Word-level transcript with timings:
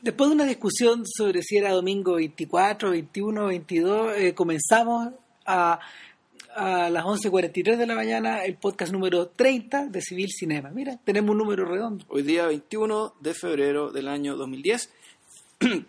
Después 0.00 0.30
de 0.30 0.34
una 0.36 0.44
discusión 0.44 1.04
sobre 1.06 1.42
si 1.42 1.56
era 1.56 1.72
domingo 1.72 2.14
24, 2.14 2.90
21, 2.90 3.46
22, 3.46 4.16
eh, 4.16 4.34
comenzamos 4.34 5.08
a, 5.44 5.80
a 6.54 6.88
las 6.90 7.04
11.43 7.04 7.76
de 7.76 7.86
la 7.86 7.96
mañana 7.96 8.44
el 8.44 8.56
podcast 8.56 8.92
número 8.92 9.28
30 9.28 9.86
de 9.86 10.00
Civil 10.00 10.28
Cinema. 10.30 10.70
Mira, 10.70 10.98
tenemos 11.04 11.32
un 11.32 11.38
número 11.38 11.64
redondo. 11.64 12.04
Hoy 12.08 12.22
día 12.22 12.46
21 12.46 13.14
de 13.20 13.34
febrero 13.34 13.90
del 13.90 14.08
año 14.08 14.36
2010. 14.36 14.90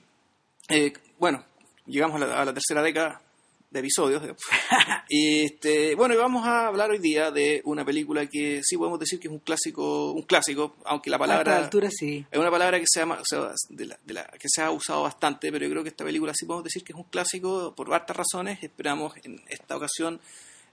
Eh, 0.71 0.94
bueno, 1.18 1.44
llegamos 1.88 2.21
a 2.21 2.46
la 2.46 2.54
tercera 2.54 2.84
década 2.84 3.23
de 3.71 3.79
episodios. 3.79 4.23
y 5.09 5.41
este, 5.45 5.93
bueno, 5.95 6.13
y 6.15 6.17
vamos 6.17 6.45
a 6.47 6.67
hablar 6.67 6.89
hoy 6.89 6.97
día 6.99 7.29
de 7.31 7.61
una 7.65 7.85
película 7.85 8.25
que 8.27 8.61
sí 8.63 8.77
podemos 8.77 8.99
decir 8.99 9.20
que 9.20 9.27
es 9.27 9.31
un 9.34 9.39
clásico, 9.39 10.11
un 10.11 10.23
clásico, 10.23 10.75
aunque 10.85 11.09
la 11.09 11.17
A 11.17 11.20
esta 11.20 11.27
palabra 11.27 11.57
altura 11.65 11.89
sí. 11.91 12.25
es 12.31 12.39
una 12.39 12.49
palabra 12.52 12.79
que 12.79 12.85
se, 12.88 12.99
llama, 12.99 13.20
o 13.21 13.25
sea, 13.25 13.52
de 13.70 13.85
la- 13.85 13.99
de 14.03 14.13
la- 14.13 14.25
que 14.39 14.47
se 14.47 14.61
ha 14.61 14.71
usado 14.71 15.03
bastante, 15.03 15.52
pero 15.52 15.66
yo 15.66 15.71
creo 15.71 15.84
que 15.84 15.89
esta 15.89 16.03
película 16.03 16.34
sí 16.35 16.45
podemos 16.45 16.63
decir 16.63 16.84
que 16.84 16.94
es 16.94 16.97
un 16.97 17.03
clásico 17.05 17.73
por 17.75 17.94
hartas 17.94 18.17
razones. 18.17 18.63
Esperamos 18.63 19.13
en 19.23 19.41
esta 19.49 19.77
ocasión 19.77 20.20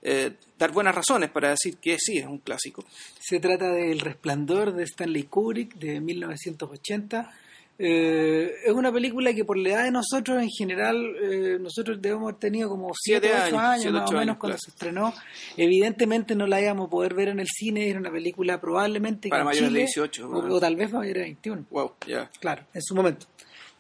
eh, 0.03 0.33
dar 0.59 0.71
buenas 0.73 0.95
razones 0.95 1.31
para 1.31 1.51
decir 1.51 1.79
que 1.79 1.97
sí 1.99 2.19
es 2.19 2.27
un 2.27 2.39
clásico. 2.39 2.85
Se 3.19 3.41
trata 3.41 3.71
de 3.73 3.91
El 3.91 4.01
Resplandor 4.01 4.73
de 4.73 4.85
Stanley 4.85 5.25
Kubrick 5.25 5.75
de 5.77 6.01
1980. 6.01 7.33
Eh, 7.79 8.55
es 8.65 8.73
una 8.73 8.91
película 8.91 9.35
que 9.35 9.45
por 9.45 9.59
la 9.59 9.69
edad 9.69 9.85
de 9.85 9.91
nosotros 9.91 10.43
en 10.43 10.49
general, 10.49 10.97
eh, 11.23 11.59
nosotros 11.61 12.01
debemos 12.01 12.25
haber 12.31 12.41
tenido 12.41 12.71
como 12.71 12.91
7 12.95 13.27
Siete 13.27 13.29
8 13.29 13.45
años, 13.45 13.61
años, 13.61 13.83
siete, 13.83 13.99
más 13.99 14.09
o 14.09 14.13
menos 14.13 14.23
años, 14.23 14.37
cuando 14.39 14.57
claro. 14.57 14.59
se 14.59 14.71
estrenó. 14.71 15.15
Evidentemente 15.57 16.35
no 16.35 16.47
la 16.47 16.61
íbamos 16.61 16.87
a 16.87 16.91
poder 16.91 17.15
ver 17.15 17.29
en 17.29 17.41
el 17.41 17.49
cine, 17.49 17.89
era 17.89 17.99
una 17.99 18.11
película 18.11 18.61
probablemente 18.61 19.29
Para 19.29 19.45
mayores 19.45 19.73
de 19.73 19.79
Chile, 19.79 19.81
18, 19.81 20.25
o, 20.25 20.29
bueno. 20.29 20.55
o 20.55 20.61
tal 20.61 20.77
vez 20.77 20.91
mayores 20.91 21.15
de 21.15 21.23
21 21.23 21.67
Wow, 21.71 21.93
ya. 22.07 22.31
claro, 22.41 22.65
en 22.73 22.83
su 22.83 22.95
momento. 22.95 23.27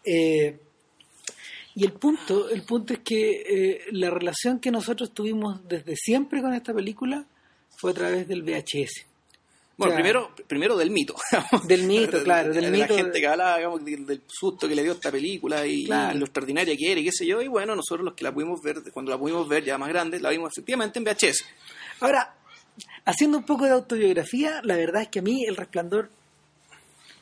Eh, 0.04 0.58
y 1.74 1.84
el 1.84 1.92
punto, 1.92 2.48
el 2.50 2.62
punto 2.62 2.94
es 2.94 3.00
que 3.00 3.42
eh, 3.48 3.80
la 3.92 4.10
relación 4.10 4.60
que 4.60 4.70
nosotros 4.70 5.12
tuvimos 5.12 5.66
desde 5.68 5.94
siempre 5.96 6.40
con 6.40 6.54
esta 6.54 6.72
película 6.72 7.26
fue 7.76 7.90
a 7.90 7.94
través 7.94 8.28
del 8.28 8.42
VHS. 8.42 9.06
Bueno, 9.76 9.94
primero, 9.94 10.30
primero 10.46 10.76
del 10.76 10.90
mito. 10.90 11.14
Del 11.68 11.82
mito, 11.84 12.22
claro, 12.24 12.50
del 12.52 12.64
de 12.64 12.70
mito. 12.70 12.94
la 12.94 13.02
gente 13.02 13.20
que 13.20 13.26
hablaba 13.26 13.58
digamos, 13.58 13.84
del, 13.84 14.22
susto 14.26 14.66
que 14.66 14.74
le 14.74 14.82
dio 14.82 14.92
esta 14.92 15.10
película 15.12 15.66
y, 15.66 15.84
Claro. 15.84 16.16
y 16.16 16.18
lo 16.18 16.24
extraordinaria 16.24 16.74
que 16.76 16.92
era 16.92 17.00
y 17.00 17.04
qué 17.04 17.12
sé 17.12 17.26
yo. 17.26 17.42
Y 17.42 17.48
bueno, 17.48 17.76
nosotros 17.76 18.04
los 18.04 18.14
que 18.14 18.24
la 18.24 18.32
pudimos 18.32 18.62
ver, 18.62 18.76
cuando 18.92 19.10
la 19.10 19.18
pudimos 19.18 19.46
ver 19.48 19.64
ya 19.64 19.76
más 19.76 19.90
grande, 19.90 20.18
la 20.18 20.30
vimos 20.30 20.50
efectivamente 20.56 20.98
en 20.98 21.04
VHS. 21.04 21.44
Ahora, 22.00 22.34
haciendo 23.04 23.36
un 23.36 23.44
poco 23.44 23.64
de 23.64 23.72
autobiografía, 23.72 24.60
la 24.64 24.76
verdad 24.76 25.02
es 25.02 25.08
que 25.08 25.18
a 25.18 25.22
mí 25.22 25.44
el 25.44 25.56
resplandor 25.56 26.08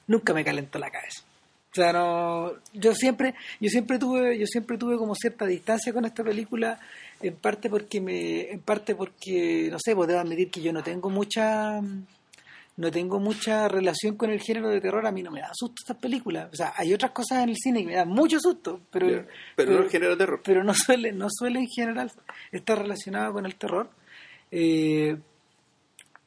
nunca 0.06 0.32
me 0.32 0.44
calentó 0.44 0.78
la 0.78 0.90
cabeza. 0.90 1.22
O 1.70 1.74
sea, 1.74 1.92
no, 1.92 2.52
yo 2.72 2.94
siempre, 2.94 3.34
yo 3.58 3.68
siempre 3.68 3.98
tuve, 3.98 4.38
yo 4.38 4.46
siempre 4.46 4.78
tuve 4.78 4.96
como 4.96 5.16
cierta 5.16 5.44
distancia 5.44 5.92
con 5.92 6.04
esta 6.04 6.22
película, 6.22 6.78
en 7.20 7.34
parte 7.34 7.68
porque 7.68 8.00
me, 8.00 8.52
en 8.52 8.60
parte 8.60 8.94
porque, 8.94 9.70
no 9.72 9.78
sé, 9.80 9.90
debo 9.90 10.04
admitir 10.04 10.52
que 10.52 10.62
yo 10.62 10.72
no 10.72 10.84
tengo 10.84 11.10
mucha, 11.10 11.80
no 12.76 12.90
tengo 12.90 13.20
mucha 13.20 13.68
relación 13.68 14.16
con 14.16 14.30
el 14.30 14.40
género 14.40 14.68
de 14.68 14.80
terror, 14.80 15.06
a 15.06 15.12
mí 15.12 15.22
no 15.22 15.30
me 15.30 15.40
da 15.40 15.50
susto 15.54 15.76
estas 15.80 15.96
películas. 15.96 16.48
O 16.52 16.56
sea, 16.56 16.72
hay 16.76 16.92
otras 16.92 17.12
cosas 17.12 17.42
en 17.42 17.50
el 17.50 17.56
cine 17.56 17.80
que 17.80 17.86
me 17.86 17.94
dan 17.94 18.08
mucho 18.08 18.40
susto, 18.40 18.80
pero, 18.90 19.26
pero, 19.54 19.72
no 19.72 19.84
el 19.84 19.90
género 19.90 20.12
de 20.12 20.16
terror. 20.16 20.40
pero 20.44 20.64
no 20.64 20.74
suele, 20.74 21.12
no 21.12 21.28
suele 21.30 21.60
en 21.60 21.68
general 21.68 22.10
estar 22.50 22.78
relacionado 22.78 23.32
con 23.32 23.46
el 23.46 23.54
terror. 23.54 23.90
Eh, 24.50 25.16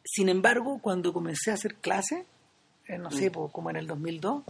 sin 0.05 0.29
embargo, 0.29 0.79
cuando 0.81 1.11
comencé 1.11 1.51
a 1.51 1.55
hacer 1.55 1.75
clase, 1.75 2.25
eh, 2.87 2.97
no 2.97 3.11
sé, 3.11 3.29
po, 3.29 3.51
como 3.51 3.69
en 3.69 3.75
el 3.75 3.87
2002, 3.87 4.43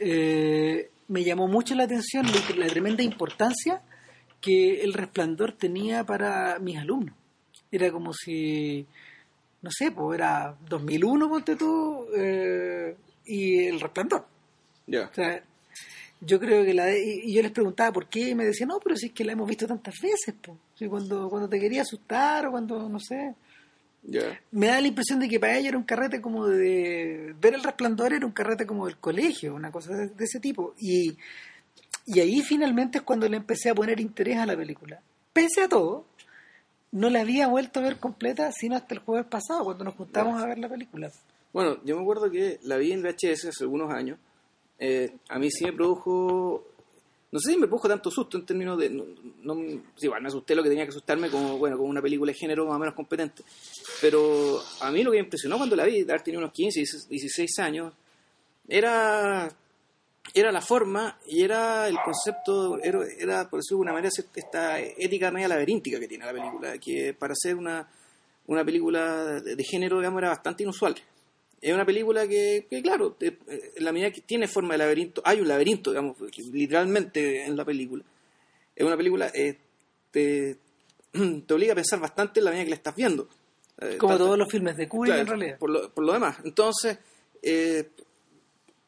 eh, 0.00 0.90
me 1.08 1.22
llamó 1.22 1.46
mucho 1.46 1.76
la 1.76 1.84
atención 1.84 2.26
la, 2.26 2.56
la 2.56 2.66
tremenda 2.66 3.04
importancia 3.04 3.82
que 4.40 4.82
el 4.82 4.92
resplandor 4.94 5.52
tenía 5.52 6.04
para 6.04 6.58
mis 6.58 6.76
alumnos. 6.76 7.14
Era 7.70 7.92
como 7.92 8.12
si, 8.12 8.86
no 9.66 9.70
sé, 9.72 9.90
pues 9.90 10.16
era 10.20 10.56
2001, 10.68 11.28
ponte 11.28 11.56
tú, 11.56 12.06
eh, 12.16 12.96
y 13.24 13.64
el 13.66 13.80
resplandor. 13.80 14.24
Ya. 14.86 15.08
O 15.10 15.14
sea, 15.14 15.42
yo 16.20 16.38
creo 16.38 16.64
que 16.64 16.72
la 16.72 16.84
de- 16.84 17.04
y 17.04 17.30
y 17.30 17.34
yo 17.34 17.42
les 17.42 17.50
preguntaba 17.50 17.92
por 17.92 18.08
qué 18.08 18.28
y 18.30 18.34
me 18.36 18.44
decían, 18.44 18.68
no, 18.68 18.78
pero 18.78 18.94
si 18.96 19.06
es 19.06 19.12
que 19.12 19.24
la 19.24 19.32
hemos 19.32 19.48
visto 19.48 19.66
tantas 19.66 19.96
veces. 20.00 20.36
Sí, 20.78 20.86
cuando, 20.86 21.28
cuando 21.28 21.48
te 21.48 21.58
quería 21.58 21.82
asustar 21.82 22.46
o 22.46 22.52
cuando, 22.52 22.88
no 22.88 23.00
sé. 23.00 23.34
Ya. 24.04 24.40
Me 24.52 24.68
da 24.68 24.80
la 24.80 24.86
impresión 24.86 25.18
de 25.18 25.28
que 25.28 25.40
para 25.40 25.58
ella 25.58 25.70
era 25.70 25.78
un 25.78 25.82
carrete 25.82 26.20
como 26.20 26.46
de... 26.46 27.34
Ver 27.40 27.54
el 27.54 27.62
resplandor 27.64 28.12
era 28.12 28.24
un 28.24 28.30
carrete 28.30 28.64
como 28.64 28.86
del 28.86 28.98
colegio, 28.98 29.52
una 29.56 29.72
cosa 29.72 29.92
de, 29.96 30.06
de 30.10 30.24
ese 30.24 30.38
tipo. 30.38 30.74
Y, 30.78 31.16
y 32.06 32.20
ahí 32.20 32.40
finalmente 32.42 32.98
es 32.98 33.02
cuando 33.04 33.28
le 33.28 33.36
empecé 33.38 33.68
a 33.70 33.74
poner 33.74 33.98
interés 33.98 34.38
a 34.38 34.46
la 34.46 34.56
película. 34.56 35.00
Pese 35.32 35.62
a 35.64 35.68
todo, 35.68 36.06
no 36.96 37.10
la 37.10 37.20
había 37.20 37.48
vuelto 37.48 37.80
a 37.80 37.82
ver 37.82 37.98
completa 37.98 38.50
sino 38.52 38.74
hasta 38.76 38.94
el 38.94 39.00
jueves 39.00 39.26
pasado, 39.26 39.64
cuando 39.64 39.84
nos 39.84 39.94
juntamos 39.94 40.42
a 40.42 40.46
ver 40.46 40.58
la 40.58 40.68
película. 40.68 41.10
Bueno, 41.52 41.78
yo 41.84 41.96
me 41.96 42.02
acuerdo 42.02 42.30
que 42.30 42.58
la 42.64 42.76
vi 42.76 42.92
en 42.92 43.02
VHS 43.02 43.46
hace 43.48 43.64
algunos 43.64 43.90
años. 43.92 44.18
Eh, 44.78 45.10
a 45.28 45.38
mí 45.38 45.50
sí 45.50 45.64
me 45.64 45.72
produjo. 45.72 46.64
No 47.32 47.40
sé 47.40 47.52
si 47.52 47.56
me 47.58 47.66
produjo 47.66 47.88
tanto 47.88 48.10
susto 48.10 48.36
en 48.36 48.44
términos 48.46 48.78
de. 48.78 48.90
No, 48.90 49.04
no- 49.42 49.54
sí, 49.96 50.06
igual 50.06 50.22
me 50.22 50.28
asusté 50.28 50.54
lo 50.54 50.62
que 50.62 50.68
tenía 50.68 50.84
que 50.84 50.90
asustarme 50.90 51.30
como, 51.30 51.56
bueno, 51.58 51.76
como 51.76 51.88
una 51.88 52.02
película 52.02 52.30
de 52.32 52.38
género 52.38 52.66
más 52.66 52.76
o 52.76 52.78
menos 52.78 52.94
competente. 52.94 53.42
Pero 54.00 54.60
a 54.80 54.90
mí 54.90 55.02
lo 55.02 55.10
que 55.10 55.16
me 55.18 55.24
impresionó 55.24 55.56
cuando 55.56 55.76
la 55.76 55.84
vi, 55.84 56.02
de 56.04 56.12
haber 56.12 56.22
tenido 56.22 56.40
unos 56.42 56.52
15, 56.52 56.80
16 57.08 57.58
años, 57.58 57.92
era. 58.68 59.48
Era 60.34 60.52
la 60.52 60.60
forma 60.60 61.18
y 61.26 61.42
era 61.42 61.88
el 61.88 61.96
concepto, 62.04 62.78
era, 62.82 63.00
era, 63.18 63.48
por 63.48 63.60
decirlo 63.60 63.78
de 63.84 63.88
alguna 63.88 63.92
manera, 63.92 64.10
esta 64.34 64.80
ética 64.80 65.30
media 65.30 65.48
laberíntica 65.48 65.98
que 65.98 66.08
tiene 66.08 66.26
la 66.26 66.32
película, 66.32 66.78
que 66.78 67.14
para 67.14 67.34
ser 67.34 67.54
una, 67.56 67.88
una 68.46 68.64
película 68.64 69.40
de, 69.40 69.56
de 69.56 69.64
género, 69.64 69.98
digamos, 69.98 70.18
era 70.20 70.28
bastante 70.30 70.62
inusual. 70.62 70.94
Es 71.60 71.72
una 71.72 71.86
película 71.86 72.28
que, 72.28 72.66
que, 72.68 72.82
claro, 72.82 73.12
te- 73.12 73.38
eh, 73.48 73.72
en 73.76 73.84
la 73.84 73.92
medida 73.92 74.10
que 74.10 74.20
tiene 74.20 74.46
forma 74.46 74.74
de 74.74 74.78
laberinto, 74.78 75.22
hay 75.24 75.40
un 75.40 75.48
laberinto, 75.48 75.90
digamos, 75.90 76.16
literalmente 76.52 77.44
en 77.44 77.56
la 77.56 77.64
película. 77.64 78.04
Es 78.74 78.84
una 78.86 78.96
película, 78.96 79.30
eh, 79.34 79.56
te, 80.10 80.58
te 81.46 81.54
obliga 81.54 81.72
a 81.72 81.76
pensar 81.76 81.98
bastante 81.98 82.40
en 82.40 82.44
la 82.44 82.50
medida 82.50 82.64
que 82.64 82.70
la 82.70 82.76
estás 82.76 82.94
viendo. 82.94 83.28
Eh, 83.80 83.96
Como 83.96 84.12
tanto- 84.12 84.24
todos 84.26 84.38
los 84.38 84.50
filmes 84.50 84.76
de 84.76 84.86
Kubrick 84.88 85.14
Claro, 85.14 85.20
en 85.22 85.26
realidad. 85.38 85.58
Por 85.58 85.70
lo, 85.70 85.90
por 85.94 86.04
lo 86.04 86.12
demás. 86.12 86.36
Entonces, 86.44 86.98
eh, 87.42 87.90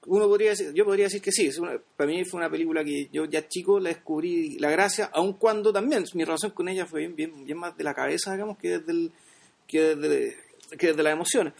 uno 0.08 0.26
podría 0.26 0.50
decir, 0.50 0.72
yo 0.74 0.84
podría 0.84 1.04
decir 1.06 1.22
que 1.22 1.30
sí, 1.32 1.46
es 1.46 1.58
una- 1.58 1.78
para 1.96 2.10
mí 2.10 2.24
fue 2.24 2.38
una 2.38 2.50
película 2.50 2.82
que 2.84 3.08
yo 3.12 3.24
ya 3.26 3.46
chico 3.46 3.78
la 3.78 3.90
descubrí 3.90 4.58
la 4.58 4.70
gracia, 4.70 5.10
aun 5.12 5.34
cuando 5.34 5.72
también 5.72 6.04
mi 6.14 6.24
relación 6.24 6.50
con 6.52 6.68
ella 6.68 6.86
fue 6.86 7.00
bien, 7.00 7.14
bien, 7.16 7.44
bien 7.44 7.58
más 7.58 7.76
de 7.76 7.84
la 7.84 7.94
cabeza, 7.94 8.32
digamos, 8.32 8.58
que 8.58 8.78
desde, 8.78 8.92
el, 8.92 9.12
que 9.66 9.94
desde, 9.96 10.36
que 10.78 10.86
desde 10.88 11.02
las 11.02 11.12
emociones. 11.12 11.52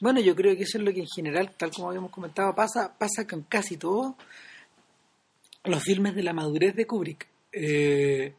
Bueno, 0.00 0.20
yo 0.20 0.36
creo 0.36 0.54
que 0.56 0.64
eso 0.64 0.78
es 0.78 0.84
lo 0.84 0.92
que 0.92 1.00
en 1.00 1.06
general, 1.06 1.52
tal 1.56 1.70
como 1.70 1.88
habíamos 1.88 2.10
comentado, 2.10 2.54
pasa, 2.54 2.94
pasa 2.98 3.26
con 3.26 3.42
casi 3.42 3.76
todos 3.78 4.14
los 5.64 5.82
filmes 5.82 6.14
de 6.14 6.22
la 6.22 6.32
madurez 6.32 6.74
de 6.76 6.86
Kubrick. 6.86 7.26
Eh, 7.52 8.32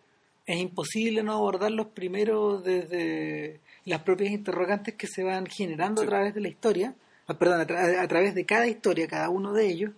es 0.45 0.57
imposible 0.59 1.23
no 1.23 1.33
abordarlos 1.33 1.87
primero 1.87 2.59
desde 2.61 3.59
las 3.85 4.01
propias 4.03 4.31
interrogantes 4.31 4.95
que 4.95 5.07
se 5.07 5.23
van 5.23 5.45
generando 5.47 6.01
Sí. 6.01 6.05
a 6.07 6.09
través 6.09 6.33
de 6.35 6.41
la 6.41 6.47
historia, 6.49 6.95
perdón, 7.35 7.61
a, 7.61 7.67
tra- 7.67 7.99
a 7.99 8.07
través 8.07 8.33
de 8.35 8.45
cada 8.45 8.67
historia, 8.67 9.07
cada 9.07 9.29
uno 9.29 9.51
de 9.53 9.67
ellos. 9.67 9.91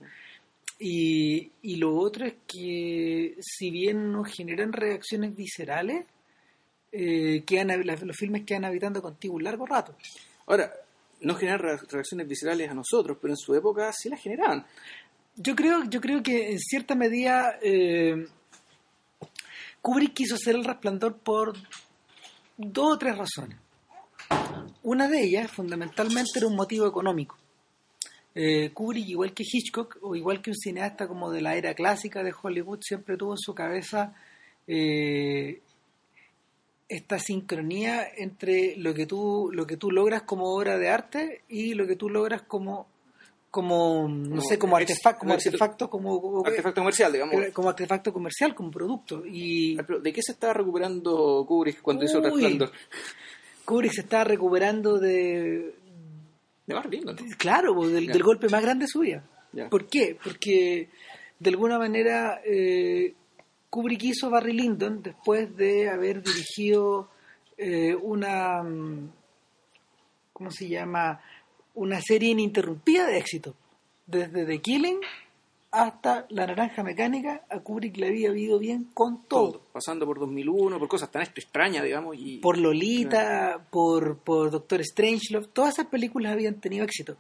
Y, 0.80 1.52
y 1.62 1.76
lo 1.76 1.96
otro 1.96 2.26
es 2.26 2.36
que 2.48 3.36
si 3.42 3.70
bien 3.70 4.12
no 4.12 4.24
generan 4.24 4.72
reacciones 4.72 5.36
viscerales, 5.36 6.06
eh, 6.92 7.44
quedan, 7.46 7.86
los 7.86 8.16
filmes 8.18 8.46
quedan 8.46 8.66
habitando 8.66 9.02
contigo 9.02 9.36
un 9.36 9.44
largo 9.44 9.66
rato. 9.66 9.96
Ahora, 10.48 10.72
no 11.22 11.36
generan 11.36 11.60
re- 11.60 11.78
reacciones 11.90 12.28
viscerales 12.28 12.70
a 12.70 12.74
nosotros, 12.74 13.18
pero 13.22 13.34
en 13.34 13.38
su 13.38 13.54
época 13.54 13.92
sí 13.94 14.10
las 14.10 14.22
generaban. 14.22 14.66
Yo 15.36 15.56
creo, 15.56 15.84
yo 15.84 16.00
creo 16.02 16.24
que 16.24 16.52
en 16.52 16.60
cierta 16.60 16.96
medida 16.96 17.60
eh, 17.62 18.26
Kubrick 19.82 20.14
quiso 20.14 20.36
hacer 20.36 20.56
el 20.56 20.66
resplandor 20.66 21.18
por 21.18 21.54
dos 22.58 22.94
o 22.94 22.98
tres 22.98 23.18
razones. 23.18 23.58
Una 24.90 25.08
de 25.08 25.22
ellas, 25.22 25.52
fundamentalmente, 25.52 26.40
era 26.40 26.48
un 26.48 26.56
motivo 26.56 26.88
económico. 26.88 27.38
Eh, 28.34 28.72
Kubrick, 28.74 29.08
igual 29.08 29.36
que 29.36 29.44
Hitchcock, 29.44 30.00
o 30.02 30.16
igual 30.16 30.42
que 30.42 30.50
un 30.50 30.56
cineasta 30.56 31.08
como 31.08 31.30
de 31.30 31.42
la 31.42 31.56
era 31.56 31.76
clásica 31.76 32.24
de 32.24 32.34
Hollywood, 32.34 32.80
siempre 32.82 33.16
tuvo 33.16 33.34
en 33.34 33.38
su 33.38 33.54
cabeza 33.54 34.16
eh, 34.66 35.62
esta 36.88 37.20
sincronía 37.20 38.08
entre 38.18 38.78
lo 38.78 38.96
que 38.96 39.06
tú 39.06 39.52
lo 39.54 39.68
que 39.68 39.78
tú 39.78 39.92
logras 39.92 40.24
como 40.24 40.56
obra 40.56 40.80
de 40.80 40.90
arte 40.90 41.44
y 41.48 41.76
lo 41.76 41.86
que 41.86 41.96
tú 41.96 42.10
logras 42.10 42.42
como 42.42 42.88
como 43.52 44.08
no 44.10 44.42
sé 44.42 44.58
como 44.58 44.76
artefacto 44.76 45.20
como 45.20 45.34
artefacto 45.34 45.88
como, 45.88 46.44
Artefacto 46.44 46.82
comercial, 46.82 47.14
digamos. 47.14 47.36
como 47.54 47.70
artefacto 47.70 48.12
comercial 48.12 48.56
como 48.56 48.72
producto 48.72 49.24
y 49.24 49.76
¿De 49.76 50.12
qué 50.12 50.22
se 50.24 50.32
estaba 50.32 50.54
recuperando 50.54 51.46
Kubrick 51.48 51.80
cuando 51.80 52.06
hizo 52.06 52.18
Uy. 52.18 52.24
resplandor? 52.24 52.72
Kubrick 53.70 53.92
se 53.94 54.02
está 54.02 54.24
recuperando 54.24 54.98
de, 54.98 55.76
De 56.66 56.74
Barry 56.74 56.98
Lyndon. 56.98 57.18
Claro, 57.38 57.76
pues, 57.76 57.92
del, 57.92 58.24
golpe 58.24 58.50
más 58.50 58.64
grande 58.64 58.86
de 58.86 58.88
su 58.88 59.02
vida. 59.02 59.24
Ya. 59.54 59.70
¿Por 59.70 59.86
qué? 59.86 60.18
Porque 60.24 60.90
de 61.38 61.50
alguna 61.52 61.78
manera 61.78 62.42
eh, 62.44 63.14
Kubrick 63.70 64.02
hizo 64.06 64.32
Barry 64.32 64.54
Lyndon 64.54 65.04
después 65.04 65.56
de 65.56 65.88
haber 65.88 66.24
dirigido 66.24 67.12
eh, 67.60 67.94
una, 67.94 68.64
mm, 68.64 69.12
¿cómo 70.34 70.50
se 70.50 70.68
llama? 70.68 71.22
Una 71.76 72.02
serie 72.02 72.30
ininterrumpida 72.30 73.06
de 73.06 73.20
éxito. 73.20 73.56
Desde 74.08 74.48
The 74.48 74.60
Killing 74.62 75.00
hasta 75.72 76.26
La 76.30 76.48
Naranja 76.48 76.84
Mecánica, 76.84 77.46
a 77.50 77.60
Kubrick 77.60 77.98
le 77.98 78.08
había 78.08 78.36
ido 78.36 78.58
bien 78.58 78.86
con 78.94 79.24
todo. 79.28 79.62
Pasando 79.72 80.06
por 80.06 80.20
2001, 80.20 80.80
por 80.80 80.88
cosas 80.88 81.12
tan 81.12 81.22
extrañas, 81.22 81.84
digamos. 81.84 82.16
Y... 82.18 82.38
Por 82.40 82.58
Lolita, 82.58 83.66
por, 83.70 84.18
por 84.18 84.50
Doctor 84.50 84.84
Strangelove, 84.84 85.48
todas 85.54 85.76
esas 85.76 85.88
películas 85.88 86.34
habían 86.34 86.60
tenido 86.60 86.86
éxito. 86.86 87.18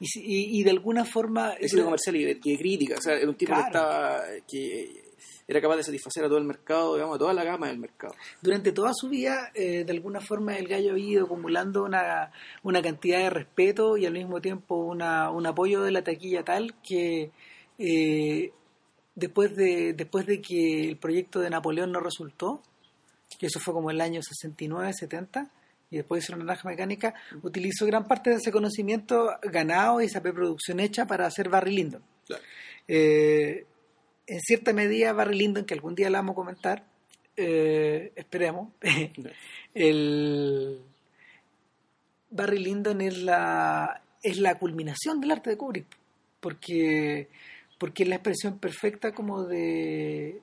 Y, 0.00 0.60
y, 0.60 0.62
de 0.64 0.70
alguna 0.70 1.04
forma... 1.04 1.52
Es 1.52 1.74
comercial 1.74 2.16
y 2.16 2.24
de, 2.24 2.40
crítica, 2.40 2.96
o 2.98 3.00
sea, 3.00 3.14
era 3.14 3.28
un 3.28 3.36
tipo 3.36 3.54
que 3.54 3.60
estaba... 3.60 4.22
Que 4.48 5.04
era 5.46 5.60
capaz 5.60 5.76
de 5.76 5.82
satisfacer 5.82 6.24
a 6.24 6.28
todo 6.28 6.38
el 6.38 6.44
mercado, 6.44 6.94
digamos, 6.94 7.16
a 7.16 7.18
toda 7.18 7.34
la 7.34 7.44
gama 7.44 7.68
del 7.68 7.78
mercado. 7.78 8.14
Durante 8.40 8.72
toda 8.72 8.92
su 8.94 9.10
vida, 9.10 9.50
eh, 9.54 9.84
de 9.84 9.92
alguna 9.92 10.20
forma, 10.20 10.56
el 10.56 10.66
gallo 10.66 10.92
había 10.92 11.04
ido 11.04 11.24
acumulando 11.26 11.84
una, 11.84 12.32
una 12.62 12.80
cantidad 12.80 13.18
de 13.18 13.30
respeto 13.30 13.98
y 13.98 14.06
al 14.06 14.14
mismo 14.14 14.40
tiempo 14.40 14.76
una, 14.76 15.30
un 15.30 15.46
apoyo 15.46 15.82
de 15.82 15.90
la 15.90 16.02
taquilla 16.02 16.44
tal 16.44 16.74
que 16.82 17.30
eh, 17.78 18.52
después, 19.14 19.54
de, 19.56 19.92
después 19.94 20.26
de 20.26 20.40
que 20.40 20.88
el 20.88 20.96
proyecto 20.96 21.40
de 21.40 21.50
Napoleón 21.50 21.92
no 21.92 22.00
resultó, 22.00 22.62
que 23.38 23.46
eso 23.46 23.60
fue 23.60 23.74
como 23.74 23.90
el 23.90 24.00
año 24.00 24.20
69, 24.22 24.92
70, 24.92 25.50
y 25.90 25.96
después 25.96 26.24
hizo 26.24 26.34
una 26.34 26.44
naranja 26.44 26.68
mecánica, 26.68 27.14
utilizó 27.42 27.86
gran 27.86 28.06
parte 28.06 28.30
de 28.30 28.36
ese 28.36 28.50
conocimiento 28.50 29.30
ganado 29.42 30.00
y 30.00 30.06
esa 30.06 30.20
preproducción 30.20 30.80
hecha 30.80 31.06
para 31.06 31.26
hacer 31.26 31.48
Barry 31.48 31.74
Lyndon. 31.74 32.02
Eh, 32.88 33.64
en 34.26 34.40
cierta 34.40 34.72
medida, 34.72 35.12
Barry 35.12 35.36
Lyndon, 35.38 35.64
que 35.64 35.74
algún 35.74 35.94
día 35.94 36.10
la 36.10 36.18
vamos 36.18 36.32
a 36.32 36.36
comentar, 36.36 36.84
eh, 37.36 38.12
esperemos, 38.16 38.72
el 39.74 40.80
Barry 42.30 42.58
Lyndon 42.58 43.00
es 43.00 43.18
la, 43.18 44.02
es 44.22 44.38
la 44.38 44.58
culminación 44.58 45.20
del 45.20 45.32
arte 45.32 45.50
de 45.50 45.56
Kubrick, 45.56 45.86
porque 46.40 47.28
porque 47.78 48.04
es 48.04 48.08
la 48.08 48.16
expresión 48.16 48.58
perfecta 48.58 49.12
como 49.12 49.44
de, 49.44 50.40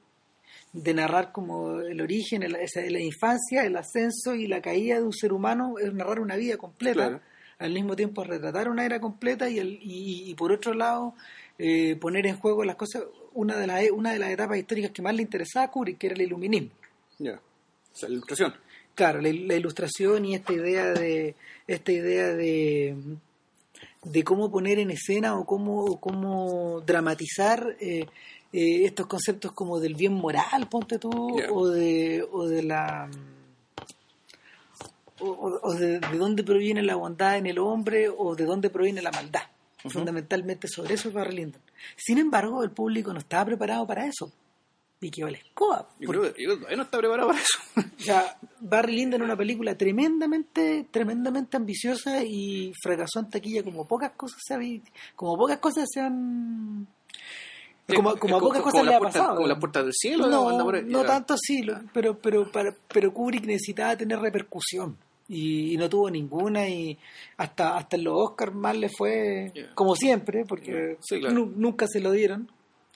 de 0.73 0.93
narrar 0.93 1.31
como 1.31 1.79
el 1.81 2.01
origen, 2.01 2.41
la, 2.51 2.59
la 2.59 2.99
infancia, 2.99 3.63
el 3.63 3.75
ascenso 3.75 4.35
y 4.35 4.47
la 4.47 4.61
caída 4.61 4.95
de 4.95 5.03
un 5.03 5.13
ser 5.13 5.33
humano, 5.33 5.75
es 5.79 5.93
narrar 5.93 6.19
una 6.19 6.35
vida 6.35 6.57
completa, 6.57 7.21
al 7.59 7.71
mismo 7.71 7.95
tiempo 7.95 8.23
retratar 8.23 8.69
una 8.69 8.85
era 8.85 8.99
completa 8.99 9.49
y, 9.49 9.59
el, 9.59 9.79
y, 9.81 10.33
por 10.35 10.51
otro 10.51 10.73
lado 10.73 11.13
eh, 11.59 11.95
poner 11.95 12.25
en 12.25 12.37
juego 12.37 12.63
las 12.63 12.75
cosas, 12.75 13.03
una 13.33 13.57
de, 13.57 13.67
las 13.67 13.83
una 13.91 14.13
de 14.13 14.19
las 14.19 14.31
etapas 14.31 14.57
históricas 14.57 14.91
que 14.91 15.01
más 15.01 15.13
le 15.13 15.21
interesaba 15.21 15.65
a 15.67 15.71
Kubrick, 15.71 15.97
que 15.97 16.07
era 16.07 16.15
el 16.15 16.23
iluminismo. 16.23 16.71
Ya, 17.19 17.39
la 18.01 18.09
ilustración. 18.09 18.53
Claro, 18.95 19.21
la, 19.21 19.31
la, 19.31 19.55
ilustración 19.55 20.25
y 20.25 20.35
esta 20.35 20.53
idea 20.53 20.91
de 20.91 21.35
esta 21.67 21.91
idea 21.91 22.33
de 22.33 22.95
de 24.03 24.23
cómo 24.23 24.49
poner 24.51 24.79
en 24.79 24.91
escena 24.91 25.37
o 25.37 25.45
cómo, 25.45 25.99
cómo 25.99 26.81
dramatizar 26.81 27.75
eh, 27.79 28.07
eh, 28.53 28.85
estos 28.85 29.07
conceptos 29.07 29.51
como 29.51 29.79
del 29.79 29.95
bien 29.95 30.13
moral, 30.13 30.67
ponte 30.67 30.97
tú, 30.97 31.09
o, 31.51 31.69
de, 31.69 32.25
o 32.31 32.47
de 32.47 32.63
la... 32.63 33.09
O, 35.23 35.75
de, 35.75 35.99
dónde 35.99 36.43
proviene 36.43 36.81
la 36.81 36.95
bondad 36.95 37.37
en 37.37 37.45
el 37.45 37.59
hombre 37.59 38.09
o 38.09 38.35
de 38.35 38.43
dónde 38.43 38.71
proviene 38.71 39.03
la 39.03 39.11
maldad. 39.11 39.43
Fundamentalmente 39.87 40.67
sobre 40.67 40.95
eso 40.95 41.09
es 41.09 41.13
Barry 41.13 41.35
Lyndon. 41.35 41.61
Sin 41.95 42.17
embargo, 42.17 42.63
el 42.63 42.71
público 42.71 43.13
no 43.13 43.19
estaba 43.19 43.45
preparado 43.45 43.85
para 43.85 44.07
eso. 44.07 44.31
Vicky 45.01 45.23
Valescoa. 45.23 45.89
Yo 45.99 46.09
creo 46.09 46.33
que 46.33 46.75
no 46.75 46.83
está 46.83 46.99
preparado 46.99 47.29
para 47.29 47.41
eso. 47.41 47.59
o 47.75 48.03
sea, 48.03 48.37
Barry 48.59 48.95
Lyndon 48.97 49.21
es 49.21 49.25
una 49.25 49.35
película 49.35 49.75
tremendamente, 49.75 50.85
tremendamente 50.91 51.57
ambiciosa 51.57 52.23
y 52.23 52.71
fracasó 52.81 53.19
en 53.19 53.29
taquilla 53.31 53.63
como 53.63 53.87
pocas 53.87 54.11
cosas 54.11 54.39
se 54.45 54.81
como 55.15 55.35
pocas 55.37 55.57
cosas 55.57 55.89
se 55.91 56.01
han 56.01 56.87
como, 57.87 58.15
como 58.15 58.37
a 58.37 58.39
pocas 58.39 58.61
cosas 58.61 58.85
le 58.85 58.95
ha 58.95 58.99
pasado. 58.99 59.35
Como 59.35 59.47
la 59.47 59.59
puerta 59.59 59.83
del 59.83 59.91
cielo. 59.91 60.27
No, 60.27 60.71
no, 60.83 61.03
tanto 61.03 61.33
así, 61.33 61.65
pero, 61.91 62.17
pero, 62.19 62.49
para, 62.51 62.73
pero 62.87 63.11
Kubrick 63.11 63.45
necesitaba 63.45 63.97
tener 63.97 64.19
repercusión 64.19 64.97
y, 65.27 65.75
no 65.77 65.89
tuvo 65.89 66.11
ninguna 66.11 66.69
y 66.69 66.97
hasta, 67.37 67.75
hasta 67.75 67.97
en 67.97 68.03
los 68.03 68.13
Oscars 68.17 68.53
mal 68.53 68.79
le 68.79 68.89
fue, 68.89 69.51
como 69.73 69.95
siempre, 69.95 70.45
porque 70.45 70.97
nunca 71.31 71.87
se 71.87 71.99
lo 71.99 72.11
dieron 72.11 72.49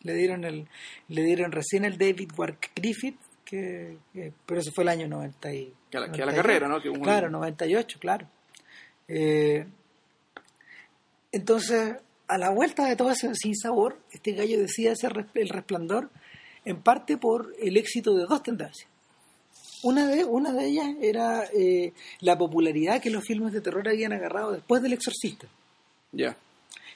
le 0.05 0.13
dieron 0.13 0.43
el 0.45 0.67
le 1.09 1.23
dieron 1.23 1.51
recién 1.51 1.85
el 1.85 1.97
David 1.97 2.31
Wark 2.37 2.71
Griffith 2.75 3.17
que, 3.43 3.97
pero 4.45 4.59
eso 4.59 4.71
fue 4.73 4.83
el 4.83 4.89
año 4.89 5.07
90 5.07 5.53
y, 5.53 5.73
que 5.89 5.97
a 5.97 6.01
la, 6.01 6.07
la 6.07 6.35
carrera 6.35 6.67
no 6.67 6.81
claro 7.01 7.29
98 7.29 7.99
claro 7.99 8.27
eh, 9.07 9.65
entonces 11.31 11.97
a 12.27 12.37
la 12.37 12.49
vuelta 12.49 12.87
de 12.87 12.95
todo 12.95 13.11
ese 13.11 13.35
sin 13.35 13.55
sabor 13.55 13.99
este 14.11 14.31
gallo 14.31 14.59
decide 14.59 14.91
hacer 14.91 15.27
el 15.35 15.49
resplandor 15.49 16.09
en 16.63 16.81
parte 16.81 17.17
por 17.17 17.53
el 17.61 17.77
éxito 17.77 18.15
de 18.15 18.25
dos 18.25 18.41
tendencias 18.41 18.89
una 19.85 20.07
de, 20.07 20.25
una 20.25 20.51
de 20.51 20.65
ellas 20.65 20.95
era 20.99 21.43
eh, 21.53 21.93
la 22.21 22.35
popularidad 22.35 22.99
que 22.99 23.11
los 23.11 23.23
filmes 23.23 23.53
de 23.53 23.61
terror 23.61 23.87
habían 23.87 24.13
agarrado 24.13 24.51
después 24.51 24.81
del 24.81 24.93
Exorcista. 24.93 25.45
Ya. 26.11 26.35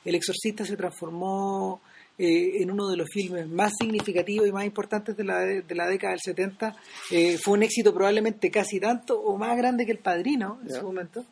El 0.03 0.15
Exorcista 0.15 0.65
se 0.65 0.75
transformó 0.75 1.81
eh, 2.21 2.61
en 2.61 2.69
uno 2.69 2.89
de 2.89 2.97
los 2.97 3.07
filmes 3.09 3.47
más 3.47 3.71
significativos 3.79 4.45
y 4.45 4.51
más 4.51 4.65
importantes 4.65 5.15
de 5.15 5.23
la, 5.23 5.39
de 5.39 5.75
la 5.75 5.87
década 5.87 6.11
del 6.11 6.19
70. 6.19 6.75
Eh, 7.11 7.37
fue 7.41 7.53
un 7.53 7.63
éxito 7.63 7.93
probablemente 7.93 8.51
casi 8.51 8.77
tanto 8.77 9.17
o 9.17 9.37
más 9.37 9.55
grande 9.55 9.85
que 9.85 9.93
El 9.93 9.99
Padrino 9.99 10.59
en 10.61 10.75
su 10.75 10.83
momento. 10.83 11.23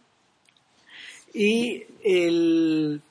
Y, 1.34 1.84
el, 2.06 3.02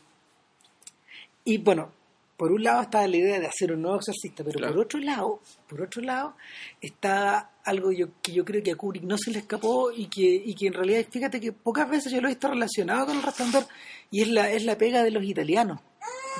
y 1.44 1.58
bueno, 1.58 1.92
por 2.38 2.50
un 2.50 2.62
lado 2.64 2.80
estaba 2.80 3.06
la 3.06 3.16
idea 3.18 3.40
de 3.40 3.46
hacer 3.46 3.70
un 3.72 3.82
nuevo 3.82 3.98
exorcista, 3.98 4.42
pero 4.42 4.58
por 4.58 4.78
otro 4.78 4.98
lado, 4.98 5.40
por 5.68 5.82
otro 5.82 6.00
lado, 6.00 6.34
está 6.80 7.50
algo 7.62 7.92
yo, 7.92 8.08
que 8.22 8.32
yo 8.32 8.42
creo 8.46 8.62
que 8.62 8.72
a 8.72 8.76
Kubrick 8.76 9.02
no 9.02 9.18
se 9.18 9.32
le 9.32 9.40
escapó 9.40 9.92
y 9.92 10.06
que, 10.06 10.22
y 10.22 10.54
que 10.54 10.68
en 10.68 10.72
realidad, 10.72 11.04
fíjate 11.10 11.40
que 11.40 11.52
pocas 11.52 11.90
veces 11.90 12.10
yo 12.10 12.22
lo 12.22 12.28
he 12.28 12.30
visto 12.30 12.48
relacionado 12.48 13.04
con 13.04 13.16
el 13.16 13.22
resplandor, 13.22 13.66
y 14.10 14.22
es 14.22 14.28
la, 14.28 14.50
es 14.50 14.64
la 14.64 14.78
pega 14.78 15.02
de 15.02 15.10
los 15.10 15.22
italianos 15.24 15.80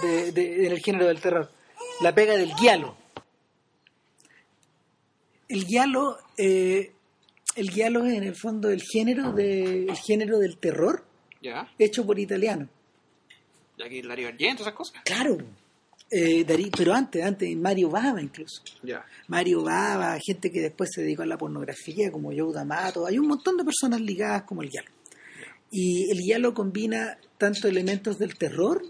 de, 0.02 0.66
en 0.66 0.72
el 0.72 0.80
género 0.80 1.06
del 1.06 1.20
terror. 1.20 1.50
La 2.00 2.14
pega 2.14 2.34
del 2.34 2.52
guialo. 2.54 2.96
El 5.48 5.64
guialo, 5.64 6.18
eh, 6.36 6.92
el 7.54 7.70
guialo 7.70 8.04
es 8.04 8.14
en 8.14 8.24
el 8.24 8.34
fondo 8.34 8.68
el 8.70 8.82
género, 8.82 9.32
de, 9.32 9.84
el 9.84 9.96
género 9.96 10.38
del 10.38 10.58
terror 10.58 11.04
hecho 11.78 12.04
por 12.04 12.18
italiano. 12.18 12.68
Ya 13.78 13.88
que 13.88 14.02
Darío 14.02 14.28
Argento, 14.28 14.62
esas 14.62 14.74
cosas. 14.74 15.02
Claro. 15.04 15.36
Eh, 16.10 16.46
pero 16.76 16.94
antes, 16.94 17.22
antes, 17.24 17.56
Mario 17.56 17.90
Bava 17.90 18.22
incluso. 18.22 18.62
Mario 19.28 19.62
Bava, 19.62 20.16
gente 20.24 20.50
que 20.50 20.60
después 20.60 20.90
se 20.92 21.02
dedicó 21.02 21.22
a 21.22 21.26
la 21.26 21.36
pornografía, 21.36 22.10
como 22.10 22.30
Joe 22.30 22.52
D'Amato. 22.52 23.06
Hay 23.06 23.18
un 23.18 23.26
montón 23.26 23.56
de 23.56 23.64
personas 23.64 24.00
ligadas 24.00 24.44
como 24.44 24.62
el 24.62 24.70
guialo. 24.70 24.90
Y 25.70 26.10
el 26.10 26.18
guialo 26.18 26.54
combina 26.54 27.18
tanto 27.38 27.68
elementos 27.68 28.18
del 28.18 28.38
terror 28.38 28.82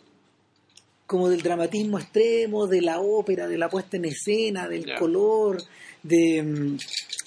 como 1.06 1.28
del 1.28 1.42
dramatismo 1.42 1.98
extremo, 1.98 2.66
de 2.66 2.82
la 2.82 3.00
ópera, 3.00 3.46
de 3.46 3.58
la 3.58 3.68
puesta 3.68 3.96
en 3.96 4.06
escena, 4.06 4.68
del 4.68 4.94
color, 4.98 5.62
de 6.02 6.42
mm, 6.42 6.76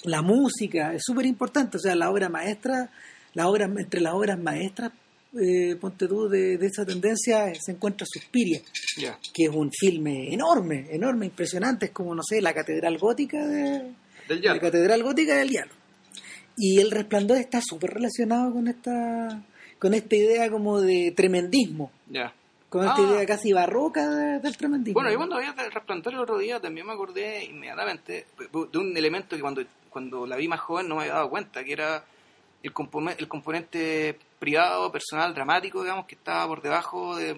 la 0.04 0.22
música, 0.22 0.94
es 0.94 1.02
súper 1.04 1.26
importante, 1.26 1.76
o 1.76 1.80
sea, 1.80 1.94
la 1.94 2.10
obra 2.10 2.28
maestra, 2.28 2.90
la 3.34 3.48
obra, 3.48 3.64
entre 3.64 4.00
las 4.00 4.14
obras 4.14 4.38
maestras, 4.38 4.92
eh, 5.40 5.76
ponte 5.80 6.08
tú, 6.08 6.28
de, 6.28 6.54
esa 6.54 6.84
tendencia 6.84 7.52
se 7.54 7.72
encuentra 7.72 8.06
Suspiria, 8.10 8.60
que 9.32 9.44
es 9.44 9.50
un 9.50 9.70
filme 9.70 10.32
enorme, 10.32 10.86
enorme, 10.90 11.26
impresionante, 11.26 11.86
es 11.86 11.92
como, 11.92 12.14
no 12.14 12.22
sé, 12.22 12.40
la 12.40 12.52
catedral 12.52 12.98
gótica 12.98 13.46
de, 13.46 13.92
la 14.28 14.60
catedral 14.60 15.02
gótica 15.02 15.36
del 15.36 15.48
diablo. 15.48 15.72
Y 16.56 16.80
el 16.80 16.90
resplandor 16.90 17.38
está 17.38 17.60
súper 17.62 17.90
relacionado 17.90 18.52
con 18.52 18.68
esta 18.68 19.42
con 19.78 19.94
esta 19.94 20.14
idea 20.14 20.50
como 20.50 20.80
de 20.80 21.12
tremendismo. 21.16 21.90
Con 22.70 22.86
esta 22.86 23.02
ah. 23.02 23.02
idea 23.02 23.26
casi 23.26 23.52
barroca 23.52 24.38
del 24.38 24.56
tremendismo. 24.56 24.94
Bueno, 24.94 25.10
yo 25.10 25.18
cuando 25.18 25.38
vi 25.38 25.44
el 25.44 25.72
resplandor 25.72 26.14
el 26.14 26.20
otro 26.20 26.38
día 26.38 26.60
también 26.60 26.86
me 26.86 26.92
acordé 26.92 27.44
inmediatamente 27.44 28.26
de 28.38 28.78
un 28.78 28.96
elemento 28.96 29.34
que 29.34 29.42
cuando, 29.42 29.62
cuando 29.90 30.24
la 30.24 30.36
vi 30.36 30.46
más 30.46 30.60
joven 30.60 30.88
no 30.88 30.94
me 30.94 31.02
había 31.02 31.14
dado 31.14 31.28
cuenta, 31.28 31.64
que 31.64 31.72
era 31.72 32.04
el, 32.62 32.72
el 33.18 33.28
componente 33.28 34.16
privado, 34.38 34.90
personal, 34.92 35.34
dramático, 35.34 35.82
digamos, 35.82 36.06
que 36.06 36.14
estaba 36.14 36.46
por 36.46 36.62
debajo 36.62 37.16
de, 37.16 37.34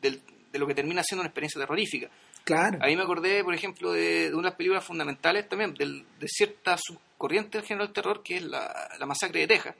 de 0.00 0.58
lo 0.58 0.66
que 0.68 0.74
termina 0.74 1.02
siendo 1.02 1.22
una 1.22 1.28
experiencia 1.28 1.60
terrorífica. 1.60 2.08
Claro. 2.44 2.78
Ahí 2.80 2.94
me 2.94 3.02
acordé, 3.02 3.42
por 3.42 3.54
ejemplo, 3.54 3.92
de, 3.92 4.30
de 4.30 4.34
unas 4.36 4.54
películas 4.54 4.84
fundamentales 4.84 5.48
también, 5.48 5.74
de 5.74 6.28
cierta 6.28 6.76
subcorriente 6.76 7.58
del 7.58 7.66
género 7.66 7.86
del 7.86 7.94
terror, 7.94 8.22
que 8.22 8.36
es 8.36 8.44
la, 8.44 8.88
la 8.98 9.06
masacre 9.06 9.40
de 9.40 9.46
Texas 9.48 9.74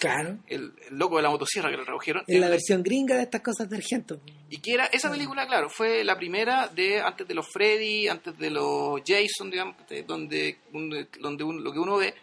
Claro. 0.00 0.38
El, 0.48 0.72
el 0.88 0.98
loco 0.98 1.18
de 1.18 1.22
la 1.22 1.30
motosierra 1.30 1.70
que 1.70 1.76
lo 1.76 1.84
tradujeron. 1.84 2.24
En 2.26 2.40
la 2.40 2.48
versión 2.48 2.82
gringa 2.82 3.14
de 3.16 3.22
estas 3.24 3.42
cosas 3.42 3.68
de 3.70 3.76
Argento. 3.76 4.18
Y 4.48 4.58
que 4.58 4.72
era, 4.72 4.86
esa 4.86 5.10
película, 5.10 5.46
claro, 5.46 5.68
fue 5.70 6.02
la 6.04 6.16
primera 6.16 6.66
de 6.68 7.00
antes 7.00 7.28
de 7.28 7.34
los 7.34 7.46
Freddy, 7.52 8.08
antes 8.08 8.36
de 8.38 8.50
los 8.50 9.00
Jason, 9.06 9.50
digamos, 9.50 9.76
de- 9.88 10.02
donde, 10.02 10.58
donde, 10.72 11.06
donde 11.20 11.44
uno- 11.44 11.60
lo 11.60 11.72
que 11.72 11.78
uno 11.78 11.98
ve 11.98 12.14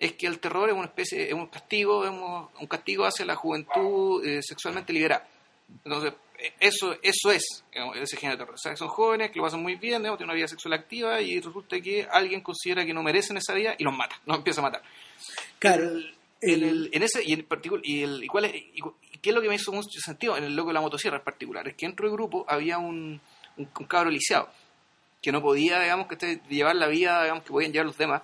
es 0.00 0.14
que 0.14 0.26
el 0.26 0.40
terror 0.40 0.68
es 0.68 0.74
una 0.74 0.86
especie, 0.86 1.28
es 1.28 1.32
un 1.32 1.46
castigo, 1.46 2.04
es 2.04 2.10
un, 2.10 2.48
un 2.60 2.66
castigo 2.66 3.04
hacia 3.06 3.24
la 3.24 3.36
juventud 3.36 4.26
eh, 4.26 4.40
sexualmente 4.42 4.92
liberada. 4.92 5.28
Entonces, 5.84 6.12
eh, 6.40 6.52
eso, 6.58 6.96
eso 7.00 7.30
es 7.30 7.62
ese 7.94 8.16
género 8.16 8.36
de 8.36 8.42
terror. 8.44 8.54
O 8.56 8.58
sea, 8.58 8.74
son 8.76 8.88
jóvenes 8.88 9.30
que 9.30 9.36
lo 9.38 9.44
pasan 9.44 9.62
muy 9.62 9.76
bien, 9.76 10.02
digamos, 10.02 10.18
tienen 10.18 10.30
una 10.30 10.34
vida 10.36 10.48
sexual 10.48 10.74
activa 10.74 11.20
y 11.20 11.38
resulta 11.40 11.80
que 11.80 12.04
alguien 12.10 12.40
considera 12.40 12.84
que 12.84 12.92
no 12.92 13.04
merecen 13.04 13.36
esa 13.36 13.54
vida 13.54 13.76
y 13.78 13.84
los 13.84 13.96
mata, 13.96 14.20
los 14.26 14.38
empieza 14.38 14.60
a 14.60 14.64
matar. 14.64 14.82
Claro. 15.60 15.84
El- 15.84 16.16
el- 16.42 16.90
en 16.92 17.02
ese 17.02 17.22
y 17.24 17.32
en 17.32 17.44
particular 17.44 17.84
y, 17.84 18.02
el, 18.02 18.24
y 18.24 18.26
cuál 18.26 18.46
es 18.46 18.54
y, 18.54 18.80
y 19.12 19.18
qué 19.18 19.30
es 19.30 19.34
lo 19.34 19.40
que 19.42 19.48
me 19.48 19.54
hizo 19.54 19.72
mucho 19.72 19.88
sentido 20.04 20.36
en 20.36 20.44
el 20.44 20.54
loco 20.56 20.68
de 20.68 20.74
la 20.74 20.80
motosierra 20.80 21.18
en 21.18 21.24
particular 21.24 21.66
es 21.68 21.74
que 21.74 21.86
dentro 21.86 22.06
del 22.06 22.16
grupo 22.16 22.44
había 22.48 22.78
un, 22.78 23.20
un, 23.56 23.68
un 23.78 23.86
cabro 23.86 24.10
lisiado 24.10 24.48
que 25.20 25.30
no 25.32 25.40
podía 25.40 25.80
digamos 25.80 26.06
que 26.08 26.14
este, 26.14 26.40
llevar 26.48 26.76
la 26.76 26.88
vida 26.88 27.22
digamos 27.22 27.44
que 27.44 27.50
podían 27.50 27.72
llevar 27.72 27.86
los 27.86 27.98
demás 27.98 28.22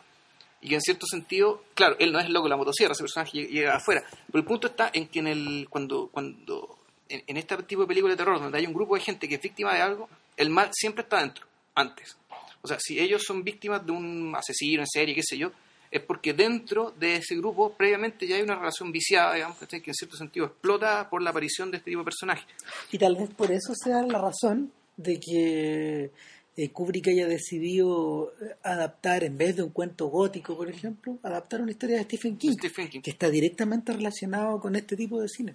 y 0.60 0.68
que 0.68 0.74
en 0.74 0.80
cierto 0.80 1.06
sentido 1.06 1.62
claro 1.74 1.96
él 2.00 2.10
no 2.12 2.18
es 2.18 2.26
el 2.26 2.32
loco 2.32 2.44
de 2.46 2.50
la 2.50 2.56
motosierra 2.56 2.92
ese 2.92 3.02
personaje 3.04 3.30
llega, 3.38 3.50
llega 3.50 3.76
afuera 3.76 4.02
pero 4.26 4.38
el 4.40 4.44
punto 4.44 4.66
está 4.68 4.90
en 4.92 5.06
que 5.08 5.20
en 5.20 5.28
el 5.28 5.66
cuando 5.70 6.08
cuando 6.08 6.78
en, 7.08 7.22
en 7.26 7.36
este 7.36 7.56
tipo 7.62 7.82
de 7.82 7.88
películas 7.88 8.16
de 8.16 8.24
terror 8.24 8.40
donde 8.40 8.58
hay 8.58 8.66
un 8.66 8.74
grupo 8.74 8.94
de 8.96 9.00
gente 9.02 9.28
que 9.28 9.36
es 9.36 9.40
víctima 9.40 9.72
de 9.74 9.80
algo 9.80 10.08
el 10.36 10.50
mal 10.50 10.70
siempre 10.72 11.02
está 11.02 11.20
dentro 11.20 11.46
antes. 11.74 12.16
O 12.60 12.66
sea 12.68 12.78
si 12.80 12.98
ellos 12.98 13.22
son 13.24 13.44
víctimas 13.44 13.86
de 13.86 13.92
un 13.92 14.34
asesino 14.36 14.82
en 14.82 14.86
serie 14.88 15.14
qué 15.14 15.22
sé 15.22 15.38
yo 15.38 15.52
es 15.90 16.02
porque 16.02 16.32
dentro 16.34 16.92
de 16.98 17.16
ese 17.16 17.36
grupo 17.36 17.72
previamente 17.72 18.26
ya 18.26 18.36
hay 18.36 18.42
una 18.42 18.56
relación 18.56 18.92
viciada, 18.92 19.34
digamos, 19.34 19.56
que 19.58 19.76
en 19.76 19.94
cierto 19.94 20.16
sentido 20.16 20.46
explota 20.46 21.08
por 21.08 21.22
la 21.22 21.30
aparición 21.30 21.70
de 21.70 21.78
este 21.78 21.90
tipo 21.90 22.00
de 22.00 22.04
personajes. 22.04 22.44
Y 22.92 22.98
tal 22.98 23.16
vez 23.16 23.30
por 23.34 23.50
eso 23.52 23.74
sea 23.74 24.02
la 24.02 24.18
razón 24.18 24.72
de 24.96 25.18
que 25.20 26.10
eh, 26.56 26.70
Kubrick 26.70 27.06
haya 27.08 27.26
decidido 27.28 28.32
eh, 28.40 28.54
adaptar, 28.64 29.22
en 29.24 29.38
vez 29.38 29.54
de 29.56 29.62
un 29.62 29.70
cuento 29.70 30.06
gótico, 30.08 30.56
por 30.56 30.68
ejemplo, 30.68 31.18
adaptar 31.22 31.60
una 31.62 31.70
historia 31.70 31.96
de 31.98 32.02
Stephen 32.04 32.36
King, 32.36 32.52
Stephen 32.58 32.88
King. 32.88 33.00
que 33.00 33.10
está 33.10 33.30
directamente 33.30 33.92
relacionado 33.92 34.58
con 34.60 34.74
este 34.74 34.96
tipo 34.96 35.20
de 35.20 35.28
cine. 35.28 35.54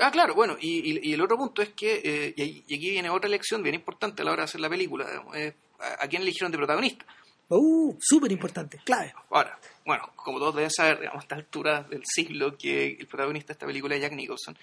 Ah, 0.00 0.10
claro, 0.10 0.34
bueno, 0.34 0.56
y, 0.58 0.90
y- 0.98 1.10
y 1.10 1.12
el 1.12 1.20
otro 1.20 1.36
punto 1.36 1.60
es 1.60 1.68
que, 1.70 2.00
eh, 2.02 2.34
y, 2.36 2.60
aquí 2.74 2.90
viene 2.90 3.10
otra 3.10 3.28
lección 3.28 3.62
bien 3.62 3.74
importante 3.74 4.22
a 4.22 4.24
la 4.24 4.32
hora 4.32 4.40
de 4.42 4.44
hacer 4.46 4.60
la 4.62 4.70
película, 4.70 5.06
digamos, 5.06 5.36
eh, 5.36 5.52
a, 5.80 6.04
a 6.04 6.08
quién 6.08 6.22
eligieron 6.22 6.50
de 6.50 6.56
protagonista. 6.58 7.04
Uh, 7.50 7.96
súper 8.00 8.30
importante, 8.32 8.78
clave. 8.84 9.14
Ahora, 9.30 9.58
bueno, 9.86 10.10
como 10.16 10.38
todos 10.38 10.54
deben 10.56 10.70
saber, 10.70 11.00
digamos, 11.00 11.20
a 11.20 11.24
esta 11.24 11.34
altura 11.36 11.82
del 11.82 12.02
siglo, 12.04 12.56
que 12.58 12.96
el 13.00 13.06
protagonista 13.06 13.48
de 13.48 13.52
esta 13.54 13.66
película 13.66 13.94
es 13.94 14.02
Jack 14.02 14.12
Nicholson. 14.12 14.56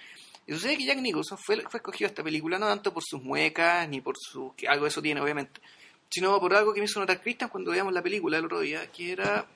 Y 0.46 0.52
sucede 0.52 0.76
que 0.76 0.84
Jack 0.86 0.98
Nicholson 0.98 1.36
fue, 1.44 1.60
fue 1.62 1.78
escogido 1.78 2.06
a 2.06 2.10
esta 2.10 2.22
película 2.22 2.58
no 2.58 2.66
tanto 2.66 2.92
por 2.94 3.02
sus 3.04 3.20
muecas, 3.22 3.88
ni 3.88 4.00
por 4.00 4.14
su... 4.16 4.54
que 4.56 4.68
algo 4.68 4.84
de 4.84 4.90
eso 4.90 5.02
tiene, 5.02 5.20
obviamente, 5.20 5.60
sino 6.08 6.38
por 6.38 6.54
algo 6.54 6.72
que 6.72 6.78
me 6.80 6.84
hizo 6.84 7.00
notar 7.00 7.20
Christian 7.20 7.50
cuando 7.50 7.72
veíamos 7.72 7.92
la 7.92 8.02
película 8.02 8.38
el 8.38 8.44
otro 8.44 8.60
día, 8.60 8.86
que 8.92 9.10
era 9.10 9.46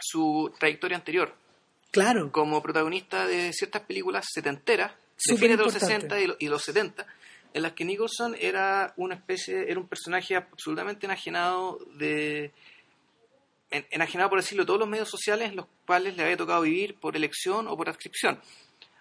su 0.00 0.52
trayectoria 0.58 0.96
anterior 0.96 1.32
Claro, 1.92 2.32
como 2.32 2.60
protagonista 2.60 3.26
de 3.28 3.52
ciertas 3.52 3.82
películas 3.82 4.24
setenteras, 4.32 4.90
de 5.28 5.36
fines 5.36 5.56
de 5.56 5.62
los 5.64 5.72
importante. 5.74 6.08
60 6.08 6.20
y, 6.20 6.26
lo- 6.26 6.36
y 6.40 6.48
los 6.48 6.62
70, 6.64 7.06
en 7.54 7.62
las 7.62 7.72
que 7.72 7.84
Nicholson 7.86 8.36
era 8.38 8.92
una 8.98 9.14
especie, 9.14 9.70
era 9.70 9.80
un 9.80 9.88
personaje 9.88 10.36
absolutamente 10.36 11.06
enajenado 11.06 11.78
de 11.96 12.52
en- 13.70 13.86
enajenado 13.90 14.28
por 14.30 14.40
decirlo 14.40 14.64
de 14.64 14.66
todos 14.66 14.80
los 14.80 14.88
medios 14.88 15.08
sociales 15.08 15.48
en 15.50 15.56
los 15.56 15.66
cuales 15.86 16.16
le 16.16 16.22
había 16.22 16.36
tocado 16.36 16.62
vivir 16.62 16.94
por 16.96 17.16
elección 17.16 17.66
o 17.68 17.76
por 17.76 17.88
adscripción. 17.88 18.38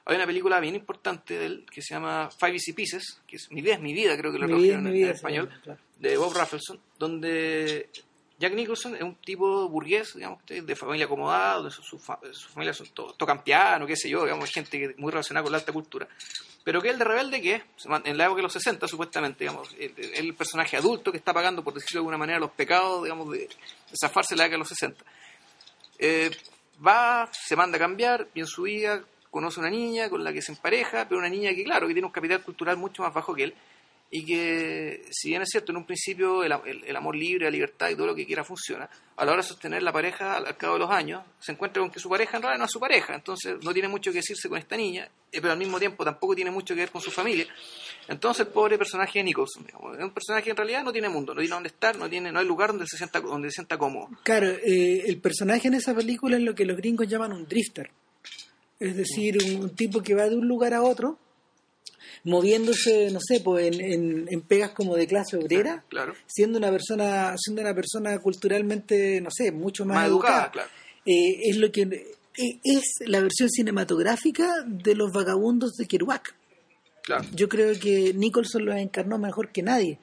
Hay 0.06 0.16
una 0.16 0.26
película 0.26 0.60
bien 0.60 0.76
importante 0.76 1.38
de 1.38 1.46
él 1.46 1.66
que 1.72 1.82
se 1.82 1.94
llama 1.94 2.30
Five 2.40 2.54
Easy 2.54 2.74
Pieces, 2.74 3.22
que 3.28 3.36
es 3.38 3.52
Mi 3.52 3.62
vida 3.62 3.76
es 3.76 3.82
mi 3.82 3.94
vida, 3.94 4.18
creo 4.18 4.32
que 4.32 4.40
lo 4.40 4.48
tradujeron 4.48 4.88
en- 4.88 4.94
vida, 4.94 5.08
en 5.10 5.14
español, 5.16 5.50
sí, 5.54 5.60
claro. 5.64 5.80
de 6.00 6.18
Bob 6.18 6.34
Raffleson, 6.36 6.80
donde 7.00 7.90
Jack 8.44 8.54
Nicholson 8.56 8.96
es 8.96 9.02
un 9.02 9.16
tipo 9.16 9.70
burgués, 9.70 10.16
digamos, 10.16 10.40
de 10.46 10.76
familia 10.76 11.06
acomodada, 11.06 11.56
donde 11.56 11.72
su, 11.72 11.82
su 11.82 11.98
fa- 11.98 12.20
su 12.34 12.50
familia 12.50 12.74
son 12.74 12.88
to- 12.88 13.14
tocan 13.18 13.42
piano, 13.42 13.88
qué 13.88 13.96
sé 13.96 14.10
yo, 14.10 14.24
digamos, 14.24 14.50
gente 14.50 14.94
muy 14.98 15.12
relacionada 15.12 15.44
con 15.44 15.52
la 15.54 15.60
alta 15.60 15.72
cultura. 15.72 16.08
Pero 16.66 16.82
que 16.82 16.90
el 16.90 16.98
de 16.98 17.06
rebelde 17.06 17.42
que 17.42 17.64
en 18.06 18.18
la 18.18 18.26
época 18.26 18.38
de 18.38 18.44
los 18.44 18.52
60, 18.54 18.86
supuestamente, 18.88 19.46
digamos, 19.46 19.70
el, 19.80 19.94
el 20.16 20.34
personaje 20.34 20.76
adulto 20.76 21.12
que 21.12 21.18
está 21.18 21.34
pagando, 21.34 21.64
por 21.64 21.74
decirlo 21.74 22.00
de 22.00 22.00
alguna 22.00 22.18
manera, 22.18 22.40
los 22.40 22.52
pecados, 22.52 23.04
digamos, 23.04 23.32
de, 23.32 23.40
de 23.40 23.50
zafarse 23.98 24.36
la 24.36 24.44
época 24.44 24.56
de 24.56 24.60
los 24.60 24.68
60. 24.70 25.04
Eh, 26.00 26.32
va, 26.86 27.30
se 27.32 27.56
manda 27.56 27.78
a 27.78 27.80
cambiar, 27.80 28.28
y 28.34 28.42
en 28.42 28.48
su 28.48 28.64
vida 28.64 29.04
conoce 29.32 29.60
una 29.60 29.70
niña 29.70 30.10
con 30.10 30.24
la 30.24 30.32
que 30.34 30.42
se 30.42 30.52
empareja, 30.52 31.08
pero 31.08 31.20
una 31.20 31.30
niña 31.30 31.54
que, 31.56 31.64
claro, 31.64 31.88
que 31.88 31.94
tiene 31.94 32.06
un 32.08 32.12
capital 32.14 32.44
cultural 32.44 32.78
mucho 32.78 33.04
más 33.04 33.14
bajo 33.14 33.34
que 33.34 33.44
él, 33.46 33.56
y 34.16 34.24
que, 34.24 35.06
si 35.10 35.30
bien 35.30 35.42
es 35.42 35.50
cierto, 35.50 35.72
en 35.72 35.78
un 35.80 35.86
principio 35.88 36.44
el, 36.44 36.54
el- 36.86 36.96
amor 36.96 37.16
libre, 37.16 37.46
la 37.46 37.50
libertad 37.50 37.90
y 37.90 37.96
todo 37.96 38.06
lo 38.06 38.14
que 38.14 38.28
quiera 38.28 38.44
funciona, 38.44 38.88
a 39.16 39.26
la 39.26 39.32
hora 39.32 39.42
de 39.42 39.48
sostener 39.48 39.82
la 39.82 39.92
pareja 39.92 40.36
al, 40.38 40.56
cabo 40.56 40.74
de 40.74 40.82
los 40.82 40.92
años, 40.92 41.24
se 41.40 41.52
encuentra 41.52 41.82
con 41.82 41.90
que 41.90 42.00
su 42.00 42.08
pareja 42.10 42.38
en 42.38 42.44
realidad 42.44 42.60
no 42.60 42.66
es 42.66 42.72
su 42.72 42.80
pareja, 42.80 43.16
entonces 43.16 43.56
no 43.64 43.74
tiene 43.74 43.88
mucho 43.88 44.12
que 44.12 44.18
decirse 44.20 44.48
con 44.48 44.60
esta 44.60 44.78
niña, 44.78 45.10
eh, 45.32 45.42
pero 45.42 45.52
al 45.54 45.58
mismo 45.58 45.80
tiempo 45.80 46.06
tampoco 46.06 46.36
tiene 46.36 46.52
mucho 46.52 46.76
que 46.76 46.82
ver 46.82 46.92
con 46.92 47.02
su 47.02 47.10
familia. 47.10 47.48
Entonces 48.08 48.46
el 48.46 48.54
pobre 48.54 48.78
personaje 48.78 49.18
de 49.18 49.24
Nicholson, 49.24 49.66
es 49.66 50.04
un 50.04 50.12
personaje 50.12 50.44
que 50.44 50.52
en 50.52 50.58
realidad 50.58 50.84
no 50.84 50.92
tiene 50.92 51.10
mundo, 51.10 51.34
no 51.34 51.40
tiene 51.40 51.56
dónde 51.56 51.70
estar, 51.70 51.98
no 51.98 52.08
tiene 52.08 52.32
no 52.32 52.38
hay 52.40 52.46
lugar 52.46 52.70
donde 52.70 52.86
se 52.86 52.98
sienta, 52.98 53.20
donde 53.20 53.50
se 53.50 53.56
sienta 53.56 53.80
cómodo. 53.80 54.10
Claro, 54.22 54.48
eh, 54.48 55.06
el 55.08 55.18
personaje 55.18 55.70
en 55.70 55.74
esa 55.74 55.96
película 55.96 56.38
es 56.38 56.44
lo 56.44 56.54
que 56.54 56.66
los 56.66 56.78
gringos 56.78 57.08
llaman 57.08 57.32
un 57.34 57.48
drifter. 57.48 57.90
Es 58.80 58.96
decir, 58.96 59.38
un 59.60 59.76
tipo 59.76 60.04
que 60.04 60.14
va 60.14 60.30
de 60.30 60.36
un 60.36 60.48
lugar 60.48 60.74
a 60.76 60.84
otro, 60.84 61.18
moviéndose, 62.24 63.10
no 63.12 63.20
sé, 63.22 63.40
pues 63.42 63.68
en, 63.76 63.82
en- 63.82 64.26
en 64.30 64.42
pegas 64.42 64.72
como 64.72 64.96
de 64.96 65.08
clase 65.08 65.38
obrera, 65.38 65.84
Claro. 65.90 66.14
siendo 66.28 66.58
una 66.58 66.72
persona, 66.72 67.36
siendo 67.38 67.62
una 67.62 67.74
persona 67.76 68.18
culturalmente, 68.20 69.20
no 69.22 69.30
sé, 69.32 69.52
mucho 69.52 69.86
más, 69.86 69.96
Más 69.98 70.08
educada, 70.08 70.52
claro. 70.52 70.70
Eh, 71.06 71.50
es 71.50 71.58
lo 71.58 71.72
que 71.72 71.82
eh, 71.82 72.60
es 72.64 72.84
la 73.06 73.20
versión 73.20 73.50
cinematográfica 73.50 74.50
de 74.66 74.96
los 74.96 75.12
vagabundos 75.12 75.74
de 75.74 75.86
Kerouac. 75.86 76.34
Claro. 77.04 77.26
Yo 77.36 77.50
creo 77.50 77.78
que 77.78 78.14
Nicholson 78.14 78.66
los 78.66 78.76
encarnó 78.78 79.18
mejor 79.18 79.52
que 79.52 79.62
nadie. 79.62 80.00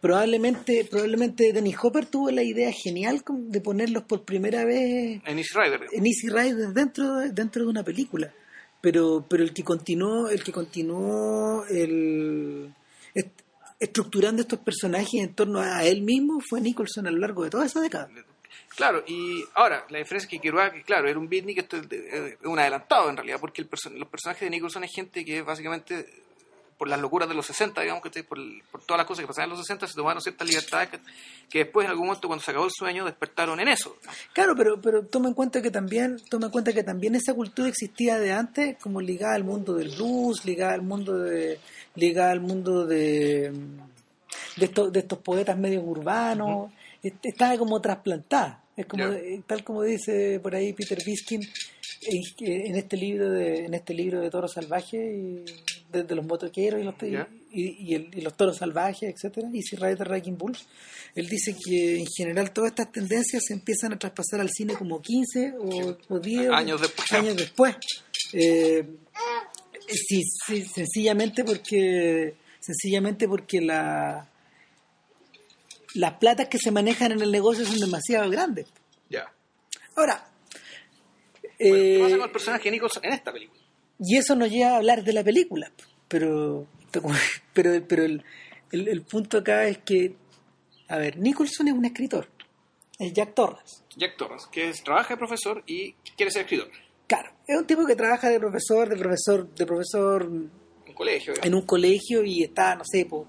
Probablemente, 0.00 0.86
probablemente 0.90 1.52
Dennis 1.52 1.76
Hopper 1.82 2.06
tuvo 2.06 2.30
la 2.30 2.42
idea 2.42 2.70
genial 2.72 3.22
de 3.28 3.60
ponerlos 3.60 4.04
por 4.04 4.22
primera 4.24 4.64
vez 4.64 5.20
En 5.26 5.38
Easy 5.38 5.54
Rider. 5.54 5.80
en 5.92 6.06
Easy 6.06 6.28
Rider 6.28 6.68
dentro 6.72 7.16
de, 7.16 7.30
dentro 7.32 7.62
de 7.64 7.68
una 7.68 7.82
película. 7.82 8.32
Pero, 8.80 9.24
pero 9.28 9.42
el 9.42 9.52
que 9.52 9.64
continuó, 9.64 10.28
el 10.28 10.42
que 10.44 10.52
continuó 10.52 11.64
el, 11.68 12.72
est- 13.14 13.40
estructurando 13.80 14.42
estos 14.42 14.60
personajes 14.60 15.14
en 15.14 15.34
torno 15.34 15.60
a 15.60 15.84
él 15.84 16.02
mismo 16.02 16.40
fue 16.48 16.60
Nicholson 16.60 17.06
a 17.06 17.10
lo 17.10 17.18
largo 17.18 17.42
de 17.44 17.50
toda 17.50 17.66
esa 17.66 17.80
década. 17.80 18.08
Claro, 18.76 19.02
y 19.06 19.42
ahora, 19.54 19.84
la 19.88 19.98
diferencia 19.98 20.26
es 20.26 20.30
que 20.30 20.38
Kerouac, 20.40 20.84
claro, 20.84 21.08
era 21.08 21.18
un 21.18 21.28
beatnik, 21.28 21.58
esto 21.58 21.76
es 21.78 22.36
un 22.44 22.58
adelantado 22.58 23.10
en 23.10 23.16
realidad, 23.16 23.38
porque 23.40 23.62
el 23.62 23.68
perso- 23.68 23.90
los 23.90 24.08
personajes 24.08 24.42
de 24.42 24.50
Nicholson 24.50 24.84
es 24.84 24.92
gente 24.94 25.24
que 25.24 25.42
básicamente, 25.42 26.06
por 26.78 26.88
las 26.88 27.00
locuras 27.00 27.28
de 27.28 27.34
los 27.34 27.44
60, 27.44 27.80
digamos 27.80 28.02
que 28.04 28.22
por, 28.22 28.38
por 28.70 28.80
todas 28.82 28.98
las 28.98 29.06
cosas 29.06 29.22
que 29.22 29.26
pasaban 29.26 29.50
en 29.50 29.56
los 29.56 29.66
60, 29.66 29.88
se 29.88 29.94
tomaron 29.94 30.22
ciertas 30.22 30.46
libertades 30.48 30.88
que, 30.90 30.98
que 31.50 31.58
después, 31.64 31.84
en 31.84 31.90
algún 31.90 32.06
momento, 32.06 32.28
cuando 32.28 32.44
se 32.44 32.52
acabó 32.52 32.66
el 32.66 32.70
sueño, 32.72 33.04
despertaron 33.04 33.58
en 33.60 33.66
eso. 33.68 33.96
Claro, 34.32 34.54
pero, 34.56 34.80
pero 34.80 35.04
toma 35.04 35.28
en 35.28 35.34
cuenta 35.34 35.60
que 35.60 35.70
también, 35.72 36.18
toma 36.30 36.46
en 36.46 36.52
cuenta 36.52 36.72
que 36.72 36.84
también 36.84 37.16
esa 37.16 37.34
cultura 37.34 37.68
existía 37.68 38.18
de 38.20 38.32
antes, 38.32 38.76
como 38.80 39.00
ligada 39.00 39.34
al 39.34 39.42
mundo 39.44 39.74
del 39.74 39.90
blues, 39.90 40.44
ligada 40.44 40.74
al 40.74 40.82
mundo 40.82 41.18
de, 41.18 41.58
ligada 41.96 42.30
al 42.30 42.40
mundo 42.40 42.86
de, 42.86 43.50
de 44.56 44.64
estos, 44.64 44.92
de 44.92 45.00
estos 45.00 45.18
poetas 45.18 45.58
medios 45.58 45.82
urbanos, 45.84 46.70
est- 47.02 47.24
estaba 47.26 47.58
como 47.58 47.80
trasplantada. 47.80 48.62
Es 48.76 48.86
como, 48.86 49.04
eh, 49.06 49.42
tal 49.46 49.64
como 49.64 49.82
dice 49.82 50.38
por 50.40 50.54
ahí 50.54 50.72
Peter 50.72 51.02
Biskin 51.04 51.40
en, 52.02 52.22
en 52.38 52.76
este 52.76 52.96
libro 52.96 53.28
de, 53.30 53.64
en 53.64 53.74
este 53.74 53.92
libro 53.92 54.20
de 54.20 54.30
toros 54.30 54.52
salvajes, 54.52 54.94
y, 54.94 55.44
de, 55.92 56.02
de 56.04 56.14
los 56.14 56.24
motoqueros 56.26 56.80
y 56.80 56.84
los, 56.84 56.94
y, 57.50 57.90
y 57.90 57.94
el- 57.94 58.10
y 58.14 58.20
los 58.20 58.36
toros 58.36 58.56
salvajes, 58.58 59.12
etcétera, 59.14 59.48
Easy 59.54 59.76
Rider 59.76 60.06
Wrecking 60.08 60.36
Bulls. 60.36 60.66
Él 61.14 61.28
dice 61.28 61.54
que 61.64 61.98
en 62.00 62.06
general 62.06 62.52
todas 62.52 62.70
estas 62.72 62.92
tendencias 62.92 63.42
se 63.46 63.54
empiezan 63.54 63.92
a 63.94 63.98
traspasar 63.98 64.40
al 64.40 64.50
cine 64.50 64.74
como 64.74 65.00
15 65.00 65.54
o, 65.58 65.96
o 66.08 66.18
10 66.18 66.50
Años 66.50 66.80
después. 66.80 67.12
años 67.12 67.36
después. 67.36 67.76
Eh, 68.32 68.86
sí, 69.88 70.22
sí, 70.46 70.64
sencillamente 70.64 71.44
porque 71.44 72.34
sencillamente 72.60 73.26
porque 73.28 73.60
la 73.62 74.28
las 75.94 76.14
platas 76.18 76.48
que 76.48 76.58
se 76.58 76.70
manejan 76.70 77.12
en 77.12 77.22
el 77.22 77.32
negocio 77.32 77.64
son 77.64 77.78
demasiado 77.78 78.28
grandes. 78.30 78.66
Ya. 79.08 79.32
Ahora, 79.96 80.28
Bueno, 81.58 81.74
¿Qué 81.74 81.96
eh, 81.96 81.98
pasa 82.02 82.16
con 82.18 82.26
el 82.26 82.30
personaje 82.32 82.64
de 82.64 82.70
Nicholson 82.72 83.04
en 83.06 83.12
esta 83.14 83.32
película? 83.32 83.57
Y 83.98 84.16
eso 84.16 84.34
nos 84.36 84.50
lleva 84.50 84.72
a 84.72 84.76
hablar 84.76 85.04
de 85.04 85.12
la 85.12 85.24
película, 85.24 85.70
pero 86.08 86.66
pero 87.52 87.70
pero 87.86 88.04
el, 88.04 88.22
el- 88.72 88.88
el 88.88 89.02
punto 89.02 89.38
acá 89.38 89.66
es 89.66 89.78
que 89.78 90.14
a 90.88 90.96
ver, 90.98 91.18
Nicholson 91.18 91.68
es 91.68 91.74
un 91.74 91.84
escritor, 91.84 92.28
es 92.98 93.12
Jack 93.12 93.34
Torrance. 93.34 93.82
Jack 93.96 94.16
Torrance, 94.16 94.46
que 94.50 94.68
es- 94.70 94.82
trabaja 94.82 95.14
de 95.14 95.18
profesor 95.18 95.62
y 95.66 95.92
quiere 96.16 96.30
ser 96.32 96.42
escritor. 96.42 96.68
Claro, 97.06 97.30
es 97.46 97.56
un 97.58 97.66
tipo 97.66 97.84
que 97.86 97.96
trabaja 97.96 98.28
de 98.28 98.38
profesor, 98.38 98.88
de 98.88 98.96
profesor, 98.96 99.54
de 99.54 99.66
profesor 99.66 100.24
Un 100.26 100.50
colegio. 100.94 101.32
en 101.42 101.54
un 101.54 101.62
colegio 101.62 102.22
y 102.24 102.42
está, 102.42 102.74
no 102.76 102.84
sé, 102.84 103.04
po, 103.06 103.26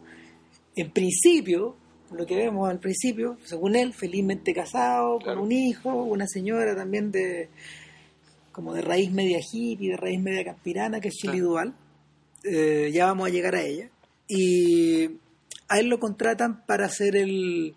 en 0.75 0.91
principio, 0.91 1.75
lo 2.11 2.25
que 2.25 2.35
vemos 2.35 2.69
al 2.69 2.79
principio, 2.79 3.37
según 3.43 3.75
él, 3.75 3.93
felizmente 3.93 4.53
casado, 4.53 5.19
Claro. 5.19 5.37
con 5.39 5.45
un 5.47 5.51
hijo, 5.51 5.93
una 6.03 6.27
señora 6.27 6.75
también 6.75 7.11
de 7.11 7.49
como 8.59 8.73
de 8.73 8.81
raíz 8.81 9.09
media 9.09 9.39
hippie, 9.39 9.91
de 9.91 9.95
raíz 9.95 10.19
media 10.19 10.43
campirana, 10.43 10.99
que 10.99 11.07
es 11.07 11.13
Shirley 11.15 11.39
Claro. 11.39 11.73
Eh, 12.43 12.91
ya 12.93 13.05
vamos 13.05 13.29
a 13.29 13.31
llegar 13.31 13.55
a 13.55 13.61
ella. 13.63 13.89
Y 14.27 15.11
a 15.69 15.79
él 15.79 15.87
lo 15.87 15.97
contratan 15.97 16.65
para 16.65 16.87
hacer 16.87 17.15
el 17.15 17.73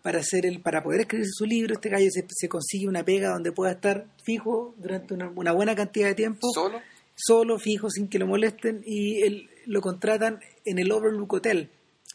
para 0.00 0.20
hacer 0.20 0.46
el 0.46 0.62
para 0.62 0.82
poder 0.82 1.02
escribir 1.02 1.26
su 1.30 1.44
libro 1.44 1.74
este 1.74 1.90
gallo 1.90 2.08
se, 2.10 2.24
se 2.26 2.48
consigue 2.48 2.88
una 2.88 3.04
pega 3.04 3.28
donde 3.34 3.52
pueda 3.52 3.72
estar 3.72 4.06
fijo 4.22 4.74
durante 4.78 5.12
una, 5.12 5.28
una 5.28 5.52
buena 5.52 5.74
cantidad 5.74 6.08
de 6.08 6.14
tiempo 6.14 6.48
Solo. 6.54 6.80
solo, 7.14 7.58
fijo, 7.58 7.90
sin 7.90 8.08
que 8.08 8.18
lo 8.18 8.26
molesten, 8.26 8.82
y 8.86 9.20
él, 9.24 9.50
lo 9.66 9.82
contratan 9.82 10.40
en 10.64 10.78
el 10.78 10.90
Overlook 10.90 11.34
Hotel, 11.34 11.68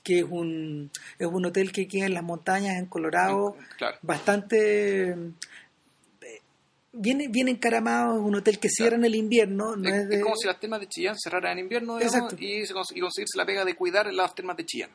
que 0.04 0.20
es 0.20 0.26
un, 0.28 0.90
es 1.20 1.28
un 1.28 1.46
hotel 1.46 1.72
que 1.72 1.88
queda 1.88 2.08
en 2.08 2.16
las 2.16 2.24
montañas 2.24 2.78
en 2.80 2.88
Colorado, 2.88 3.56
Claro. 3.78 3.98
bastante 4.02 5.16
bien, 6.92 7.32
bien 7.32 7.48
encaramado, 7.48 8.16
es 8.18 8.22
un 8.22 8.36
hotel 8.36 8.60
que 8.60 8.70
cierra 8.70 8.96
en 8.96 9.06
el 9.06 9.16
invierno, 9.16 9.76
no 9.76 9.90
es, 9.90 9.96
es, 9.96 10.10
de- 10.10 10.16
es 10.18 10.24
como 10.24 10.36
si 10.36 10.48
las 10.48 10.60
termas 10.60 10.80
de 10.80 10.88
Chillán 10.88 11.16
cerraran 11.18 11.54
en 11.54 11.66
invierno 11.66 11.98
digamos, 11.98 12.34
y, 12.40 12.66
se 12.66 12.74
cons- 12.74 12.96
y 12.96 13.00
conseguirse 13.00 13.38
la 13.38 13.46
pega 13.46 13.64
de 13.66 13.76
cuidar 13.76 14.12
las 14.14 14.34
termas 14.36 14.58
de 14.58 14.66
Chillán. 14.66 14.90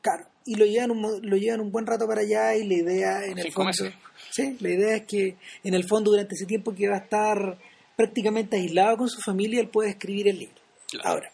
Claro, 0.00 0.26
y 0.44 0.56
lo 0.56 0.64
llevan, 0.66 0.90
un, 0.90 1.20
lo 1.22 1.36
llevan 1.36 1.60
un 1.60 1.70
buen 1.70 1.86
rato 1.86 2.06
para 2.08 2.22
allá 2.22 2.56
y 2.56 2.66
la 2.66 2.74
idea 2.74 3.24
en 3.24 3.38
el 3.38 3.44
Cinco 3.44 3.54
fondo... 3.62 3.66
meses. 3.68 3.94
Sí, 4.30 4.56
la 4.60 4.70
idea 4.70 4.96
es 4.96 5.02
que 5.06 5.36
en 5.62 5.74
el 5.74 5.84
fondo 5.86 6.10
durante 6.10 6.34
ese 6.34 6.46
tiempo 6.46 6.74
que 6.74 6.88
va 6.88 6.96
a 6.96 7.00
estar 7.00 7.58
prácticamente 7.96 8.56
aislado 8.56 8.96
con 8.96 9.08
su 9.08 9.20
familia, 9.20 9.60
él 9.60 9.68
puede 9.68 9.90
escribir 9.90 10.26
el 10.28 10.38
libro. 10.40 10.54
Claro. 10.90 11.08
Ahora, 11.08 11.32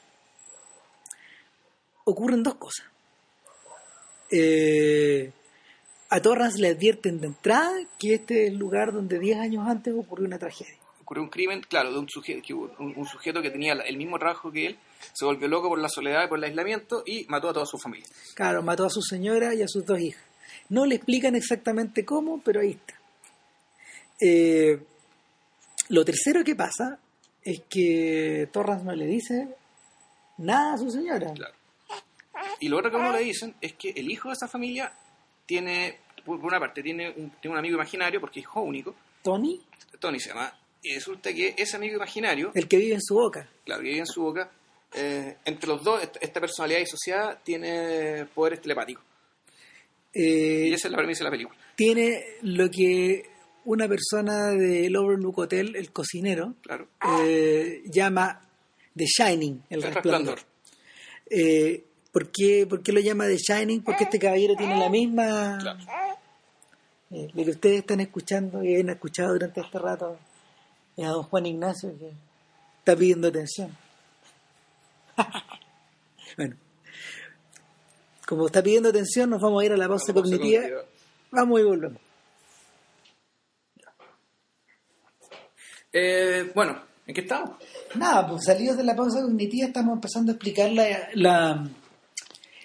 ocurren 2.04 2.42
dos 2.42 2.56
cosas. 2.56 2.86
Eh, 4.30 5.32
a 6.10 6.20
Torrance 6.20 6.58
le 6.58 6.68
advierten 6.68 7.20
de 7.20 7.28
entrada 7.28 7.72
que 7.98 8.14
este 8.14 8.44
es 8.44 8.50
el 8.50 8.58
lugar 8.58 8.92
donde 8.92 9.18
10 9.18 9.38
años 9.38 9.66
antes 9.66 9.94
ocurrió 9.94 10.26
una 10.26 10.38
tragedia. 10.38 10.74
Ocurrió 11.02 11.22
un 11.22 11.30
crimen, 11.30 11.62
claro, 11.62 11.92
de 11.92 11.98
un 11.98 12.08
sujeto 12.08 12.42
que, 12.46 12.54
un, 12.54 12.70
un 12.78 13.06
sujeto 13.06 13.40
que 13.40 13.50
tenía 13.50 13.72
el 13.72 13.96
mismo 13.96 14.18
trabajo 14.18 14.52
que 14.52 14.66
él, 14.66 14.78
se 15.12 15.24
volvió 15.24 15.48
loco 15.48 15.68
por 15.68 15.78
la 15.78 15.88
soledad 15.88 16.24
y 16.24 16.28
por 16.28 16.38
el 16.38 16.44
aislamiento 16.44 17.02
y 17.06 17.24
mató 17.28 17.48
a 17.48 17.52
toda 17.52 17.66
su 17.66 17.78
familia. 17.78 18.06
Claro, 18.34 18.62
mató 18.62 18.84
a 18.84 18.90
su 18.90 19.02
señora 19.02 19.54
y 19.54 19.62
a 19.62 19.68
sus 19.68 19.84
dos 19.84 20.00
hijas. 20.00 20.22
No 20.68 20.84
le 20.84 20.96
explican 20.96 21.34
exactamente 21.34 22.04
cómo, 22.04 22.40
pero 22.42 22.60
ahí 22.60 22.72
está. 22.72 22.94
Eh, 24.20 24.78
lo 25.88 26.04
tercero 26.04 26.44
que 26.44 26.54
pasa 26.54 26.98
es 27.42 27.62
que 27.68 28.48
Torrance 28.52 28.84
no 28.84 28.94
le 28.94 29.06
dice 29.06 29.48
nada 30.38 30.74
a 30.74 30.78
su 30.78 30.90
señora. 30.90 31.32
Claro. 31.32 31.54
Y 32.60 32.68
lo 32.68 32.78
otro 32.78 32.90
que 32.90 32.96
a 32.96 33.00
uno 33.00 33.12
le 33.12 33.24
dicen 33.24 33.54
es 33.60 33.72
que 33.74 33.90
el 33.90 34.10
hijo 34.10 34.28
de 34.28 34.34
esa 34.34 34.48
familia 34.48 34.92
tiene, 35.48 35.96
por 36.26 36.38
una 36.44 36.60
parte, 36.60 36.82
tiene 36.82 37.08
un, 37.08 37.30
tiene 37.40 37.54
un 37.54 37.58
amigo 37.58 37.74
imaginario 37.76 38.20
porque 38.20 38.40
es 38.40 38.44
hijo 38.44 38.60
único, 38.60 38.94
Tony, 39.22 39.60
Tony 39.98 40.20
se 40.20 40.28
llama, 40.28 40.52
y 40.82 40.94
resulta 40.94 41.32
que 41.32 41.54
ese 41.56 41.76
amigo 41.76 41.96
imaginario, 41.96 42.52
el 42.54 42.68
que 42.68 42.76
vive 42.76 42.94
en 42.94 43.00
su 43.02 43.14
boca. 43.14 43.48
claro, 43.64 43.80
que 43.82 43.88
vive 43.88 44.00
en 44.00 44.06
su 44.06 44.22
boca, 44.22 44.50
eh, 44.94 45.36
entre 45.46 45.68
los 45.68 45.82
dos, 45.82 46.02
esta, 46.02 46.18
esta 46.20 46.38
personalidad 46.40 46.80
disociada 46.80 47.38
tiene 47.42 48.26
poderes 48.34 48.60
telepáticos. 48.60 49.02
Eh, 50.12 50.66
Y 50.70 50.72
esa 50.74 50.88
es 50.88 50.92
la 50.92 50.98
premisa 50.98 51.20
de 51.20 51.24
la 51.24 51.30
película. 51.30 51.58
tiene 51.76 52.22
lo 52.42 52.70
que 52.70 53.24
una 53.64 53.86
persona 53.88 54.50
del 54.50 54.94
Overlook 54.96 55.38
Hotel, 55.38 55.76
el 55.76 55.92
cocinero, 55.92 56.54
Claro. 56.62 56.88
eh, 57.22 57.82
llama 57.86 58.40
The 58.96 59.04
Shining, 59.06 59.62
el, 59.70 59.78
El 59.84 59.92
resplandor. 59.94 60.36
resplandor. 60.36 60.38
Eh, 61.30 61.84
¿por, 62.12 62.30
qué, 62.30 62.66
por 62.68 62.82
qué 62.82 62.92
lo 62.92 63.00
llama 63.00 63.26
The 63.26 63.36
Shining? 63.36 63.82
Porque 63.82 64.04
este 64.04 64.18
caballero 64.18 64.54
tiene 64.56 64.78
la 64.78 64.88
misma... 64.88 65.58
Claro. 65.60 65.78
Eh, 67.10 67.28
lo 67.32 67.44
que 67.44 67.50
ustedes 67.52 67.78
están 67.78 68.00
escuchando 68.00 68.62
y 68.62 68.76
han 68.78 68.90
escuchado 68.90 69.32
durante 69.32 69.60
este 69.62 69.78
rato 69.78 70.18
es 70.96 71.06
a 71.06 71.10
don 71.10 71.22
Juan 71.22 71.46
Ignacio 71.46 71.96
que 71.98 72.12
está 72.80 72.94
pidiendo 72.96 73.28
atención. 73.28 73.74
bueno, 76.36 76.56
como 78.26 78.46
está 78.46 78.62
pidiendo 78.62 78.90
atención, 78.90 79.30
nos 79.30 79.40
vamos 79.40 79.62
a 79.62 79.64
ir 79.66 79.72
a 79.72 79.76
la 79.78 79.88
pausa 79.88 80.12
cognitiva. 80.12 80.60
cognitiva. 80.62 80.82
Vamos 81.30 81.60
y 81.60 81.64
volvemos. 81.64 82.00
Eh, 85.92 86.50
bueno, 86.54 86.82
¿en 87.06 87.14
qué 87.14 87.22
estamos? 87.22 87.50
Nada, 87.94 88.28
pues 88.28 88.44
salidos 88.44 88.76
de 88.76 88.84
la 88.84 88.94
pausa 88.94 89.22
cognitiva 89.22 89.66
estamos 89.66 89.94
empezando 89.94 90.32
a 90.32 90.34
explicar 90.34 90.70
la, 90.72 91.08
la- 91.14 91.68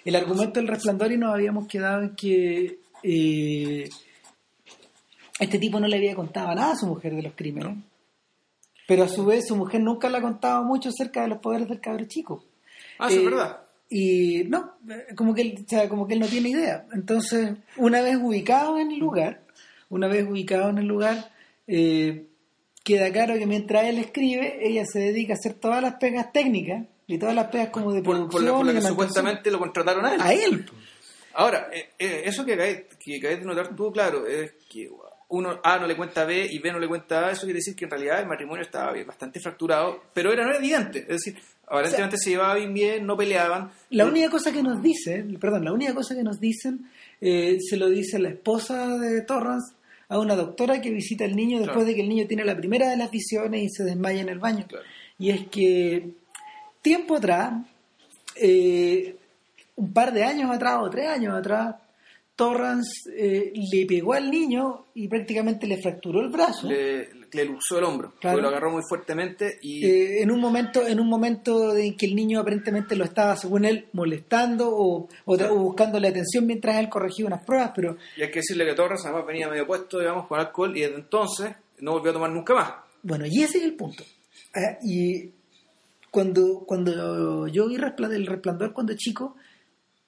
el 0.04 0.16
argumento 0.16 0.60
del 0.60 0.68
resplandor 0.68 1.12
y 1.12 1.16
nos 1.18 1.32
habíamos 1.32 1.66
quedado 1.66 2.02
en 2.02 2.14
que 2.14 2.78
eh, 3.02 3.88
este 5.40 5.58
tipo 5.58 5.80
no 5.80 5.86
le 5.88 5.96
había 5.96 6.14
contado 6.14 6.54
nada 6.54 6.72
a 6.72 6.76
su 6.76 6.86
mujer 6.86 7.14
de 7.14 7.22
los 7.22 7.32
crímenes. 7.34 7.78
Pero 8.86 9.04
a 9.04 9.08
su 9.08 9.24
vez 9.24 9.46
su 9.48 9.56
mujer 9.56 9.80
nunca 9.80 10.08
le 10.10 10.18
ha 10.18 10.22
contado 10.22 10.62
mucho 10.64 10.90
acerca 10.90 11.22
de 11.22 11.28
los 11.28 11.38
poderes 11.38 11.68
del 11.68 11.80
cabro 11.80 12.04
chico. 12.06 12.44
Ah, 12.98 13.06
eso 13.08 13.16
Eh, 13.16 13.18
es 13.18 13.24
verdad. 13.24 13.60
Y 13.90 14.44
no, 14.44 14.72
eh, 14.90 15.14
como 15.14 15.34
que, 15.34 15.42
él, 15.42 15.64
o 15.64 15.68
sea, 15.68 15.88
como 15.88 16.06
que 16.06 16.14
él 16.14 16.20
no 16.20 16.26
tiene 16.26 16.50
idea. 16.50 16.86
Entonces, 16.92 17.52
una 17.76 18.02
vez 18.02 18.16
ubicado 18.16 18.78
en 18.78 18.90
el 18.92 18.98
lugar, 18.98 19.42
una 19.88 20.08
vez 20.08 20.28
ubicado 20.28 20.68
en 20.70 20.78
el 20.78 20.86
lugar, 20.86 21.30
eh, 21.66 22.26
queda 22.82 23.10
claro 23.10 23.38
que 23.38 23.46
mientras 23.46 23.84
él 23.84 23.98
escribe, 23.98 24.66
ella 24.66 24.84
se 24.84 24.98
dedica 24.98 25.32
a 25.32 25.36
hacer 25.36 25.54
todas 25.54 25.80
las 25.82 25.94
pegas 25.94 26.32
técnicas 26.32 26.86
y 27.06 27.18
todas 27.18 27.34
las 27.34 27.46
pegas 27.48 27.68
como 27.70 27.92
de 27.92 28.02
Por, 28.02 28.16
producción. 28.16 28.30
por 28.30 28.42
la, 28.42 28.52
por 28.56 28.66
la 28.66 28.72
que 28.80 28.86
supuestamente 28.86 29.50
lo 29.50 29.58
contrataron 29.58 30.04
a 30.06 30.14
él. 30.14 30.20
A 30.20 30.32
él. 30.32 30.66
Ahora, 31.34 31.68
eh, 31.72 31.90
eh, 31.98 32.22
eso 32.26 32.44
que 32.44 32.56
que 32.98 33.16
acabas 33.18 33.38
de 33.40 33.44
notar 33.44 33.74
tú, 33.74 33.90
claro, 33.92 34.26
es 34.26 34.52
que 34.70 34.88
uno 35.28 35.58
A 35.64 35.78
no 35.78 35.86
le 35.86 35.96
cuenta 35.96 36.22
a 36.22 36.24
B 36.26 36.46
y 36.50 36.58
B 36.60 36.70
no 36.72 36.78
le 36.78 36.86
cuenta 36.86 37.26
A, 37.26 37.32
eso 37.32 37.42
quiere 37.42 37.58
decir 37.58 37.74
que 37.74 37.86
en 37.86 37.90
realidad 37.90 38.20
el 38.20 38.26
matrimonio 38.28 38.62
estaba 38.62 38.92
bastante 39.04 39.40
fracturado, 39.40 40.04
pero 40.12 40.32
era 40.32 40.44
no 40.44 40.50
era 40.50 40.58
evidente, 40.58 41.00
es 41.00 41.08
decir, 41.24 41.36
aparentemente 41.66 42.16
se 42.18 42.30
llevaban 42.30 42.72
bien, 42.72 43.04
no 43.04 43.16
peleaban. 43.16 43.72
La 43.90 44.06
única 44.06 44.30
cosa 44.30 44.52
que 44.52 44.62
nos 44.62 44.80
dicen, 44.80 45.36
perdón, 45.40 45.64
la 45.64 45.72
única 45.72 45.92
cosa 45.94 46.14
que 46.14 46.22
nos 46.22 46.38
dicen 46.38 46.88
eh, 47.20 47.56
se 47.58 47.76
lo 47.76 47.88
dice 47.88 48.18
la 48.20 48.28
esposa 48.28 48.96
de 48.98 49.22
Torrance 49.22 49.74
a 50.08 50.18
una 50.20 50.36
doctora 50.36 50.80
que 50.80 50.90
visita 50.90 51.24
al 51.24 51.34
niño 51.34 51.58
después 51.58 51.78
Claro. 51.78 51.86
de 51.88 51.94
que 51.96 52.02
el 52.02 52.08
niño 52.10 52.26
tiene 52.28 52.44
la 52.44 52.56
primera 52.56 52.88
de 52.90 52.96
las 52.96 53.10
visiones 53.10 53.62
y 53.62 53.68
se 53.70 53.82
desmaya 53.82 54.20
en 54.20 54.28
el 54.28 54.38
baño. 54.38 54.66
Claro. 54.68 54.84
Y 55.18 55.30
es 55.30 55.48
que 55.48 56.10
tiempo 56.84 57.16
atrás, 57.16 57.54
eh, 58.36 59.16
un 59.76 59.92
par 59.92 60.12
de 60.12 60.22
años 60.24 60.50
atrás 60.50 60.78
o 60.82 60.90
tres 60.90 61.08
años 61.08 61.34
atrás, 61.34 61.76
Torrance 62.36 63.10
eh, 63.16 63.52
le 63.72 63.86
pegó 63.86 64.12
al 64.12 64.28
niño 64.30 64.86
y 64.94 65.06
prácticamente 65.08 65.66
le 65.68 65.80
fracturó 65.80 66.20
el 66.20 66.30
brazo. 66.30 66.68
Le, 66.68 67.08
le 67.32 67.44
luxó 67.44 67.78
el 67.78 67.84
hombro, 67.84 68.12
Claro. 68.20 68.40
lo 68.40 68.48
agarró 68.48 68.70
muy 68.72 68.82
fuertemente 68.88 69.58
y 69.62 69.84
Eh, 69.86 70.22
en 70.22 70.30
un 70.32 70.40
momento 70.40 70.84
en 70.86 70.98
un 71.00 71.08
momento 71.08 71.76
en 71.76 71.96
que 71.96 72.06
el 72.06 72.14
niño 72.16 72.40
aparentemente 72.40 72.96
lo 72.96 73.04
estaba 73.04 73.36
según 73.36 73.64
él 73.64 73.86
molestando 73.92 74.68
o, 74.68 75.08
o 75.24 75.36
tra- 75.36 75.50
o 75.50 75.56
buscándole 75.56 76.08
atención 76.08 76.44
mientras 76.46 76.76
él 76.76 76.88
corregía 76.88 77.26
unas 77.26 77.44
pruebas 77.44 77.72
pero 77.74 77.96
y 78.16 78.22
hay 78.22 78.30
que 78.30 78.38
decirle 78.40 78.64
que 78.66 78.74
Torres 78.74 79.00
además 79.04 79.26
venía 79.26 79.48
medio 79.48 79.66
puesto, 79.66 79.98
digamos, 80.00 80.26
con 80.28 80.38
alcohol 80.38 80.76
y 80.76 80.80
desde 80.82 80.96
entonces 80.96 81.54
no 81.80 81.92
volvió 81.92 82.10
a 82.10 82.14
tomar 82.14 82.30
nunca 82.30 82.54
más. 82.54 82.72
bueno 83.02 83.24
y 83.26 83.42
ese 83.42 83.58
es 83.58 83.64
el 83.64 83.74
punto 83.74 84.02
Ah, 84.56 84.78
y 84.84 85.30
cuando 86.14 86.60
cuando 86.64 87.48
yo 87.48 87.66
vi 87.66 87.74
el 87.74 88.26
resplandor 88.26 88.72
cuando 88.72 88.94
chico 88.94 89.34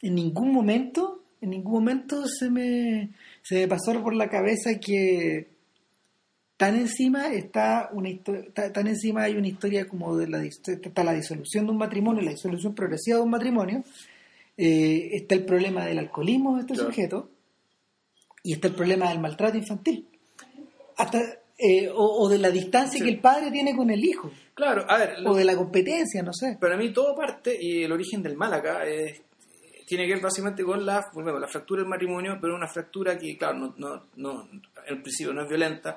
en 0.00 0.14
ningún 0.14 0.52
momento 0.52 1.24
en 1.40 1.50
ningún 1.50 1.72
momento 1.72 2.28
se 2.28 2.48
me 2.48 3.10
se 3.42 3.56
me 3.56 3.66
pasó 3.66 4.00
por 4.04 4.14
la 4.14 4.28
cabeza 4.30 4.78
que 4.78 5.48
tan 6.56 6.76
encima 6.76 7.26
está 7.32 7.90
una 7.92 8.08
tan 8.72 8.86
encima 8.86 9.24
hay 9.24 9.34
una 9.36 9.48
historia 9.48 9.88
como 9.88 10.16
de 10.16 10.28
la 10.28 10.44
está 10.44 11.02
la 11.02 11.12
disolución 11.12 11.66
de 11.66 11.72
un 11.72 11.78
matrimonio 11.78 12.22
la 12.22 12.30
disolución 12.30 12.72
progresiva 12.72 13.16
de 13.16 13.24
un 13.24 13.30
matrimonio 13.30 13.82
eh, 14.56 15.08
está 15.12 15.34
el 15.34 15.44
problema 15.44 15.84
del 15.86 15.98
alcoholismo 15.98 16.54
de 16.54 16.60
este 16.60 16.74
Claro. 16.74 16.88
sujeto 16.90 17.30
y 18.44 18.52
está 18.52 18.68
el 18.68 18.74
problema 18.76 19.08
del 19.08 19.18
maltrato 19.18 19.58
infantil 19.58 20.06
hasta 20.96 21.20
eh, 21.58 21.88
o, 21.88 22.22
o 22.24 22.28
de 22.28 22.38
la 22.38 22.50
distancia 22.50 22.98
Sí. 22.98 23.04
que 23.04 23.10
el 23.10 23.20
padre 23.20 23.50
tiene 23.50 23.74
con 23.76 23.90
el 23.90 24.04
hijo 24.04 24.30
Claro, 24.54 24.84
a 24.88 24.98
ver, 24.98 25.18
lo- 25.20 25.30
o 25.32 25.34
de 25.34 25.44
la 25.44 25.56
competencia 25.56 26.22
no 26.22 26.32
sé 26.32 26.56
para 26.60 26.76
mí 26.76 26.92
todo 26.92 27.14
parte 27.14 27.56
y 27.60 27.82
el 27.84 27.92
origen 27.92 28.22
del 28.22 28.36
mal 28.36 28.52
acá 28.54 28.84
es- 28.86 29.22
tiene 29.86 30.06
que 30.06 30.14
ver 30.14 30.22
básicamente 30.22 30.64
con 30.64 30.84
la, 30.84 31.08
volvemos, 31.14 31.40
la 31.40 31.46
fractura 31.46 31.80
del 31.82 31.88
matrimonio, 31.88 32.38
pero 32.40 32.56
una 32.56 32.66
fractura 32.66 33.16
que, 33.16 33.36
claro, 33.38 33.58
no, 33.58 33.74
no, 33.76 34.02
no, 34.16 34.48
en 34.86 35.00
principio 35.00 35.32
no 35.32 35.42
es 35.42 35.48
violenta, 35.48 35.96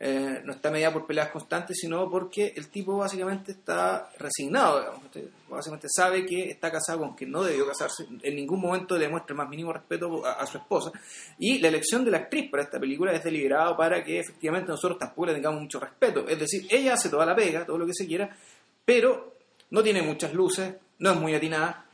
eh, 0.00 0.42
no 0.44 0.52
está 0.52 0.70
medida 0.70 0.92
por 0.92 1.06
peleas 1.06 1.28
constantes, 1.30 1.76
sino 1.80 2.08
porque 2.08 2.52
el 2.54 2.68
tipo 2.68 2.96
básicamente 2.96 3.52
está 3.52 4.10
resignado. 4.18 4.94
Este, 5.04 5.28
básicamente 5.48 5.88
sabe 5.90 6.24
que 6.24 6.50
está 6.50 6.70
casado 6.70 7.00
con 7.00 7.16
quien 7.16 7.32
no 7.32 7.42
debió 7.42 7.66
casarse, 7.66 8.06
en 8.22 8.36
ningún 8.36 8.60
momento 8.60 8.96
le 8.96 9.08
muestra 9.08 9.32
el 9.32 9.38
más 9.38 9.48
mínimo 9.48 9.72
respeto 9.72 10.24
a, 10.24 10.46
su 10.46 10.58
esposa. 10.58 10.92
Y 11.38 11.58
la 11.58 11.68
elección 11.68 12.04
de 12.04 12.12
la 12.12 12.18
actriz 12.18 12.48
para 12.50 12.62
esta 12.62 12.78
película 12.78 13.12
es 13.12 13.24
deliberada 13.24 13.76
para 13.76 14.04
que 14.04 14.20
efectivamente 14.20 14.70
nosotros 14.70 14.98
tampoco 14.98 15.26
le 15.26 15.34
tengamos 15.34 15.60
mucho 15.60 15.80
respeto. 15.80 16.28
Es 16.28 16.38
decir, 16.38 16.66
ella 16.70 16.94
hace 16.94 17.08
toda 17.08 17.26
la 17.26 17.34
pega, 17.34 17.66
todo 17.66 17.78
lo 17.78 17.86
que 17.86 17.94
se 17.94 18.06
quiera, 18.06 18.36
pero 18.84 19.34
no 19.70 19.82
tiene 19.82 20.02
muchas 20.02 20.32
luces, 20.32 20.74
no 21.00 21.10
es 21.10 21.16
muy 21.16 21.34
atinada, 21.34 21.86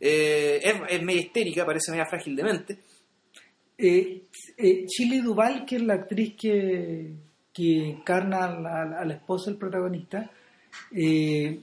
eh, 0.00 0.60
es, 0.62 0.74
es 0.88 1.02
media 1.02 1.20
histérica, 1.20 1.66
parece 1.66 1.90
media 1.90 2.06
frágil 2.06 2.36
de 2.36 2.42
mente. 2.42 2.78
Eh, 3.76 4.22
eh, 4.58 4.86
Chile 4.86 5.22
Duval, 5.22 5.64
que 5.64 5.76
es 5.76 5.82
la 5.82 5.94
actriz 5.94 6.34
que, 6.36 7.12
que 7.52 7.90
encarna 7.90 8.44
a 8.44 8.60
la, 8.60 8.82
a 9.00 9.04
la 9.04 9.14
esposa 9.14 9.50
del 9.50 9.58
protagonista, 9.58 10.30
eh, 10.92 11.60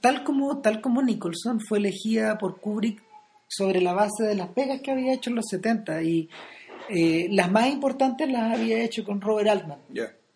tal, 0.00 0.24
como, 0.24 0.60
tal 0.60 0.80
como 0.80 1.02
Nicholson 1.02 1.60
fue 1.60 1.78
elegida 1.78 2.38
por 2.38 2.60
Kubrick 2.60 3.02
sobre 3.48 3.80
la 3.80 3.92
base 3.92 4.24
de 4.24 4.34
las 4.34 4.48
pegas 4.48 4.80
que 4.80 4.90
había 4.90 5.14
hecho 5.14 5.30
en 5.30 5.36
los 5.36 5.46
70 5.48 6.02
y 6.02 6.28
eh, 6.88 7.28
las 7.30 7.50
más 7.50 7.68
importantes 7.68 8.30
las 8.30 8.58
había 8.58 8.82
hecho 8.82 9.04
con 9.04 9.20
Robert 9.20 9.48
Altman. 9.48 9.78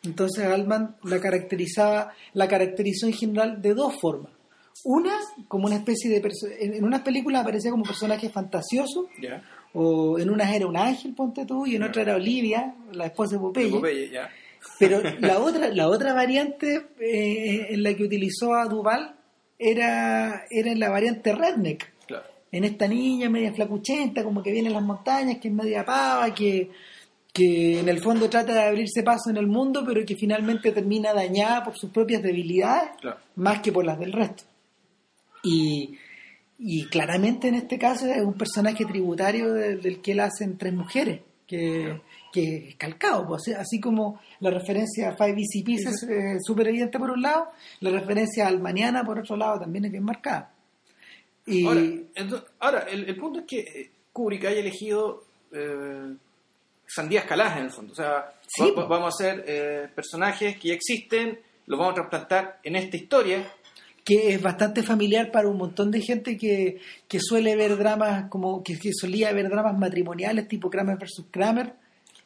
Entonces 0.02 0.44
Altman 0.46 0.96
la 1.04 1.20
caracterizaba, 1.20 2.12
la 2.32 2.48
caracterizó 2.48 3.06
en 3.06 3.12
general 3.12 3.60
de 3.60 3.74
dos 3.74 4.00
formas. 4.00 4.32
Una, 4.84 5.12
como 5.46 5.66
una 5.66 5.76
especie 5.76 6.08
de 6.08 6.22
en 6.58 6.84
unas 6.84 7.02
películas 7.02 7.42
aparecía 7.42 7.70
como 7.70 7.84
personaje 7.84 8.30
fantasioso. 8.30 9.08
O 9.74 10.18
en 10.18 10.30
unas 10.30 10.52
era 10.54 10.66
un 10.66 10.76
ángel, 10.76 11.14
ponte 11.14 11.46
tú, 11.46 11.66
y 11.66 11.76
en 11.76 11.82
otra 11.82 12.02
era 12.02 12.16
Olivia, 12.16 12.74
la 12.92 13.06
esposa 13.06 13.36
de 13.36 13.40
Popeye. 13.40 13.70
Popeye, 13.70 14.10
ya. 14.10 14.28
Pero 14.78 15.00
la 15.20 15.38
otra, 15.38 15.68
la 15.68 15.88
otra 15.88 16.12
variante 16.12 16.86
eh, 17.00 17.66
en 17.70 17.82
la 17.82 17.94
que 17.94 18.04
utilizó 18.04 18.54
a 18.54 18.66
Duval 18.66 19.14
era, 19.58 20.44
era 20.50 20.70
en 20.72 20.80
la 20.80 20.90
variante 20.90 21.32
redneck. 21.34 21.92
Claro. 22.06 22.24
En 22.52 22.64
esta 22.64 22.88
niña 22.88 23.30
media 23.30 23.52
flacuchenta, 23.52 24.24
como 24.24 24.42
que 24.42 24.52
viene 24.52 24.68
en 24.68 24.74
las 24.74 24.82
montañas, 24.82 25.38
que 25.38 25.48
es 25.48 25.54
media 25.54 25.84
pava, 25.84 26.34
que, 26.34 26.70
que 27.32 27.80
en 27.80 27.88
el 27.88 28.00
fondo 28.00 28.28
trata 28.28 28.52
de 28.52 28.62
abrirse 28.62 29.02
paso 29.02 29.30
en 29.30 29.36
el 29.36 29.46
mundo, 29.46 29.82
pero 29.86 30.04
que 30.04 30.16
finalmente 30.16 30.72
termina 30.72 31.12
dañada 31.14 31.62
por 31.64 31.78
sus 31.78 31.90
propias 31.90 32.22
debilidades, 32.22 32.90
Claro. 33.00 33.18
más 33.36 33.60
que 33.60 33.70
por 33.72 33.84
las 33.84 33.98
del 33.98 34.12
resto. 34.12 34.42
Y, 35.42 35.96
y 36.62 36.84
claramente 36.86 37.48
en 37.48 37.54
este 37.54 37.78
caso 37.78 38.06
es 38.06 38.20
un 38.22 38.34
personaje 38.34 38.84
tributario 38.84 39.52
de- 39.54 39.76
del 39.76 40.00
que 40.02 40.12
él 40.12 40.20
hacen 40.20 40.58
tres 40.58 40.72
mujeres, 40.74 41.22
que, 41.46 42.00
que 42.32 42.68
es 42.68 42.76
calcado, 42.76 43.26
pues, 43.26 43.48
así, 43.56 43.80
como 43.80 44.20
la 44.40 44.50
referencia 44.50 45.08
a 45.08 45.16
Five 45.16 45.36
Easy 45.40 45.62
Pieces 45.64 46.02
es 46.02 46.38
súper 46.44 46.68
evidente 46.68 46.98
por 46.98 47.10
un 47.10 47.22
lado, 47.22 47.48
la 47.80 47.90
referencia 47.90 48.46
al 48.46 48.60
Mañana 48.60 49.02
por 49.04 49.18
otro 49.18 49.36
lado 49.36 49.58
también 49.60 49.86
es 49.86 49.90
bien 49.90 50.04
marcada. 50.04 50.52
Y 51.46 51.66
Ahora, 51.66 51.80
ento- 51.80 52.44
ahora, 52.60 52.80
el, 52.90 53.04
el 53.08 53.16
punto 53.16 53.40
es 53.40 53.46
que 53.46 53.60
eh, 53.60 53.90
Kubrick 54.12 54.44
haya 54.44 54.60
elegido 54.60 55.24
eh, 55.52 56.14
sandías 56.86 57.24
caladas 57.24 57.56
en 57.56 57.64
el 57.64 57.70
fondo. 57.70 57.92
O 57.92 57.96
sea, 57.96 58.34
Sí, 58.46 58.70
va- 58.70 58.82
po. 58.82 58.88
vamos 58.88 59.06
a 59.06 59.08
hacer 59.24 59.44
eh, 59.48 59.88
personajes 59.94 60.58
que 60.58 60.68
ya 60.68 60.74
existen, 60.74 61.38
los 61.66 61.78
vamos 61.78 61.92
a 61.92 61.94
trasplantar 61.96 62.60
en 62.62 62.76
esta 62.76 62.96
historia. 62.96 63.50
Que 64.10 64.34
es 64.34 64.42
bastante 64.42 64.82
familiar 64.82 65.30
para 65.30 65.46
un 65.46 65.56
montón 65.56 65.92
de 65.92 66.00
gente 66.00 66.36
que, 66.36 66.80
que 67.06 67.20
suele 67.20 67.54
ver 67.54 67.76
dramas 67.76 68.28
como 68.28 68.62
que, 68.64 68.76
que 68.76 68.90
solía 68.92 69.32
ver 69.32 69.48
dramas 69.48 69.78
matrimoniales 69.78 70.48
tipo 70.48 70.68
Kramer 70.68 70.96
versus 70.98 71.26
Kramer 71.30 71.74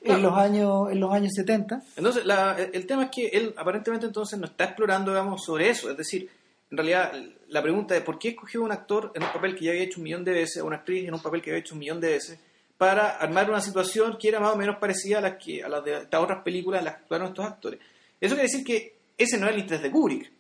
Claro. 0.03 0.19
en 0.19 0.23
los 0.23 0.39
años 0.39 0.93
en 0.93 1.01
los 1.01 1.13
años 1.13 1.33
70 1.35 1.83
Entonces, 1.97 2.25
la- 2.27 2.57
el 2.73 2.87
tema 2.87 3.05
es 3.05 3.11
que 3.11 3.27
él 3.29 3.55
aparentemente 3.57 4.07
entonces 4.07 4.39
no 4.39 4.47
está 4.47 4.65
explorando, 4.65 5.11
digamos, 5.13 5.43
sobre 5.45 5.69
eso. 5.71 5.91
Es 5.91 5.97
decir, 5.97 6.29
en 6.71 6.77
realidad, 6.77 7.13
la 7.49 7.63
pregunta 7.63 7.97
es 7.97 8.03
por 8.03 8.19
qué 8.19 8.29
escogió 8.31 8.63
un 8.63 8.71
actor 8.73 9.13
en 9.15 9.23
un 9.23 9.33
papel 9.33 9.55
que 9.55 9.65
ya 9.67 9.71
había 9.73 9.83
hecho 9.85 9.99
un 10.01 10.05
millón 10.05 10.23
de 10.25 10.33
veces, 10.33 10.63
o 10.63 10.67
una 10.67 10.77
actriz 10.77 11.07
en 11.09 11.15
un 11.15 11.21
papel 11.23 11.41
que 11.43 11.51
había 11.51 11.61
hecho 11.61 11.75
un 11.75 11.81
millón 11.81 12.01
de 12.03 12.09
veces, 12.09 12.39
para 12.77 13.11
armar 13.17 13.49
una 13.49 13.61
situación 13.63 14.17
que 14.19 14.29
era 14.29 14.41
más 14.41 14.53
o 14.55 14.57
menos 14.59 14.77
parecida 14.77 15.19
a 15.19 15.21
las 15.23 15.37
que 15.43 15.63
a 15.63 15.69
las 15.69 15.83
de 15.85 15.97
estas 15.99 16.21
otras 16.21 16.43
películas 16.43 16.81
en 16.81 16.85
las 16.87 16.95
que 16.97 17.01
actuaron 17.03 17.29
estos 17.29 17.47
actores. 17.47 17.81
Eso 18.21 18.35
quiere 18.35 18.49
decir 18.51 18.63
que 18.65 18.97
ese 19.17 19.39
no 19.39 19.47
es 19.49 19.55
el 19.55 19.61
interés 19.61 19.83
de 19.85 19.91
Kubrick. 19.91 20.31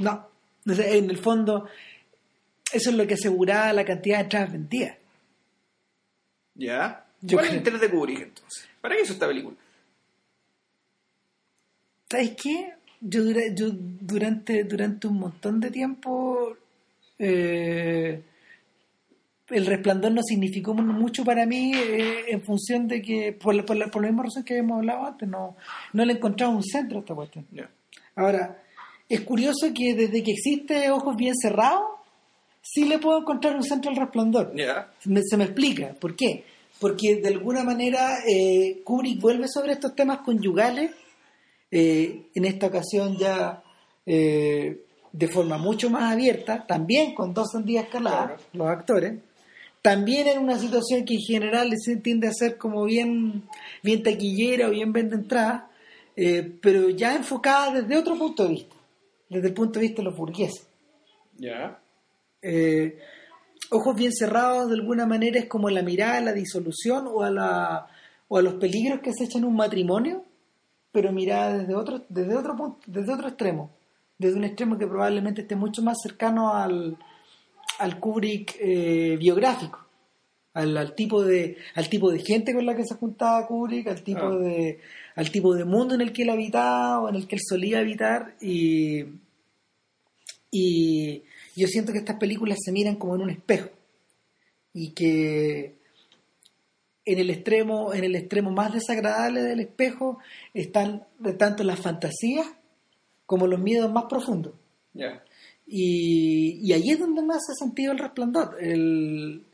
no 0.00 0.26
En 0.66 1.10
el 1.10 1.16
fondo 1.16 1.68
eso 2.72 2.90
es 2.90 2.96
lo 2.96 3.06
que 3.06 3.14
aseguraba 3.14 3.72
la 3.72 3.84
cantidad 3.84 4.18
de 4.18 4.22
entradas 4.24 4.52
vendidas 4.52 4.96
¿Ya? 6.54 7.06
Yo 7.20 7.36
¿Cuál 7.36 7.46
es 7.46 7.52
el 7.52 7.58
creo- 7.62 7.70
interés 7.72 7.80
de 7.80 7.90
Kubrick 7.96 8.20
entonces? 8.20 8.68
¿Para 8.80 8.94
qué 8.96 9.02
hizo 9.02 9.12
esta 9.12 9.26
película? 9.26 9.56
¿Sabes 12.10 12.32
qué? 12.42 12.72
Yo, 13.00 13.22
dura- 13.22 13.54
yo 13.54 13.68
durante, 13.72 14.64
durante 14.64 15.06
un 15.06 15.18
montón 15.20 15.60
de 15.60 15.70
tiempo 15.70 16.56
eh, 17.18 18.22
el 19.50 19.66
resplandor 19.66 20.12
no 20.12 20.22
significó 20.22 20.74
mu- 20.74 20.82
mucho 20.92 21.24
para 21.24 21.46
mí 21.46 21.72
eh, 21.74 22.24
en 22.28 22.42
función 22.42 22.88
de 22.88 23.00
que, 23.02 23.32
por 23.32 23.54
la, 23.54 23.64
por, 23.64 23.76
la, 23.76 23.86
por 23.88 24.02
la 24.02 24.08
misma 24.08 24.24
razón 24.24 24.42
que 24.44 24.54
habíamos 24.54 24.78
hablado 24.78 25.06
antes, 25.06 25.28
no, 25.28 25.56
no 25.92 26.04
le 26.04 26.14
encontraba 26.14 26.52
un 26.52 26.62
centro 26.64 26.98
a 26.98 27.00
esta 27.00 27.14
cuestión. 27.14 27.46
Ya. 27.52 27.70
Ahora, 28.16 28.62
es 29.08 29.20
curioso 29.22 29.68
que 29.74 29.94
desde 29.94 30.22
que 30.22 30.32
existe 30.32 30.90
Ojos 30.90 31.16
Bien 31.16 31.34
Cerrados, 31.40 31.82
sí 32.62 32.84
le 32.84 32.98
puedo 32.98 33.18
encontrar 33.20 33.56
un 33.56 33.62
centro 33.64 33.90
al 33.90 33.96
resplandor. 33.96 34.52
Me- 35.04 35.22
se 35.22 35.36
me 35.36 35.44
explica. 35.44 35.94
¿Por 35.98 36.14
qué? 36.16 36.44
Porque 36.80 37.16
de 37.16 37.28
alguna 37.28 37.64
manera 37.64 38.18
eh, 38.28 38.80
Kubrick 38.84 39.20
vuelve 39.20 39.46
sobre 39.48 39.72
estos 39.72 39.94
temas 39.94 40.18
conyugales, 40.18 40.92
eh, 41.70 42.22
en 42.34 42.44
esta 42.44 42.66
ocasión 42.66 43.16
ya 43.18 43.62
eh, 44.06 44.80
de 45.12 45.28
forma 45.28 45.58
mucho 45.58 45.90
más 45.90 46.12
abierta, 46.12 46.66
también 46.66 47.14
con 47.14 47.34
dos 47.34 47.48
sandías 47.52 47.88
caladas, 47.88 48.26
Claro. 48.26 48.42
los 48.52 48.68
actores, 48.68 49.14
también 49.82 50.28
en 50.28 50.38
una 50.38 50.58
situación 50.58 51.04
que 51.04 51.14
en 51.14 51.20
general 51.20 51.72
se 51.78 51.96
tiende 51.96 52.28
a 52.28 52.32
ser 52.32 52.56
como 52.58 52.84
bien, 52.84 53.42
bien 53.82 54.02
taquillera 54.02 54.68
o 54.68 54.70
bien 54.70 54.92
vende 54.92 55.16
entrada, 55.16 55.70
eh, 56.16 56.52
pero 56.60 56.90
ya 56.90 57.14
enfocada 57.16 57.80
desde 57.80 57.96
otro 57.96 58.16
punto 58.18 58.44
de 58.44 58.50
vista, 58.50 58.74
desde 59.28 59.48
el 59.48 59.54
punto 59.54 59.78
de 59.78 59.86
vista 59.86 60.02
de 60.02 60.08
los 60.08 60.16
burgueses. 60.16 60.68
Ya. 61.36 61.80
Eh, 62.42 62.98
ojos 63.70 63.96
bien 63.96 64.12
cerrados 64.12 64.68
de 64.68 64.74
alguna 64.74 65.06
manera 65.06 65.38
es 65.38 65.46
como 65.46 65.70
la 65.70 65.82
mirada 65.82 66.18
a 66.18 66.22
la 66.22 66.32
disolución 66.32 67.06
o 67.08 67.22
a, 67.22 67.30
la, 67.30 67.86
o 68.28 68.38
a 68.38 68.42
los 68.42 68.54
peligros 68.54 69.00
que 69.00 69.12
se 69.12 69.24
echan 69.24 69.44
un 69.44 69.56
matrimonio, 69.56 70.24
pero 70.92 71.12
mirada 71.12 71.58
desde 71.58 71.74
otro, 71.74 72.04
desde 72.08 72.36
otro 72.36 72.56
punto, 72.56 72.80
desde 72.86 73.12
otro 73.12 73.28
extremo, 73.28 73.70
desde 74.18 74.36
un 74.36 74.44
extremo 74.44 74.78
que 74.78 74.86
probablemente 74.86 75.42
esté 75.42 75.56
mucho 75.56 75.82
más 75.82 75.98
cercano 76.02 76.54
al, 76.54 76.96
al 77.78 78.00
Kubrick 78.00 78.56
eh, 78.60 79.16
biográfico, 79.18 79.87
al, 80.54 80.76
al 80.76 80.94
tipo 80.94 81.22
de, 81.22 81.56
al 81.74 81.88
tipo 81.88 82.10
de 82.10 82.18
gente 82.20 82.52
con 82.54 82.66
la 82.66 82.74
que 82.74 82.84
se 82.84 82.94
juntaba 82.96 83.46
Kubrick, 83.46 83.86
al 83.88 84.02
tipo 84.02 84.22
Ah. 84.24 84.36
de, 84.38 84.80
al 85.14 85.30
tipo 85.30 85.54
de 85.54 85.64
mundo 85.64 85.94
en 85.94 86.00
el 86.00 86.12
que 86.12 86.22
él 86.22 86.30
habitaba 86.30 87.00
o 87.02 87.08
en 87.08 87.14
el 87.16 87.26
que 87.26 87.36
él 87.36 87.42
solía 87.46 87.78
habitar. 87.80 88.34
Y 88.40 89.04
y 90.50 91.22
yo 91.56 91.66
siento 91.66 91.92
que 91.92 91.98
estas 91.98 92.16
películas 92.16 92.58
se 92.64 92.72
miran 92.72 92.96
como 92.96 93.14
en 93.14 93.22
un 93.22 93.30
espejo. 93.30 93.68
Y 94.72 94.90
que 94.92 95.76
en 97.04 97.18
el 97.18 97.30
extremo 97.30 97.92
en 97.94 98.04
el 98.04 98.14
extremo 98.16 98.50
más 98.50 98.72
desagradable 98.72 99.42
del 99.42 99.60
espejo 99.60 100.18
están 100.54 101.04
de 101.18 101.32
tanto 101.34 101.64
las 101.64 101.80
fantasías 101.80 102.46
como 103.26 103.46
los 103.46 103.60
miedos 103.60 103.90
más 103.92 104.04
profundos. 104.08 104.54
Y, 105.66 106.60
y 106.62 106.72
ahí 106.72 106.90
es 106.90 106.98
donde 106.98 107.22
más 107.22 107.38
hace 107.38 107.64
sentido 107.64 107.92
el 107.92 107.98
resplandor. 107.98 108.56
El 108.60 109.44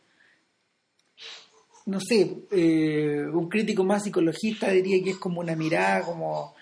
no 1.87 2.01
sé 2.01 2.39
eh, 2.51 3.27
un 3.33 3.49
crítico 3.49 3.85
más 3.85 4.05
psicologista 4.05 4.71
diría 4.71 5.03
que 5.05 5.11
es 5.11 5.19
como 5.19 5.41
una 5.41 5.55
mirada 5.55 6.03
como 6.03 6.55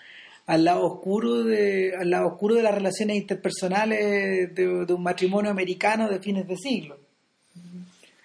al 0.45 0.65
lado 0.65 0.85
oscuro 0.85 1.43
de 1.43 1.95
al 1.95 2.09
lado 2.09 2.27
oscuro 2.27 2.55
de 2.55 2.63
las 2.63 2.75
relaciones 2.75 3.17
interpersonales 3.17 4.53
de, 4.53 4.93
un 4.93 5.03
matrimonio 5.03 5.49
americano 5.49 6.09
de 6.09 6.19
fines 6.19 6.47
de 6.47 6.57
siglo. 6.57 6.97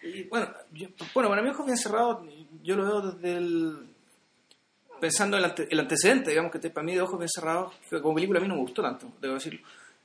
Y, 0.02 0.24
bueno, 0.24 0.48
bueno, 1.14 1.28
para 1.28 1.42
mí 1.42 1.50
Ojos 1.50 1.66
Bien 1.66 1.78
Cerrados, 1.78 2.26
yo 2.62 2.76
lo 2.76 2.84
veo 2.84 3.12
desde 3.12 3.36
el... 3.36 3.76
Pensando 5.00 5.36
en 5.36 5.44
el, 5.44 5.50
ante- 5.50 5.68
el 5.70 5.78
antecedente, 5.78 6.30
digamos, 6.30 6.50
que 6.50 6.70
para 6.70 6.84
mí 6.84 6.94
de 6.94 7.02
Ojos 7.02 7.18
Bien 7.18 7.28
Cerrados, 7.28 7.74
como 8.02 8.14
película 8.14 8.40
a 8.40 8.42
mí 8.42 8.48
no 8.48 8.54
me 8.54 8.62
gustó 8.62 8.82
tanto, 8.82 9.12
debo 9.20 9.34
decirlo, 9.34 9.60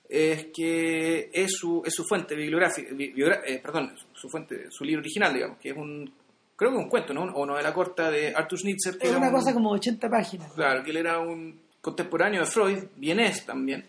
es 0.07 0.47
que 0.53 1.31
es 1.33 1.51
su, 1.51 1.81
es 1.83 1.93
su 1.95 2.03
fuente 2.03 2.35
bibliográfica, 2.35 2.89
eh, 2.91 3.59
perdón, 3.63 3.95
su 4.13 4.29
fuente, 4.29 4.67
su 4.69 4.83
libro 4.83 5.01
original, 5.01 5.33
digamos, 5.33 5.57
que 5.57 5.69
es 5.69 5.77
un, 5.77 6.13
creo 6.55 6.71
que 6.71 6.77
un 6.77 6.89
cuento, 6.89 7.13
¿no? 7.13 7.23
O 7.33 7.45
novela 7.45 7.73
corta 7.73 8.09
de 8.11 8.33
Arthur 8.35 8.59
Schnitzer, 8.59 8.97
que 8.97 9.05
es 9.05 9.09
era 9.09 9.17
una 9.19 9.27
un- 9.27 9.33
cosa 9.33 9.53
como 9.53 9.71
80 9.71 10.09
páginas 10.09 10.51
Claro, 10.53 10.83
que 10.83 10.91
él 10.91 10.97
era 10.97 11.19
un 11.19 11.59
contemporáneo 11.81 12.41
de 12.41 12.45
Freud, 12.47 12.83
vienés 12.95 13.45
también. 13.45 13.85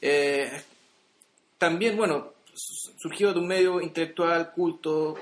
Eh, 0.00 0.50
también, 1.58 1.96
bueno, 1.96 2.32
su- 2.52 2.92
surgió 2.98 3.32
de 3.32 3.38
un 3.40 3.46
medio 3.46 3.80
intelectual, 3.80 4.52
culto, 4.52 5.14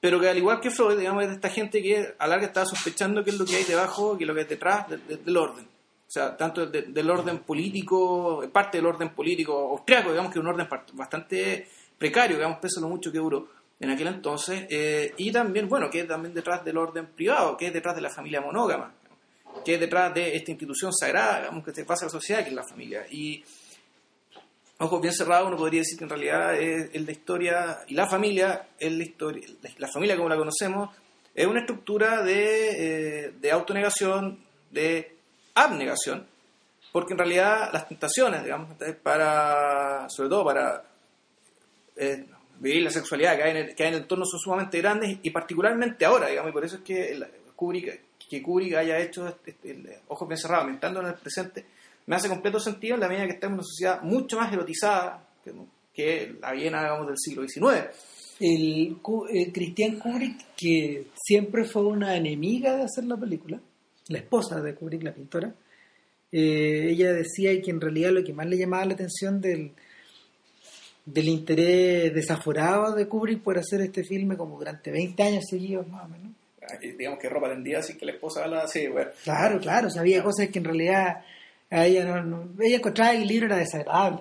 pero 0.00 0.20
que 0.20 0.28
al 0.28 0.36
igual 0.36 0.60
que 0.60 0.70
Freud, 0.70 0.98
digamos, 0.98 1.22
es 1.22 1.28
de 1.30 1.34
esta 1.36 1.48
gente 1.48 1.82
que 1.82 2.14
a 2.18 2.26
larga 2.26 2.46
estaba 2.46 2.66
sospechando 2.66 3.24
qué 3.24 3.30
es 3.30 3.38
lo 3.38 3.44
que 3.46 3.56
hay 3.56 3.64
debajo, 3.64 4.16
qué 4.16 4.24
es 4.24 4.28
lo 4.28 4.34
que 4.34 4.40
hay 4.40 4.46
detrás 4.46 4.88
de- 4.88 4.98
de- 4.98 5.16
del 5.16 5.36
orden. 5.36 5.64
O 5.64 6.10
sea, 6.10 6.36
tanto 6.36 6.66
de- 6.66 6.82
del 6.82 7.10
orden 7.10 7.38
político, 7.40 8.44
parte 8.52 8.78
del 8.78 8.86
orden 8.86 9.08
político 9.10 9.70
austriaco, 9.70 10.10
digamos 10.10 10.30
que 10.32 10.38
es 10.38 10.42
un 10.44 10.48
orden 10.50 10.68
bastante 10.92 11.66
precario, 11.98 12.36
digamos, 12.36 12.58
pese 12.58 12.78
a 12.78 12.82
lo 12.82 12.88
mucho 12.88 13.10
que 13.10 13.18
duró 13.18 13.48
en 13.78 13.90
aquel 13.90 14.08
entonces, 14.08 14.66
eh, 14.70 15.12
y 15.18 15.30
también, 15.30 15.68
bueno, 15.68 15.90
que 15.90 16.00
es 16.00 16.08
también 16.08 16.32
detrás 16.32 16.64
del 16.64 16.78
orden 16.78 17.06
privado, 17.06 17.56
que 17.56 17.66
es 17.66 17.72
detrás 17.72 17.94
de 17.94 18.00
la 18.00 18.10
familia 18.10 18.40
monógama, 18.40 18.94
que 19.64 19.74
es 19.74 19.80
detrás 19.80 20.14
de 20.14 20.34
esta 20.34 20.50
institución 20.50 20.92
sagrada, 20.92 21.40
digamos, 21.40 21.64
que 21.64 21.74
se 21.74 21.84
pasa 21.84 22.04
a 22.04 22.08
la 22.08 22.12
sociedad, 22.12 22.42
que 22.42 22.50
es 22.50 22.54
la 22.54 22.66
familia. 22.66 23.06
Y, 23.10 23.44
ojos 24.78 25.00
bien 25.00 25.12
cerrados, 25.12 25.48
uno 25.48 25.56
podría 25.56 25.80
decir 25.80 25.98
que 25.98 26.04
en 26.04 26.10
realidad 26.10 26.54
es, 26.54 26.90
es 26.92 27.04
la 27.04 27.12
historia, 27.12 27.78
y 27.86 27.94
la 27.94 28.08
familia, 28.08 28.68
es 28.78 28.92
la 28.92 29.02
historia, 29.02 29.46
la 29.78 29.88
familia 29.88 30.16
como 30.16 30.28
la 30.28 30.36
conocemos, 30.36 30.96
es 31.34 31.46
una 31.46 31.60
estructura 31.60 32.22
de, 32.22 33.26
eh, 33.26 33.32
de 33.38 33.50
autonegación, 33.50 34.38
de 34.70 35.16
abnegación, 35.54 36.26
porque 36.92 37.12
en 37.12 37.18
realidad 37.18 37.70
las 37.74 37.88
tentaciones, 37.88 38.42
digamos, 38.42 38.74
para, 39.02 40.08
sobre 40.08 40.30
todo 40.30 40.44
para 40.46 40.82
eh, 41.94 42.24
vivir 42.60 42.82
la 42.82 42.90
sexualidad 42.90 43.36
que 43.36 43.42
hay, 43.44 43.50
en 43.52 43.56
el, 43.58 43.74
que 43.74 43.82
hay 43.82 43.88
en 43.90 43.94
el 43.96 44.00
entorno 44.02 44.24
son 44.24 44.40
sumamente 44.40 44.78
grandes 44.78 45.18
y 45.22 45.30
particularmente 45.30 46.04
ahora, 46.04 46.28
digamos, 46.28 46.50
y 46.50 46.52
por 46.52 46.64
eso 46.64 46.76
es 46.76 46.82
que 46.82 47.12
el- 47.12 47.26
Kubrick, 47.54 48.00
que 48.28 48.42
Kubrick 48.42 48.74
haya 48.74 48.98
hecho 48.98 49.26
este, 49.28 49.52
este, 49.52 49.70
el 49.70 49.88
Ojos 50.08 50.28
bien 50.28 50.38
cerrados, 50.38 50.64
aumentando 50.64 51.00
en 51.00 51.06
el 51.06 51.14
presente, 51.14 51.64
me 52.06 52.16
hace 52.16 52.28
completo 52.28 52.60
sentido 52.60 52.94
en 52.94 53.00
la 53.00 53.08
medida 53.08 53.26
que 53.26 53.32
estamos 53.32 53.52
en 53.54 53.58
una 53.58 53.62
sociedad 53.64 54.02
mucho 54.02 54.36
más 54.36 54.52
erotizada 54.52 55.26
que, 55.42 55.52
que 55.94 56.34
la 56.40 56.52
Viena, 56.52 56.82
digamos, 56.82 57.06
del 57.06 57.16
siglo 57.18 57.48
XIX. 57.48 57.86
El, 58.38 58.96
eh, 59.32 59.52
Christian 59.52 59.98
Kubrick, 59.98 60.54
que 60.54 61.06
siempre 61.14 61.64
fue 61.64 61.82
una 61.86 62.14
enemiga 62.16 62.76
de 62.76 62.82
hacer 62.82 63.04
la 63.04 63.16
película, 63.16 63.58
la 64.08 64.18
esposa 64.18 64.60
de 64.60 64.74
Kubrick, 64.74 65.02
la 65.02 65.14
pintora, 65.14 65.54
eh, 66.30 66.88
ella 66.90 67.12
decía 67.14 67.58
que 67.62 67.70
en 67.70 67.80
realidad 67.80 68.10
lo 68.10 68.22
que 68.22 68.32
más 68.34 68.46
le 68.46 68.58
llamaba 68.58 68.84
la 68.84 68.94
atención 68.94 69.40
del, 69.40 69.72
del 71.06 71.28
interés 71.28 72.12
desaforado 72.12 72.94
de 72.94 73.06
Kubrick 73.08 73.40
por 73.42 73.56
hacer 73.58 73.80
este 73.80 74.04
filme 74.04 74.36
como 74.36 74.58
durante 74.58 74.90
20 74.90 75.22
años 75.22 75.44
seguidos 75.48 75.88
más 75.88 76.04
o 76.04 76.08
menos. 76.08 76.32
Aquí, 76.68 76.90
digamos 76.92 77.20
que 77.20 77.28
ropa 77.28 77.48
tendida 77.48 77.78
así 77.78 77.96
que 77.96 78.04
la 78.04 78.12
esposa 78.12 78.42
habla 78.44 78.62
así, 78.64 78.88
bueno. 78.88 79.10
Claro, 79.22 79.60
claro, 79.60 79.86
o 79.86 79.90
sea, 79.90 80.00
había 80.02 80.22
cosas 80.22 80.48
que 80.48 80.58
en 80.58 80.64
realidad 80.64 81.22
a 81.70 81.86
ella 81.86 82.04
no, 82.04 82.22
no- 82.24 82.48
ella 82.60 82.76
encontraba 82.78 83.12
que 83.12 83.22
el 83.22 83.28
libro 83.28 83.46
era 83.46 83.56
desagradable, 83.56 84.20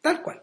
tal 0.00 0.22
cual. 0.22 0.42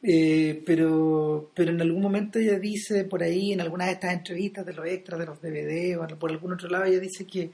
Eh, 0.00 0.62
pero, 0.64 1.50
pero 1.56 1.72
en 1.72 1.80
algún 1.80 2.00
momento 2.00 2.38
ella 2.38 2.56
dice 2.60 3.02
por 3.04 3.20
ahí, 3.24 3.52
en 3.52 3.60
algunas 3.60 3.88
de 3.88 3.94
estas 3.94 4.12
entrevistas 4.14 4.64
de 4.64 4.72
los 4.74 4.86
extras 4.86 5.18
de 5.18 5.26
los 5.26 5.42
DVD 5.42 5.96
o 5.98 6.06
por 6.18 6.30
algún 6.30 6.52
otro 6.52 6.68
lado, 6.68 6.84
ella 6.84 7.00
dice 7.00 7.26
que 7.26 7.50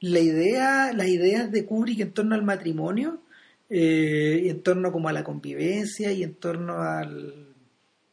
la 0.00 0.18
idea, 0.20 0.92
las 0.92 1.08
ideas 1.08 1.50
de 1.50 1.64
Kubrick 1.64 2.00
en 2.00 2.12
torno 2.12 2.34
al 2.34 2.42
matrimonio, 2.42 3.22
eh, 3.70 4.42
y 4.44 4.48
en 4.48 4.62
torno 4.62 4.90
como 4.92 5.08
a 5.08 5.12
la 5.12 5.24
convivencia 5.24 6.12
y 6.12 6.22
en 6.24 6.34
torno 6.34 6.82
al, 6.82 7.54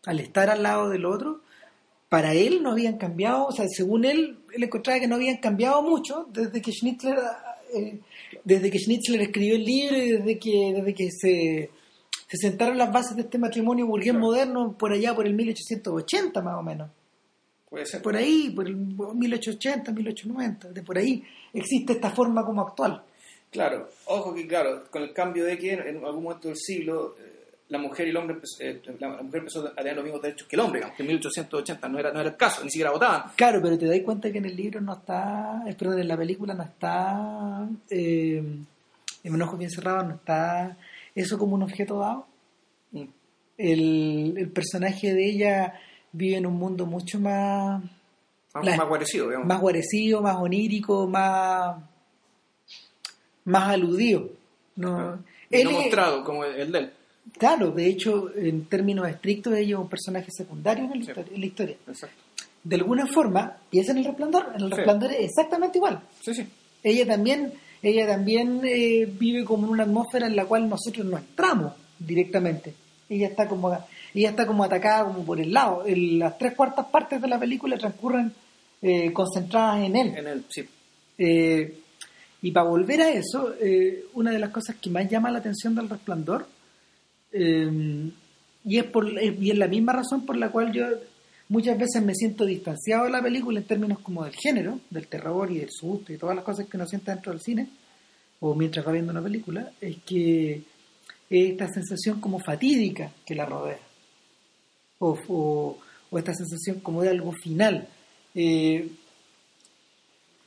al 0.05 0.19
estar 0.19 0.49
al 0.49 0.63
lado 0.63 0.89
del 0.89 1.05
otro, 1.05 1.41
para 2.09 2.33
él 2.33 2.63
no 2.63 2.71
habían 2.71 2.97
cambiado, 2.97 3.47
o 3.47 3.51
sea, 3.51 3.65
según 3.67 4.05
él, 4.05 4.37
él 4.53 4.63
encontraba 4.63 4.99
que 4.99 5.07
no 5.07 5.15
habían 5.15 5.37
cambiado 5.37 5.81
mucho 5.81 6.27
desde 6.31 6.61
que 6.61 6.71
Schnitzler, 6.71 7.17
eh, 7.75 7.99
desde 8.45 8.71
que 8.71 8.79
Schnitzler 8.79 9.21
escribió 9.21 9.55
el 9.55 9.65
libro 9.65 9.97
y 9.97 10.11
desde 10.11 10.39
que, 10.39 10.73
desde 10.75 10.93
que 10.93 11.09
se, 11.11 11.71
se 12.27 12.37
sentaron 12.37 12.77
las 12.77 12.91
bases 12.91 13.15
de 13.15 13.23
este 13.23 13.37
matrimonio 13.37 13.87
burgués 13.87 14.11
Claro. 14.11 14.25
moderno 14.25 14.77
por 14.77 14.93
allá 14.93 15.13
por 15.15 15.25
el 15.27 15.33
1880 15.33 16.41
más 16.41 16.55
o 16.55 16.63
menos. 16.63 16.89
Puede 17.69 17.85
ser. 17.85 18.01
Por 18.01 18.15
ahí, 18.15 18.51
por 18.55 18.65
el 18.67 18.77
1880, 18.77 19.91
1890, 19.91 20.69
de 20.69 20.83
por 20.83 20.97
ahí 20.97 21.23
existe 21.53 21.93
esta 21.93 22.11
forma 22.11 22.45
como 22.45 22.61
actual. 22.61 23.03
Claro, 23.57 23.89
ojo 24.05 24.33
que 24.33 24.47
claro, 24.47 24.83
con 24.89 25.03
el 25.03 25.13
cambio 25.13 25.43
de 25.45 25.57
que 25.57 25.73
en 25.73 26.03
algún 26.05 26.23
momento 26.23 26.47
del 26.47 26.57
siglo 26.57 27.15
eh, 27.19 27.33
la 27.69 27.77
mujer 27.79 28.07
y 28.07 28.09
el 28.11 28.17
hombre 28.17 28.35
empezó, 28.35 28.55
eh, 28.63 28.81
la 28.99 29.09
mujer 29.21 29.39
empezó 29.39 29.67
a 29.67 29.75
tener 29.75 29.95
los 29.95 30.03
mismos 30.05 30.21
derechos 30.21 30.47
que 30.47 30.55
el 30.55 30.59
hombre, 30.61 30.81
aunque 30.83 31.03
en 31.03 31.07
1880 31.09 31.89
no 31.89 31.99
era, 31.99 32.11
no 32.13 32.19
era 32.21 32.29
el 32.29 32.37
caso, 32.37 32.63
ni 32.63 32.69
siquiera 32.69 32.91
votaban. 32.91 33.23
Claro, 33.35 33.59
pero 33.61 33.77
te 33.77 33.85
das 33.87 33.99
cuenta 34.05 34.31
que 34.31 34.37
en 34.37 34.45
el 34.45 34.55
libro 34.55 34.79
no 34.81 34.93
está, 34.93 35.63
perdón, 35.77 35.99
en 35.99 36.07
la 36.07 36.15
película 36.17 36.53
no 36.53 36.63
está, 36.63 37.67
eh, 37.89 38.43
en 39.23 39.33
un 39.33 39.41
ojo 39.41 39.57
bien 39.57 39.69
cerrado, 39.71 40.03
no 40.03 40.15
está 40.15 40.77
eso 41.13 41.37
como 41.37 41.55
un 41.55 41.63
objeto 41.63 41.99
dado. 41.99 42.27
Mm. 42.91 43.03
El, 43.57 44.33
el 44.37 44.49
personaje 44.51 45.13
de 45.13 45.25
ella 45.25 45.73
vive 46.11 46.37
en 46.37 46.45
un 46.45 46.53
mundo 46.55 46.85
mucho 46.85 47.19
más, 47.19 47.81
Más, 48.53 48.65
La- 48.65 48.77
más 48.77 48.87
guarecido, 48.87 49.25
digamos. 49.27 49.47
más 49.47 49.59
guarecido, 49.59 50.21
más 50.21 50.35
onírico, 50.37 51.05
más, 51.07 51.75
más 53.47 53.69
aludido. 53.69 54.29
No, 54.75 55.17
él 55.49 55.63
no 55.63 55.69
es- 55.71 55.75
mostrado 55.77 56.23
como 56.23 56.45
el, 56.45 56.71
de 56.71 56.79
él. 56.79 56.91
Claro, 57.37 57.71
de 57.71 57.87
hecho, 57.87 58.31
en 58.35 58.65
términos 58.65 59.07
estrictos, 59.09 59.53
ella 59.53 59.75
es 59.75 59.81
un 59.81 59.89
personaje 59.89 60.29
secundario 60.31 60.83
en 60.85 60.89
la, 60.91 60.95
Sí. 60.95 61.01
historia, 61.01 61.25
en 61.33 61.39
la 61.41 61.45
historia. 61.45 61.75
Exacto. 61.87 62.23
De 62.63 62.75
alguna 62.75 63.05
forma, 63.07 63.57
piensa 63.69 63.91
en 63.91 63.97
el 63.99 64.05
resplandor, 64.05 64.45
en 64.55 64.61
el 64.63 64.69
Sí. 64.69 64.75
resplandor 64.75 65.11
es 65.11 65.19
exactamente 65.29 65.77
igual. 65.77 66.01
Sí, 66.21 66.33
sí. 66.33 66.47
Ella 66.83 67.05
también, 67.05 67.51
ella 67.81 68.07
también 68.07 68.61
eh, 68.63 69.05
vive 69.19 69.43
como 69.43 69.65
en 69.67 69.73
una 69.73 69.83
atmósfera 69.83 70.27
en 70.27 70.35
la 70.35 70.45
cual 70.45 70.69
nosotros 70.69 71.05
no 71.05 71.17
entramos 71.17 71.73
directamente. 71.99 72.73
Ella 73.09 73.27
está 73.27 73.47
como, 73.47 73.77
ella 74.13 74.29
está 74.29 74.45
como 74.45 74.63
atacada 74.63 75.05
como 75.05 75.25
por 75.25 75.39
el 75.39 75.51
lado. 75.53 75.85
El- 75.85 76.19
las 76.19 76.37
tres 76.37 76.53
cuartas 76.55 76.85
partes 76.87 77.21
de 77.21 77.27
la 77.27 77.39
película 77.39 77.77
transcurren 77.77 78.33
eh, 78.81 79.11
concentradas 79.11 79.83
en 79.85 79.95
él. 79.95 80.13
En 80.17 80.27
el, 80.27 80.45
sí. 80.49 80.63
Eh, 81.17 81.79
y 82.41 82.51
para 82.51 82.67
volver 82.69 83.01
a 83.01 83.11
eso, 83.11 83.53
eh, 83.59 84.05
una 84.13 84.31
de 84.31 84.39
las 84.39 84.51
cosas 84.51 84.75
que 84.77 84.89
más 84.89 85.09
llama 85.09 85.31
la 85.31 85.39
atención 85.39 85.73
del 85.75 85.89
resplandor, 85.89 86.47
eh, 87.31 88.09
y, 88.65 88.77
es 88.77 88.83
por, 88.85 89.07
y 89.21 89.51
es 89.51 89.57
la 89.57 89.67
misma 89.67 89.93
razón 89.93 90.25
por 90.25 90.37
la 90.37 90.49
cual 90.49 90.71
yo 90.71 90.85
muchas 91.49 91.77
veces 91.77 92.01
me 92.03 92.13
siento 92.13 92.45
distanciado 92.45 93.05
de 93.05 93.11
la 93.11 93.21
película 93.21 93.59
en 93.59 93.65
términos 93.65 93.99
como 93.99 94.23
del 94.25 94.35
género, 94.35 94.79
del 94.89 95.07
terror 95.07 95.49
y 95.51 95.59
del 95.59 95.71
susto 95.71 96.11
y 96.13 96.17
todas 96.17 96.35
las 96.35 96.43
cosas 96.45 96.67
que 96.67 96.77
uno 96.77 96.85
siente 96.85 97.11
dentro 97.11 97.31
del 97.31 97.41
cine, 97.41 97.69
o 98.39 98.53
mientras 98.53 98.85
va 98.85 98.91
viendo 98.91 99.11
una 99.11 99.21
película, 99.23 99.71
es 99.81 99.97
que 100.05 100.53
es 101.29 101.49
esta 101.51 101.67
sensación 101.67 102.19
como 102.21 102.39
fatídica 102.39 103.11
que 103.25 103.35
la 103.35 103.45
rodea, 103.45 103.79
o, 104.99 105.17
o- 105.29 105.77
esta 106.17 106.33
sensación 106.33 106.79
como 106.81 107.01
de 107.01 107.09
algo 107.09 107.33
final. 107.33 107.87
Eh, 108.33 108.89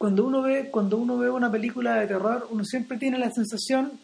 cuando 0.00 0.24
uno 0.24 0.40
ve 0.40 0.70
cuando 0.70 0.96
uno 0.96 1.18
ve 1.18 1.28
una 1.28 1.52
película 1.52 2.00
de 2.00 2.06
terror 2.06 2.48
uno 2.50 2.64
siempre 2.64 2.96
tiene 2.96 3.18
la 3.18 3.30
sensación 3.30 4.00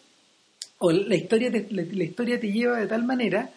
o 0.77 0.93
la 0.93 1.15
historia 1.15 1.51
te, 1.51 1.69
la, 1.71 1.85
la 1.91 2.05
historia 2.05 2.39
te 2.39 2.53
lleva 2.53 2.77
de 2.77 2.87
tal 2.87 3.03
manera 3.05 3.49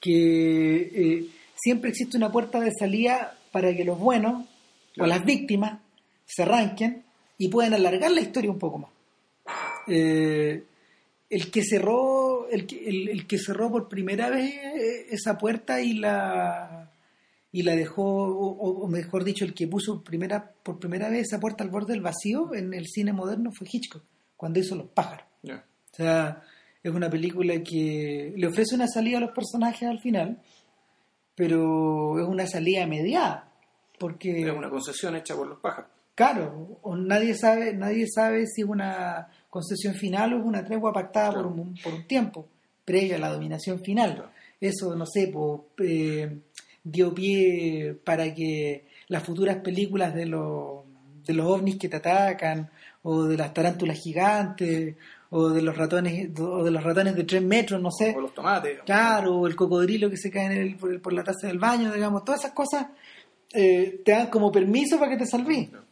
que 0.00 0.76
eh, 0.76 1.28
siempre 1.54 1.90
existe 1.90 2.16
una 2.16 2.32
puerta 2.32 2.58
de 2.58 2.72
salida 2.76 3.38
para 3.52 3.72
que 3.72 3.84
los 3.84 4.00
buenos 4.00 4.46
o 4.98 5.06
las 5.06 5.24
víctimas 5.24 5.78
se 6.24 6.42
arranquen 6.42 7.04
y 7.38 7.50
puedan 7.50 7.74
alargar 7.74 8.10
la 8.10 8.20
historia 8.20 8.50
un 8.50 8.58
poco 8.58 8.78
más. 8.78 8.90
Eh, 9.86 10.64
el 11.30 11.50
que 11.52 11.62
cerró 11.62 12.48
el 12.48 12.66
que, 12.66 12.84
el, 12.88 13.08
el 13.10 13.26
que 13.28 13.38
cerró 13.38 13.70
por 13.70 13.88
primera 13.88 14.28
vez 14.28 14.56
eh, 14.56 15.06
esa 15.10 15.38
puerta 15.38 15.80
y 15.80 15.92
la 15.92 16.90
y 17.58 17.62
la 17.62 17.74
dejó 17.74 18.02
o, 18.04 18.82
o- 18.84 18.88
mejor 18.88 19.24
dicho 19.24 19.44
el 19.44 19.54
que 19.54 19.66
puso 19.66 20.02
primera 20.02 20.52
por 20.62 20.78
primera 20.78 21.08
vez 21.08 21.22
esa 21.28 21.40
puerta 21.40 21.64
al 21.64 21.70
borde 21.70 21.92
del 21.94 22.02
vacío 22.02 22.52
en 22.54 22.74
el 22.74 22.86
cine 22.86 23.12
moderno 23.12 23.50
fue 23.56 23.66
Hitchcock 23.70 24.02
cuando 24.36 24.58
hizo 24.58 24.74
Los 24.76 24.88
pájaros 24.88 25.26
o 25.44 25.96
sea 25.96 26.42
es 26.82 26.92
una 26.92 27.08
película 27.08 27.54
que 27.62 28.32
le 28.36 28.46
ofrece 28.46 28.74
una 28.74 28.86
salida 28.86 29.18
a 29.18 29.20
los 29.22 29.30
personajes 29.32 29.88
al 29.88 30.00
final 30.00 30.38
pero 31.34 32.18
es 32.20 32.26
una 32.26 32.46
salida 32.46 32.86
mediada 32.86 33.50
porque 33.98 34.42
Es 34.48 34.52
una 34.54 34.68
concesión 34.70 35.16
hecha 35.16 35.34
por 35.34 35.46
los 35.46 35.58
pájaros. 35.58 35.90
Claro, 36.14 36.78
o 36.82 36.96
nadie 36.96 37.34
sabe, 37.34 37.72
nadie 37.74 38.06
sabe 38.14 38.46
si 38.46 38.62
es 38.62 38.68
una 38.68 39.28
concesión 39.50 39.94
final 39.94 40.32
o 40.34 40.38
es 40.40 40.44
una 40.44 40.64
tregua 40.64 40.92
pactada 40.92 41.30
Claro. 41.32 41.48
por, 41.50 41.60
un, 41.60 41.74
por 41.82 41.92
un 41.94 42.06
tiempo, 42.06 42.46
previo 42.84 43.16
a 43.16 43.18
la 43.18 43.30
dominación 43.32 43.80
final. 43.80 44.14
Claro. 44.14 44.30
Eso, 44.60 44.94
no 44.96 45.04
sé, 45.06 45.28
po, 45.28 45.68
eh, 45.78 46.38
dio 46.88 47.12
pie 47.12 47.96
para 48.04 48.32
que 48.34 48.84
las 49.08 49.22
futuras 49.24 49.56
películas 49.56 50.14
de 50.14 50.26
los, 50.26 50.84
de 51.26 51.34
los 51.34 51.46
ovnis 51.46 51.76
que 51.76 51.88
te 51.88 51.96
atacan, 51.96 52.70
o 53.02 53.24
de 53.24 53.36
las 53.36 53.52
tarántulas 53.52 53.98
gigantes, 54.00 54.94
o 55.30 55.48
de 55.50 55.62
los 55.62 55.76
ratones, 55.76 56.30
o 56.38 56.62
de 56.64 56.70
los 56.70 56.82
ratones 56.84 57.16
de 57.16 57.24
tres 57.24 57.42
metros, 57.42 57.80
no 57.82 57.90
sé. 57.90 58.14
O 58.16 58.20
los 58.20 58.34
tomates. 58.34 58.70
digamos. 58.70 58.86
Claro, 58.86 59.36
o 59.38 59.46
el 59.46 59.56
cocodrilo 59.56 60.08
que 60.08 60.16
se 60.16 60.30
cae 60.30 60.46
en 60.46 60.52
el- 60.52 60.76
por, 60.76 60.92
el- 60.92 61.00
por 61.00 61.12
la 61.12 61.24
taza 61.24 61.48
del 61.48 61.58
baño, 61.58 61.92
digamos, 61.92 62.24
todas 62.24 62.40
esas 62.40 62.52
cosas 62.52 62.86
eh, 63.52 64.00
te 64.04 64.12
dan 64.12 64.28
como 64.28 64.50
permiso 64.52 64.98
para 64.98 65.10
que 65.12 65.18
te 65.18 65.26
salves. 65.26 65.68
Claro. 65.68 65.84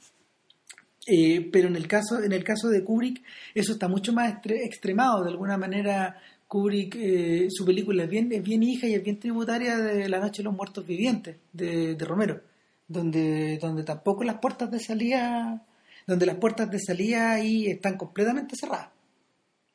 Eh, 1.07 1.51
pero 1.53 1.69
en 1.69 1.77
el 1.77 1.87
caso 1.87 2.23
en 2.23 2.33
el 2.33 2.43
caso 2.43 2.69
de 2.69 2.83
Kubrick 2.83 3.23
eso 3.55 3.73
está 3.75 3.89
mucho 3.89 4.13
más 4.15 4.37
extremado 4.47 5.23
de 5.23 5.31
alguna 5.31 5.59
manera 5.59 6.19
Kubrick 6.49 6.95
eh, 6.97 7.49
su 7.51 7.65
película 7.65 8.05
es 8.05 8.11
bien 8.11 8.31
es 8.33 8.43
bien 8.43 8.63
hija 8.63 8.87
y 8.87 8.95
es 8.95 9.03
bien 9.03 9.19
tributaria 9.19 9.77
de 9.79 10.09
La 10.09 10.21
noche 10.21 10.39
de 10.43 10.45
los 10.45 10.55
muertos 10.55 10.87
vivientes 10.87 11.37
de, 11.53 11.95
de 11.95 12.05
Romero 12.05 12.41
donde 12.87 13.59
donde 13.59 13.83
tampoco 13.83 14.25
las 14.25 14.39
puertas 14.39 14.71
de 14.71 14.79
salida 14.79 15.67
donde 16.07 16.27
las 16.27 16.37
puertas 16.37 16.71
de 16.71 16.79
salida 16.79 17.33
ahí 17.33 17.67
están 17.67 17.97
completamente 17.97 18.55
cerradas. 18.57 18.91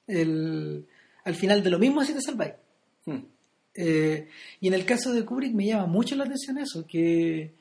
El, 0.08 0.86
al 1.24 1.36
final 1.36 1.64
de 1.64 1.70
lo 1.72 1.80
mismo 1.80 2.04
si 2.04 2.14
te 2.14 2.22
salváis. 2.22 2.54
Hmm. 3.06 3.18
Eh, 3.74 4.28
y 4.62 4.68
en 4.68 4.74
el 4.74 4.86
caso 4.86 5.12
de 5.14 5.26
Kubrick 5.26 5.54
me 5.54 5.66
llama 5.66 5.88
mucho 5.88 6.16
la 6.16 6.26
atención 6.26 6.58
eso, 6.60 6.86
que, 6.86 7.52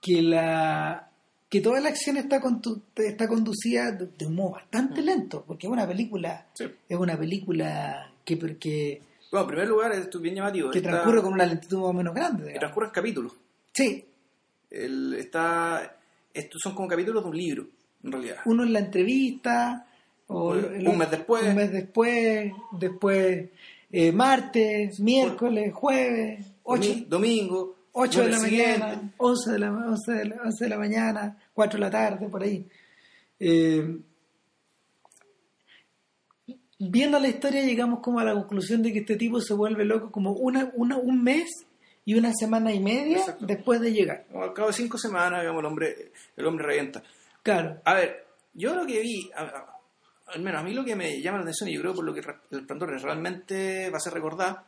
que, 0.00 0.22
la, 0.22 1.10
que 1.48 1.60
toda 1.60 1.80
la 1.80 1.88
acción 1.88 2.16
está, 2.18 2.40
contu- 2.40 2.82
está 2.96 3.26
conducida 3.26 3.90
de, 3.92 4.06
de 4.16 4.26
un 4.26 4.34
modo 4.36 4.50
bastante 4.52 5.02
lento, 5.02 5.44
porque 5.46 5.66
es 5.66 5.72
una 5.72 5.86
película, 5.86 6.46
Sí. 6.54 6.66
es 6.88 6.96
una 6.98 7.16
película 7.18 8.11
que, 8.24 8.38
que, 8.58 9.02
Bueno, 9.30 9.44
en 9.44 9.48
primer 9.48 9.68
lugar, 9.68 9.92
esto 9.92 10.18
es 10.18 10.22
bien 10.22 10.34
llamativo. 10.36 10.70
que 10.70 10.78
está- 10.78 10.90
transcurre 10.90 11.22
con 11.22 11.32
una 11.32 11.46
lentitud 11.46 11.78
más 11.78 11.86
o 11.88 11.92
menos 11.92 12.14
grande. 12.14 12.52
que 12.52 12.58
transcurre 12.58 12.86
en 12.86 12.92
capítulos. 12.92 13.32
Sí, 13.72 14.04
El- 14.70 15.14
está, 15.14 15.96
estos 16.32 16.60
son 16.62 16.74
como 16.74 16.88
capítulos 16.88 17.22
de 17.24 17.30
un 17.30 17.36
libro, 17.36 17.66
en 18.04 18.12
realidad. 18.12 18.36
uno 18.46 18.62
en 18.64 18.72
la 18.72 18.78
entrevista, 18.80 19.86
o 20.28 20.54
el- 20.54 20.86
un 20.88 20.96
mes 20.98 21.10
después. 21.10 21.42
un 21.44 21.54
mes 21.56 21.72
después, 21.72 22.52
después 22.72 23.48
eh, 23.94 24.10
martes, 24.12 24.98
miércoles, 25.00 25.72
jueves, 25.74 26.46
ocho, 26.62 26.88
Domi- 26.90 27.06
Domingo. 27.08 27.76
8 27.94 28.22
de 28.22 28.30
la 28.30 28.38
siguiente. 28.38 28.78
mañana, 28.78 29.12
11 29.18 29.50
de 29.52 29.58
la, 29.58 29.70
11 29.70 30.12
de 30.12 30.24
la, 30.24 30.36
11 30.42 30.64
de 30.64 30.70
la 30.70 30.78
mañana, 30.78 31.38
4 31.52 31.76
de 31.78 31.80
la 31.84 31.90
tarde, 31.90 32.26
por 32.30 32.42
ahí. 32.42 32.66
Eh, 33.38 33.98
viendo 36.90 37.18
la 37.18 37.28
historia 37.28 37.64
llegamos 37.64 38.00
como 38.00 38.18
a 38.20 38.24
la 38.24 38.32
conclusión 38.34 38.82
de 38.82 38.92
que 38.92 39.00
este 39.00 39.16
tipo 39.16 39.40
se 39.40 39.54
vuelve 39.54 39.84
loco 39.84 40.10
como 40.10 40.32
una, 40.32 40.70
una, 40.74 40.96
un 40.96 41.22
mes 41.22 41.48
y 42.04 42.14
una 42.14 42.32
semana 42.34 42.72
y 42.72 42.80
media 42.80 43.18
Exacto. 43.18 43.46
después 43.46 43.80
de 43.80 43.92
llegar. 43.92 44.24
Al 44.34 44.52
cabo 44.52 44.68
de 44.68 44.74
cinco 44.74 44.98
semanas, 44.98 45.40
digamos, 45.40 45.60
el 45.60 45.66
hombre, 45.66 46.12
el 46.36 46.46
hombre 46.46 46.66
revienta. 46.66 47.02
Claro, 47.42 47.80
A 47.84 47.94
ver, 47.94 48.26
yo 48.54 48.74
lo 48.74 48.86
que 48.86 49.00
vi, 49.00 49.30
a- 49.34 49.42
a- 49.42 49.76
al 50.26 50.40
menos 50.42 50.60
a 50.60 50.64
mí 50.64 50.72
lo 50.74 50.84
que 50.84 50.96
me 50.96 51.20
llama 51.20 51.38
la 51.38 51.42
atención 51.42 51.68
y 51.68 51.74
yo 51.74 51.80
creo 51.80 51.94
por 51.94 52.04
lo 52.04 52.14
que 52.14 52.20
el 52.20 52.26
resplandor 52.50 52.90
realmente 53.00 53.90
va 53.90 53.98
a 53.98 54.00
ser 54.00 54.14
recordar, 54.14 54.64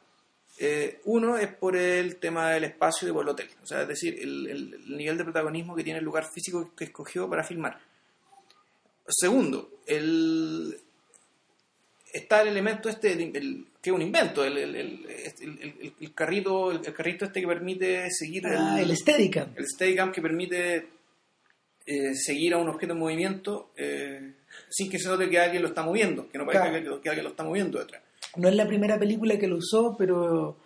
eh, 0.58 1.00
uno 1.06 1.36
es 1.36 1.48
por 1.54 1.74
el 1.76 2.16
tema 2.16 2.50
del 2.50 2.64
espacio 2.64 3.08
y 3.08 3.12
por 3.12 3.22
el 3.22 3.30
hotel, 3.30 3.48
o 3.62 3.66
sea, 3.66 3.82
es 3.82 3.88
decir, 3.88 4.16
el, 4.20 4.46
el- 4.46 4.74
el 4.74 4.96
nivel 4.96 5.16
de 5.18 5.24
protagonismo 5.24 5.74
que 5.74 5.82
tiene 5.82 5.98
el 5.98 6.04
lugar 6.04 6.24
físico 6.32 6.72
que 6.76 6.84
escogió 6.84 7.28
para 7.28 7.42
filmar. 7.42 7.78
Segundo, 9.06 9.70
el, 9.86 10.80
está 12.14 12.40
el 12.42 12.48
elemento 12.48 12.88
este, 12.88 13.12
el- 13.12 13.66
que 13.82 13.90
es 13.90 13.94
un 13.94 14.00
invento, 14.02 14.44
el, 14.44 14.56
el- 14.56 14.76
el- 14.76 15.06
el- 15.42 15.58
el- 15.82 15.92
el 16.00 16.14
carrito, 16.14 16.70
el, 16.72 16.80
carrito 16.80 17.24
este 17.26 17.40
que 17.42 17.46
permite 17.46 18.08
seguir 18.10 18.46
Ah, 18.46 18.80
el 18.80 18.96
Steadicam. 18.96 19.50
el 19.56 19.66
Steadicam 19.66 20.10
que 20.12 20.22
permite 20.22 20.86
eh, 21.86 22.14
seguir 22.14 22.54
a 22.54 22.58
un 22.58 22.68
objeto 22.68 22.94
en 22.94 22.98
movimiento 22.98 23.72
eh, 23.76 24.32
sin 24.70 24.88
que 24.88 24.98
se 24.98 25.08
note 25.08 25.28
que 25.28 25.38
alguien 25.38 25.60
lo 25.62 25.68
está 25.68 25.82
moviendo, 25.82 26.28
que 26.30 26.38
no 26.38 26.46
parezca 26.46 26.70
Claro. 26.70 26.96
que, 26.96 27.02
que 27.02 27.08
alguien 27.10 27.24
lo 27.24 27.30
está 27.30 27.44
moviendo 27.44 27.78
detrás. 27.78 28.02
No 28.36 28.48
es 28.48 28.54
la 28.54 28.66
primera 28.66 28.98
película 28.98 29.38
que 29.38 29.46
lo 29.48 29.56
usó, 29.58 29.94
pero 29.98 30.56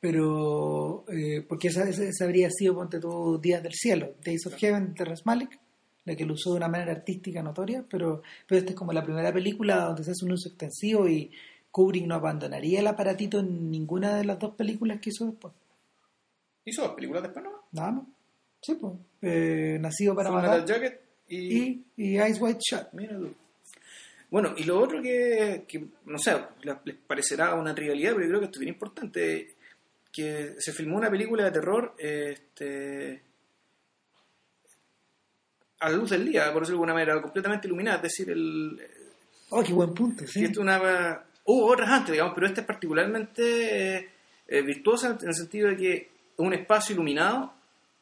pero 0.00 1.04
eh, 1.08 1.42
porque 1.48 1.68
esa, 1.68 1.88
esa- 1.88 2.04
esa 2.04 2.24
habría 2.24 2.50
sido, 2.50 2.74
ponte 2.74 2.98
tú, 3.00 3.38
Días 3.40 3.62
del 3.62 3.72
Cielo, 3.72 4.14
Days 4.24 4.46
of 4.46 4.54
Heaven, 4.56 4.88
de 4.88 4.94
Terrence 4.94 5.22
Malick, 5.24 5.58
la 6.04 6.14
que 6.14 6.24
lo 6.24 6.34
usó 6.34 6.50
de 6.50 6.58
una 6.58 6.68
manera 6.68 6.92
artística 6.92 7.42
notoria, 7.42 7.84
pero, 7.88 8.22
pero 8.46 8.58
esta 8.58 8.70
es 8.70 8.76
como 8.76 8.92
la 8.92 9.02
primera 9.02 9.32
película 9.32 9.84
donde 9.84 10.04
se 10.04 10.10
hace 10.10 10.24
un 10.24 10.32
uso 10.32 10.48
extensivo 10.48 11.08
y 11.08 11.30
Kubrick 11.70 12.06
no 12.06 12.14
abandonaría 12.14 12.80
el 12.80 12.86
aparatito 12.86 13.40
en 13.40 13.70
ninguna 13.70 14.16
de 14.16 14.24
las 14.24 14.38
dos 14.38 14.54
películas 14.54 15.00
que 15.00 15.10
hizo 15.10 15.26
después. 15.26 15.52
Hizo 16.64 16.82
dos 16.82 16.94
películas 16.94 17.22
después, 17.22 17.44
¿no? 17.44 17.50
Nada 17.72 17.90
más. 17.92 18.04
Sí, 18.60 18.74
pues. 18.74 18.94
Eh, 19.22 19.78
nacido 19.80 20.14
para 20.14 20.30
matar 20.30 20.64
Jacket 20.64 21.00
y... 21.28 21.56
y, 21.56 21.84
y 21.96 22.18
Eyes 22.18 22.40
Wide 22.40 22.58
Shut. 22.60 22.92
Mira 22.92 23.16
tú. 23.16 23.34
Bueno, 24.30 24.54
y 24.56 24.64
lo 24.64 24.80
otro 24.80 25.00
que, 25.00 25.64
que, 25.68 25.84
no 26.06 26.18
sé, 26.18 26.32
les 26.84 26.96
parecerá 27.06 27.54
una 27.54 27.74
trivialidad, 27.74 28.14
pero 28.14 28.24
yo 28.24 28.28
creo 28.30 28.40
que 28.40 28.46
esto 28.46 28.56
es 28.56 28.60
bien 28.60 28.74
importante, 28.74 29.54
que 30.10 30.54
se 30.58 30.72
filmó 30.72 30.96
una 30.96 31.10
película 31.10 31.44
de 31.44 31.50
terror 31.52 31.94
este, 31.98 33.22
a 35.80 35.90
la 35.90 35.96
luz 35.96 36.10
del 36.10 36.24
día, 36.30 36.44
por 36.52 36.62
decirlo 36.62 36.78
de 36.80 36.90
alguna 36.90 36.94
manera, 36.94 37.20
completamente 37.22 37.66
iluminada, 37.66 37.96
es 37.98 38.02
decir, 38.02 38.30
el, 38.30 38.80
Oh, 39.50 39.62
qué 39.62 39.72
buen 39.72 39.92
punto, 39.94 40.26
sí. 40.26 40.44
es 40.44 40.56
una... 40.58 41.22
Hubo 41.46 41.66
otras 41.66 41.90
antes, 41.90 42.12
digamos, 42.12 42.32
pero 42.34 42.46
esta 42.46 42.62
es 42.62 42.66
particularmente 42.66 44.08
eh, 44.48 44.62
virtuosa 44.62 45.16
en 45.20 45.28
el 45.28 45.34
sentido 45.34 45.68
de 45.68 45.76
que 45.76 46.10
un 46.38 46.52
espacio 46.54 46.94
iluminado, 46.94 47.52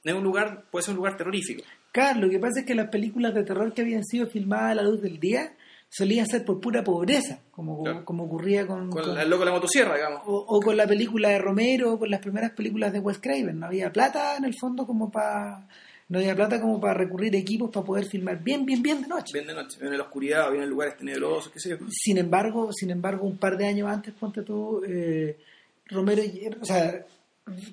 es 0.05 0.15
un 0.15 0.23
lugar, 0.23 0.65
puede 0.71 0.85
ser 0.85 0.93
un 0.93 0.99
lugar 0.99 1.17
terrorífico. 1.17 1.63
Claro, 1.91 2.21
lo 2.21 2.31
que 2.31 2.39
pasa 2.39 2.61
es 2.61 2.67
que 2.67 2.75
las 2.75 2.89
películas 2.89 3.35
de 3.35 3.43
terror 3.45 3.73
que 3.75 3.83
habían 3.83 4.05
sido 4.05 4.27
filmadas 4.27 4.71
a 4.71 4.75
la 4.77 4.83
luz 4.85 5.03
del 5.03 5.19
día 5.21 5.53
solían 5.91 6.27
ser 6.27 6.45
por 6.45 6.59
pura 6.61 6.83
pobreza, 6.83 7.41
como, 7.51 7.83
Claro. 7.83 8.05
como 8.05 8.25
ocurría 8.25 8.67
con, 8.67 8.89
Con 8.91 9.03
con- 9.03 9.19
el 9.19 9.29
loco 9.29 9.41
de 9.41 9.47
la 9.51 9.57
motosierra, 9.57 9.97
digamos. 9.97 10.23
o, 10.25 10.37
o 10.37 10.61
con 10.61 10.77
la 10.77 10.87
película 10.87 11.29
de 11.29 11.39
Romero 11.39 11.93
o 11.93 11.99
con 11.99 12.11
las 12.11 12.21
primeras 12.21 12.53
películas 12.53 12.93
de 12.95 13.01
Wes 13.01 13.19
Craven. 13.19 13.59
No 13.59 13.67
había 13.67 13.93
plata 13.93 14.37
en 14.37 14.45
el 14.45 14.55
fondo 14.59 14.87
como 14.87 15.11
para 15.11 15.69
no 16.13 16.19
había 16.19 16.37
plata 16.37 16.61
como 16.61 16.79
para 16.79 16.93
recurrir 16.93 17.35
a 17.35 17.39
equipos 17.39 17.71
para 17.71 17.87
poder 17.87 18.05
filmar 18.05 18.39
bien, 18.45 18.67
bien, 18.67 18.83
bien 18.83 19.01
de 19.01 19.09
noche. 19.09 19.33
Bien 19.33 19.47
de 19.47 19.55
noche, 19.55 19.79
bien 19.81 19.93
en 19.93 19.99
la 19.99 20.05
oscuridad, 20.05 20.51
bien 20.51 20.63
en 20.65 20.69
lugares 20.69 20.99
tenebrosos, 20.99 21.51
qué 21.51 21.59
sé 21.59 21.71
yo. 21.71 21.79
Sin 21.91 22.19
embargo, 22.19 22.71
sin 22.71 22.91
embargo, 22.91 23.27
un 23.27 23.39
par 23.39 23.57
de 23.57 23.65
años 23.67 23.89
antes, 23.89 24.13
ponte 24.13 24.43
tú, 24.43 24.83
eh, 24.87 25.39
Romero, 25.87 26.23
o 26.61 26.65
sea, 26.67 27.03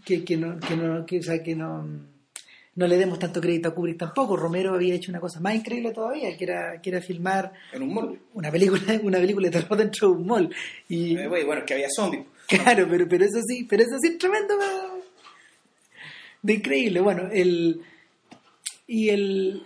que, 0.05 0.23
que 0.23 0.37
no, 0.37 0.57
que 0.57 0.75
no, 0.77 1.05
que, 1.05 1.19
o 1.19 1.21
sea, 1.21 1.43
que 1.43 1.53
no, 1.53 1.85
no 2.75 2.87
le 2.87 2.97
demos 2.97 3.19
tanto 3.19 3.41
crédito 3.41 3.67
a 3.67 3.75
Kubrick 3.75 3.97
tampoco. 3.97 4.37
Romero 4.37 4.73
había 4.73 4.95
hecho 4.95 5.11
una 5.11 5.19
cosa 5.19 5.41
más 5.41 5.55
increíble 5.55 5.91
todavía, 5.91 6.37
que 6.37 6.45
era, 6.45 6.81
que 6.81 6.91
era 6.91 7.01
filmar 7.01 7.51
En 7.73 7.83
un 7.83 7.93
mall. 7.93 8.19
una 8.35 8.49
película, 8.49 8.81
una 9.03 9.17
película 9.19 9.49
de 9.49 9.59
terror 9.59 9.77
dentro 9.77 10.07
de 10.07 10.13
un 10.13 10.25
mall. 10.25 10.55
Y, 10.87 11.17
Eh, 11.17 11.27
bueno, 11.27 11.55
es 11.59 11.63
que 11.65 11.73
había 11.73 11.87
zombies. 11.93 12.23
Claro, 12.47 12.87
pero, 12.89 13.05
pero 13.05 13.25
eso 13.25 13.41
sí, 13.45 13.65
pero 13.69 13.83
eso 13.83 13.97
sí 14.01 14.07
es 14.13 14.17
tremendo 14.17 14.55
de 16.41 16.53
increíble. 16.53 17.01
Bueno, 17.01 17.27
el 17.33 17.81
y 18.91 19.09
el 19.09 19.63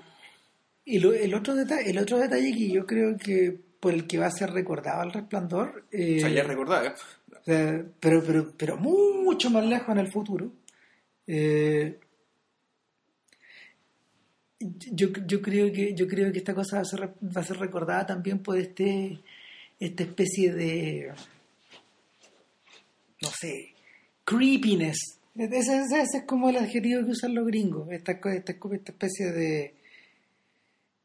y 0.86 0.99
lo- 0.99 1.13
el 1.13 1.33
otro 1.33 1.55
detalle, 1.55 1.89
el 1.89 1.97
otro 1.97 2.17
detalle 2.19 2.51
que 2.53 2.69
yo 2.69 2.86
creo 2.86 3.15
que 3.17 3.57
por 3.79 3.93
el 3.93 4.05
que 4.05 4.17
va 4.17 4.25
a 4.27 4.31
ser 4.31 4.51
recordado 4.51 5.03
el 5.03 5.13
resplandor, 5.13 5.86
eh, 5.91 6.17
O 6.17 6.19
sea, 6.21 6.29
ya 6.29 6.43
recordaba. 6.43 6.88
¿eh? 6.88 6.93
o 7.39 7.43
sea, 7.43 7.86
pero, 7.99 8.23
pero, 8.25 8.51
pero 8.57 8.77
mucho 8.77 9.49
más 9.49 9.65
lejos 9.65 9.89
en 9.89 9.97
el 9.99 10.12
futuro. 10.12 10.51
eh, 11.27 11.99
yo, 14.59 15.09
yo 15.27 15.41
creo 15.41 15.71
que 15.73 15.93
yo 15.93 16.07
creo 16.07 16.31
que 16.31 16.38
esta 16.39 16.53
cosa 16.55 16.77
va 16.77 16.81
a 16.83 16.86
ser, 16.86 17.01
va 17.01 17.41
a 17.41 17.43
ser 17.43 17.57
recordada 17.57 18.05
también 18.05 18.39
por 18.39 18.57
este 18.57 19.19
esta 19.79 20.03
especie 20.03 20.53
de 20.53 21.12
no 23.21 23.29
sé 23.29 23.73
creepiness 24.23 25.19
ese, 25.36 25.58
ese- 25.58 26.02
ese 26.02 26.17
es 26.19 26.24
como 26.26 26.50
el 26.50 26.58
adjetivo 26.58 27.04
que 27.04 27.12
usan 27.12 27.34
los 27.36 27.46
gringos 27.48 27.91
esta, 27.91 28.12
esta, 28.13 28.52
esta 28.52 28.91
especie 28.91 29.32
de 29.32 29.74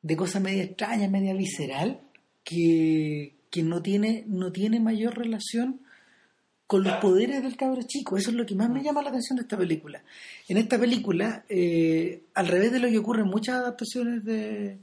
de 0.03 0.17
cosa 0.17 0.38
media 0.41 0.62
extraña 0.62 1.09
media 1.09 1.35
visceral 1.35 2.01
que, 2.45 3.35
que 3.51 3.62
no 3.62 3.83
tiene 3.83 4.25
no 4.27 4.53
tiene 4.53 4.81
mayor 4.81 5.17
relación 5.19 5.81
con 6.67 6.85
los 6.85 6.97
poderes 6.97 7.43
del 7.43 7.57
cabro 7.57 7.81
chico. 7.83 8.19
Eso 8.19 8.29
es 8.29 8.37
lo 8.37 8.45
que 8.45 8.55
más 8.55 8.69
me 8.69 8.83
llama 8.83 9.01
la 9.03 9.09
atención 9.09 9.37
de 9.37 9.43
esta 9.43 9.57
película. 9.57 10.03
En 10.49 10.59
esta 10.59 10.79
película, 10.79 11.43
eh, 11.49 12.25
al 12.35 12.47
revés 12.47 12.71
de 12.73 12.79
lo 12.79 12.88
que 12.88 12.99
ocurre 12.99 13.23
en 13.23 13.29
muchas 13.29 13.55
adaptaciones 13.57 14.23
de, 14.23 14.77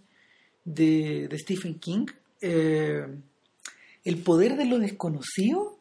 de, 0.63 1.27
de 1.27 1.37
Stephen 1.37 1.75
King, 1.77 2.07
eh, 2.41 3.05
el 4.03 4.17
poder 4.17 4.57
de 4.57 4.65
lo 4.65 4.79
desconocido 4.79 5.74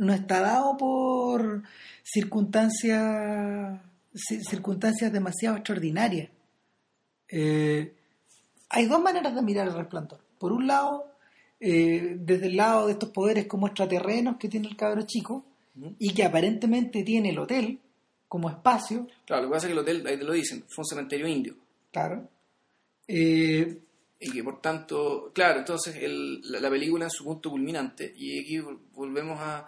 no 0.00 0.12
está 0.12 0.40
dado 0.40 0.76
por 0.76 1.62
circunstancias 2.02 3.80
ci- 4.14 4.40
circunstancias 4.48 5.12
demasiado 5.12 5.56
extraordinarias. 5.56 6.30
Eh, 7.28 7.92
hay 8.70 8.86
dos 8.86 9.00
maneras 9.02 9.34
de 9.34 9.42
mirar 9.42 9.68
el 9.68 9.74
resplandor. 9.74 10.20
Por 10.38 10.52
un 10.52 10.66
lado, 10.66 11.06
eh, 11.60 12.16
desde 12.18 12.46
el 12.46 12.56
lado 12.56 12.86
de 12.86 12.92
estos 12.92 13.10
poderes 13.10 13.46
como 13.46 13.66
extraterrenos 13.66 14.36
que 14.38 14.48
tiene 14.48 14.68
el 14.68 14.76
cabro 14.76 15.02
chico 15.02 15.44
y 15.98 16.12
que 16.12 16.24
aparentemente 16.24 17.02
tiene 17.04 17.30
el 17.30 17.38
hotel 17.38 17.78
como 18.28 18.48
espacio, 18.50 19.06
Claro, 19.26 19.42
lo 19.42 19.48
que 19.48 19.52
pasa 19.54 19.66
es 19.66 19.68
que 19.68 19.72
el 19.72 19.78
hotel, 19.78 20.06
ahí 20.06 20.16
te 20.18 20.24
lo 20.24 20.32
dicen, 20.32 20.64
fue 20.68 20.82
un 20.82 20.86
cementerio 20.86 21.26
indio. 21.28 21.54
claro. 21.92 22.28
Eh, 23.08 23.78
Y 24.22 24.30
que 24.32 24.44
por 24.44 24.60
tanto, 24.60 25.30
claro, 25.34 25.60
entonces 25.60 25.96
el- 25.96 26.42
la, 26.52 26.60
la 26.60 26.68
película 26.70 27.06
en 27.06 27.10
su 27.10 27.24
punto 27.24 27.50
culminante, 27.50 28.12
y 28.16 28.38
aquí 28.40 28.58
vol- 28.58 28.78
volvemos 28.92 29.38
a. 29.40 29.66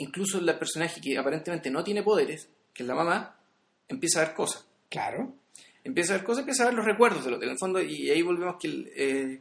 Incluso 0.00 0.38
el 0.38 0.58
personaje 0.58 1.00
que 1.00 1.16
aparentemente 1.18 1.70
no 1.70 1.82
tiene 1.84 2.02
poderes, 2.02 2.48
que 2.74 2.82
es 2.82 2.86
la 2.86 2.94
mamá, 2.94 3.36
empieza 3.88 4.20
a 4.22 4.26
ver 4.26 4.34
cosas. 4.34 4.66
claro. 4.88 5.34
Empieza 5.82 6.12
a 6.12 6.16
ver 6.18 6.26
cosas, 6.26 6.40
empieza 6.40 6.64
a 6.64 6.66
ver 6.66 6.74
los 6.74 6.84
recuerdos 6.84 7.24
del 7.24 7.34
hotel, 7.34 7.48
en 7.48 7.52
el 7.52 7.58
fondo, 7.58 7.80
y 7.80 8.10
ahí 8.10 8.20
volvemos 8.20 8.56
que 8.60 8.68
el, 8.68 8.90
eh, 8.94 9.40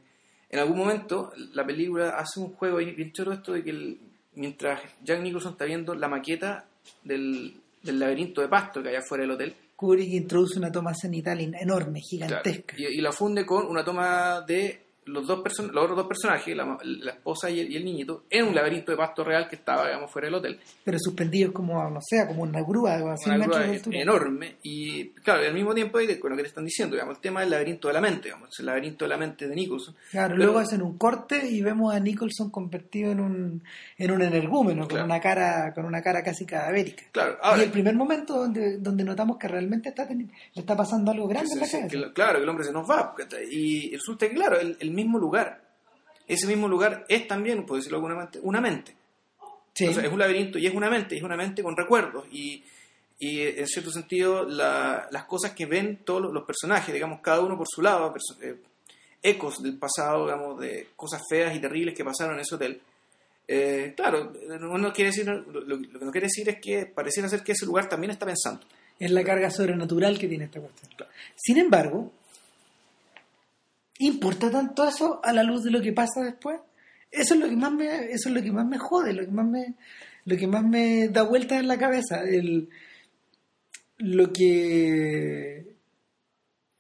en 0.50 0.60
algún 0.60 0.78
momento 0.78 1.34
la 1.54 1.66
película 1.66 2.12
hace 2.12 2.40
un 2.40 2.54
juego 2.54 2.78
ahí 2.78 2.92
bien 2.96 3.12
choro 3.12 3.34
esto 3.34 3.52
de 3.52 3.62
que 3.62 3.72
el- 3.72 4.00
mientras 4.36 4.80
Jack 5.04 5.22
Nicholson 5.22 5.52
está 5.52 5.66
viendo 5.66 5.94
la 5.96 6.08
maqueta 6.08 6.66
del, 7.04 7.60
del 7.84 8.00
laberinto 8.00 8.40
de 8.42 8.48
pasto 8.48 8.82
que 8.82 8.88
hay 8.88 8.96
afuera 8.96 9.24
del 9.24 9.32
hotel, 9.32 9.54
Kubrick 9.76 10.14
introduce 10.14 10.58
una 10.58 10.72
toma 10.72 10.94
cenital 10.94 11.42
enorme, 11.42 12.00
gigantesca. 12.00 12.74
Y, 12.78 12.86
y 12.86 13.02
la 13.02 13.12
funde 13.12 13.46
con 13.46 13.66
una 13.68 13.84
toma 13.84 14.40
de 14.48 14.80
los 15.12 15.28
dos 15.28 15.42
person 15.42 15.72
los 15.74 15.84
otros 15.84 15.98
dos 15.98 16.08
personajes, 16.08 16.56
la, 16.56 16.78
la 16.84 17.12
esposa 17.12 17.50
y 17.50 17.60
el, 17.60 17.72
y 17.72 17.76
el 17.78 17.86
niñito, 17.86 18.24
en 18.30 18.46
un 18.48 18.56
laberinto 18.56 18.92
de 18.92 18.98
pasto 18.98 19.24
real 19.24 19.48
que 19.50 19.56
estaba, 19.58 19.86
digamos, 19.88 20.12
fuera 20.12 20.28
del 20.28 20.36
hotel. 20.36 20.60
Pero 20.84 20.98
suspendidos 21.00 21.52
como, 21.54 21.90
no 21.90 22.00
sé, 22.02 22.26
como 22.28 22.44
una 22.44 22.62
grúa, 22.62 22.96
así, 23.14 23.30
Una 23.30 23.38
metros 23.40 23.58
grúa 23.58 23.72
de 23.92 24.02
enorme 24.02 24.56
y 24.64 25.10
claro, 25.10 25.42
al 25.46 25.54
mismo 25.54 25.74
tiempo 25.74 26.00
con 26.20 26.32
lo 26.32 26.38
que 26.38 26.44
te 26.44 26.50
están 26.50 26.66
diciendo, 26.66 26.96
digamos, 26.96 27.16
el 27.16 27.22
tema 27.22 27.42
del 27.42 27.50
laberinto 27.50 27.88
de 27.88 27.94
la 27.94 28.02
mente, 28.02 28.24
digamos, 28.30 28.58
el 28.60 28.66
laberinto 28.66 29.06
de 29.06 29.10
la 29.10 29.18
mente 29.18 29.48
de 29.48 29.56
Nicholson. 29.56 29.96
Claro, 30.12 30.34
Pero- 30.36 30.44
luego 30.46 30.60
hacen 30.60 30.82
un 30.82 30.98
corte 30.98 31.48
y 31.48 31.62
vemos 31.62 31.94
a 31.94 32.00
Nicholson 32.00 32.50
convertido 32.50 33.12
en 33.12 33.20
un, 33.20 33.64
en 33.98 34.12
un 34.12 34.22
energúmeno, 34.22 34.88
Claro. 34.88 35.04
con 35.04 35.12
una 35.12 35.20
cara, 35.20 35.74
con 35.74 35.86
una 35.86 36.02
cara 36.02 36.24
casi 36.24 36.46
cadavérica. 36.46 37.04
Claro, 37.12 37.34
y 37.34 37.38
ahora 37.42 37.64
el 37.64 37.72
primer 37.72 37.96
momento 37.96 38.38
donde, 38.38 38.78
donde 38.78 39.04
notamos 39.04 39.38
que 39.38 39.48
realmente 39.48 39.90
está 39.90 40.08
le 40.10 40.28
está 40.54 40.76
pasando 40.76 41.12
algo 41.12 41.28
grande 41.28 41.50
en 41.54 41.60
la 41.60 41.68
cabeza. 41.68 41.88
que 41.88 41.98
la- 41.98 42.14
claro, 42.14 42.38
que 42.38 42.44
el 42.44 42.50
hombre 42.50 42.66
se 42.66 42.72
nos 42.74 42.90
va. 42.90 43.16
Y 43.52 43.92
resulta 43.96 44.28
que, 44.28 44.36
claro, 44.36 44.60
el, 44.60 44.78
el 44.80 44.92
mismo 45.04 45.18
lugar, 45.20 45.62
ese 46.28 46.48
mismo 46.48 46.68
lugar 46.68 47.06
es 47.10 47.28
también, 47.28 47.66
por 47.66 47.78
decirlo 47.78 47.98
alguna 47.98 48.16
mente, 48.16 48.40
una 48.44 48.62
mente. 48.62 48.96
Sí. 49.74 49.88
O 49.88 49.94
sea, 49.94 50.04
es 50.04 50.12
un 50.12 50.20
laberinto 50.20 50.58
y 50.60 50.68
es 50.68 50.74
una 50.74 50.90
mente, 50.90 51.16
es 51.16 51.24
una 51.24 51.36
mente 51.38 51.64
con 51.64 51.76
recuerdos. 51.76 52.26
Y, 52.32 52.64
y 53.20 53.42
en 53.42 53.68
cierto 53.68 53.92
sentido, 53.92 54.44
la- 54.46 55.08
las 55.12 55.26
cosas 55.26 55.52
que 55.54 55.66
ven 55.66 56.02
todos 56.06 56.22
los, 56.22 56.34
los 56.34 56.44
personajes, 56.46 56.94
digamos, 56.94 57.22
cada 57.22 57.42
uno 57.42 57.58
por 57.58 57.68
su 57.68 57.82
lado, 57.82 58.14
eh, 58.42 58.56
ecos 59.22 59.62
del 59.62 59.78
pasado, 59.78 60.26
digamos, 60.26 60.60
de 60.60 60.90
cosas 60.96 61.22
feas 61.30 61.56
y 61.56 61.60
terribles 61.60 61.96
que 61.96 62.04
pasaron 62.06 62.36
en 62.36 62.42
ese 62.42 62.56
hotel. 62.56 62.82
Eh, 63.48 63.94
claro, 63.96 64.32
no, 64.60 64.78
no 64.78 64.94
quiere 64.94 65.10
decir, 65.12 65.26
lo, 65.26 65.42
lo- 65.42 65.76
lo 65.78 66.00
que 66.00 66.06
no 66.06 66.12
quiere 66.12 66.28
decir 66.28 66.48
es 66.50 66.60
que 66.62 66.86
pareciera 66.86 67.28
ser 67.30 67.42
que 67.44 67.54
ese 67.54 67.66
lugar 67.66 67.90
también 67.90 68.12
está 68.12 68.26
pensando. 68.26 68.62
es 69.00 69.12
la 69.12 69.24
carga 69.24 69.50
sobrenatural 69.50 70.20
que 70.20 70.28
tiene 70.28 70.46
esta 70.46 70.60
cuestión. 70.60 70.92
Claro. 70.98 71.12
Sin 71.36 71.58
embargo, 71.58 72.12
¿importa 74.00 74.50
tanto 74.52 74.88
eso 74.88 75.20
a 75.24 75.32
la 75.34 75.44
luz 75.44 75.64
de 75.64 75.72
lo 75.72 75.82
que 75.82 75.94
pasa 75.94 76.22
después? 76.24 76.60
Eso 77.12 77.34
es 77.36 77.40
lo 77.40 77.48
que 77.48 77.56
más 77.56 77.72
me, 77.72 78.12
eso 78.12 78.30
es 78.30 78.36
lo 78.36 78.42
que 78.42 78.52
más 78.52 78.66
me 78.66 78.78
jode, 78.78 79.14
lo 79.14 79.26
que 79.26 79.32
más 79.32 79.48
me, 79.48 79.76
lo 80.26 80.38
que 80.38 80.48
más 80.48 80.64
me 80.64 81.08
da 81.10 81.24
vueltas 81.24 81.60
en 81.60 81.68
la 81.68 81.78
cabeza. 81.78 82.22
El, 82.24 82.70
lo 83.98 84.32
que 84.32 85.76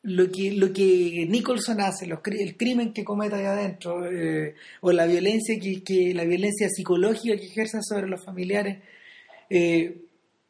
lo 0.03 0.32
que 0.32 0.51
lo 0.53 0.72
que 0.74 1.26
Nicholson 1.30 1.82
hace, 1.82 2.07
los, 2.07 2.20
el 2.26 2.55
crimen 2.57 2.93
que 2.93 3.03
comete 3.03 3.36
ahí 3.36 3.45
adentro, 3.45 4.05
eh, 4.09 4.55
o 4.82 4.91
la 4.91 5.05
violencia 5.05 5.59
que, 5.59 5.84
que 5.84 6.13
la 6.13 6.24
violencia 6.26 6.70
psicológica 6.70 7.36
que 7.38 7.47
ejerce 7.47 7.80
sobre 7.82 8.07
los 8.07 8.24
familiares, 8.24 8.78
eh, 9.49 10.05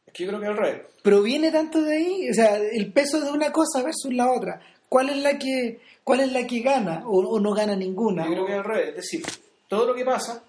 Es 0.05 0.13
que 0.13 0.23
yo 0.23 0.29
creo 0.29 0.41
que 0.41 0.47
al 0.47 0.57
revés. 0.57 0.81
proviene 1.01 1.51
tanto 1.51 1.81
de 1.81 1.95
ahí, 1.95 2.29
o 2.29 2.33
sea, 2.33 2.57
el 2.57 2.91
peso 2.91 3.21
de 3.21 3.31
una 3.31 3.51
cosa 3.51 3.81
versus 3.83 4.13
la 4.13 4.31
otra. 4.31 4.61
¿Cuál 4.89 5.09
es 5.09 5.17
la 5.17 5.37
que, 5.37 5.79
cuál 6.03 6.21
es 6.21 6.31
la 6.31 6.45
que 6.45 6.61
gana 6.61 7.03
o, 7.05 7.19
o 7.19 7.39
no 7.39 7.53
gana 7.53 7.75
ninguna? 7.75 8.25
Yo 8.25 8.31
creo 8.31 8.45
que 8.45 8.53
al 8.53 8.63
revés. 8.63 8.89
Es 8.89 8.95
decir, 8.95 9.23
todo 9.67 9.85
lo 9.85 9.95
que 9.95 10.03
pasa, 10.03 10.43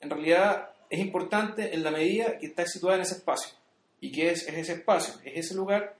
en 0.00 0.10
realidad, 0.10 0.70
es 0.90 0.98
importante 0.98 1.74
en 1.74 1.82
la 1.82 1.90
medida 1.90 2.38
que 2.38 2.46
está 2.46 2.66
situada 2.66 2.96
en 2.96 3.02
ese 3.02 3.14
espacio. 3.14 3.54
¿Y 4.00 4.10
qué 4.10 4.32
es, 4.32 4.46
es 4.48 4.54
ese 4.54 4.72
espacio? 4.74 5.14
Es 5.24 5.46
ese 5.46 5.54
lugar 5.54 5.96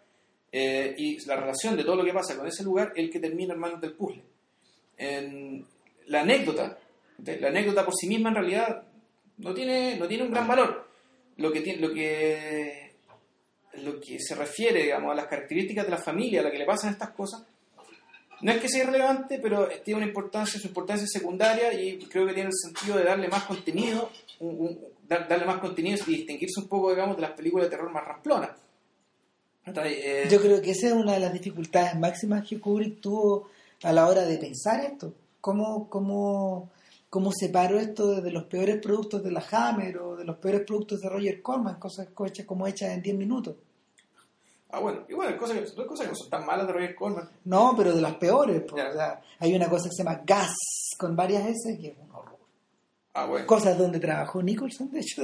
eh, 0.50 0.94
y 0.98 1.24
la 1.24 1.36
relación 1.36 1.76
de 1.76 1.84
todo 1.84 1.96
lo 1.96 2.04
que 2.04 2.12
pasa 2.12 2.36
con 2.36 2.46
ese 2.46 2.62
lugar 2.62 2.92
el 2.94 3.10
que 3.10 3.20
termina 3.20 3.54
en 3.54 3.60
manos 3.60 3.80
del 3.80 3.94
puzzle. 3.94 4.22
En 4.98 5.64
la 6.06 6.20
anécdota, 6.20 6.78
la 7.18 7.48
anécdota 7.48 7.84
por 7.84 7.94
sí 7.94 8.06
misma 8.06 8.28
en 8.28 8.34
realidad 8.34 8.82
no 9.38 9.54
tiene, 9.54 9.96
no 9.96 10.06
tiene 10.06 10.24
un 10.24 10.30
gran 10.30 10.46
valor. 10.46 10.88
Lo 11.38 11.50
que, 11.50 11.62
tiene, 11.62 11.80
lo 11.80 11.94
que 11.94 12.81
lo 13.74 14.00
que 14.00 14.18
se 14.20 14.34
refiere 14.34 14.92
a 14.92 15.00
las 15.00 15.26
características 15.26 15.84
de 15.84 15.90
la 15.90 15.98
familia 15.98 16.40
a 16.40 16.44
la 16.44 16.50
que 16.50 16.58
le 16.58 16.66
pasan 16.66 16.92
estas 16.92 17.10
cosas, 17.10 17.42
no 18.42 18.50
es 18.50 18.60
que 18.60 18.68
sea 18.68 18.82
irrelevante, 18.82 19.38
pero 19.38 19.68
tiene 19.84 19.98
una 19.98 20.06
importancia, 20.08 20.60
su 20.60 20.66
importancia 20.66 21.04
es 21.04 21.12
secundaria 21.12 21.72
y 21.72 21.98
creo 22.06 22.26
que 22.26 22.34
tiene 22.34 22.48
el 22.48 22.56
sentido 22.56 22.98
de 22.98 23.04
darle 23.04 23.28
más 23.28 23.44
contenido, 23.44 24.10
darle 25.08 25.46
más 25.46 25.58
contenido 25.58 25.98
y 26.08 26.16
distinguirse 26.16 26.60
un 26.60 26.66
poco, 26.68 26.90
digamos, 26.90 27.16
de 27.16 27.22
las 27.22 27.32
películas 27.32 27.66
de 27.66 27.70
terror 27.70 27.90
más 27.92 28.04
ramplonas. 28.04 28.50
Eh, 29.64 30.26
Yo 30.28 30.40
creo 30.40 30.60
que 30.60 30.72
esa 30.72 30.88
es 30.88 30.92
una 30.92 31.12
de 31.12 31.20
las 31.20 31.32
dificultades 31.32 31.94
máximas 31.96 32.46
que 32.46 32.58
Kubrick 32.58 33.00
tuvo 33.00 33.48
a 33.84 33.92
la 33.92 34.08
hora 34.08 34.24
de 34.24 34.36
pensar 34.38 34.84
esto. 34.84 35.14
¿Cómo, 35.40 35.88
cómo, 35.88 36.70
cómo 37.12 37.30
separó 37.30 37.78
esto 37.78 38.22
de 38.22 38.30
los 38.30 38.44
peores 38.44 38.80
productos 38.80 39.22
de 39.22 39.30
la 39.32 39.44
Hammer 39.50 39.98
o 39.98 40.16
de 40.16 40.24
los 40.24 40.38
peores 40.38 40.62
productos 40.66 40.98
de 41.02 41.10
Roger 41.10 41.42
Corman, 41.42 41.78
cosas 41.78 42.08
co- 42.14 42.24
hechas 42.24 42.46
como 42.46 42.66
hechas 42.66 42.88
en 42.88 43.02
10 43.02 43.16
minutos? 43.18 43.54
ah, 44.70 44.80
bueno, 44.80 45.04
y 45.06 45.12
bueno, 45.12 45.30
hay 45.32 45.36
cosas, 45.38 45.58
que- 45.58 45.86
cosas 45.86 46.06
que 46.06 46.12
no 46.12 46.16
son 46.16 46.30
tan 46.30 46.46
malas 46.46 46.66
de 46.66 46.72
Roger 46.72 46.94
Corman. 46.94 47.28
No, 47.44 47.74
pero 47.76 47.94
de 47.94 48.00
las 48.00 48.14
peores. 48.14 48.62
Ya. 48.74 48.88
O 48.88 48.92
sea, 48.94 49.20
hay 49.40 49.54
una 49.54 49.68
cosa 49.68 49.90
que 49.90 49.94
se 49.96 50.02
llama 50.02 50.22
Gas 50.24 50.54
con 50.98 51.14
varias 51.14 51.44
S 51.46 51.78
que 51.78 51.88
es 51.88 51.98
un 51.98 52.10
horror. 52.14 52.38
Ah, 53.12 53.26
bueno. 53.26 53.46
Cosas 53.46 53.76
donde 53.76 54.00
trabajó 54.00 54.42
Nicholson, 54.42 54.90
de 54.90 55.00
hecho. 55.00 55.22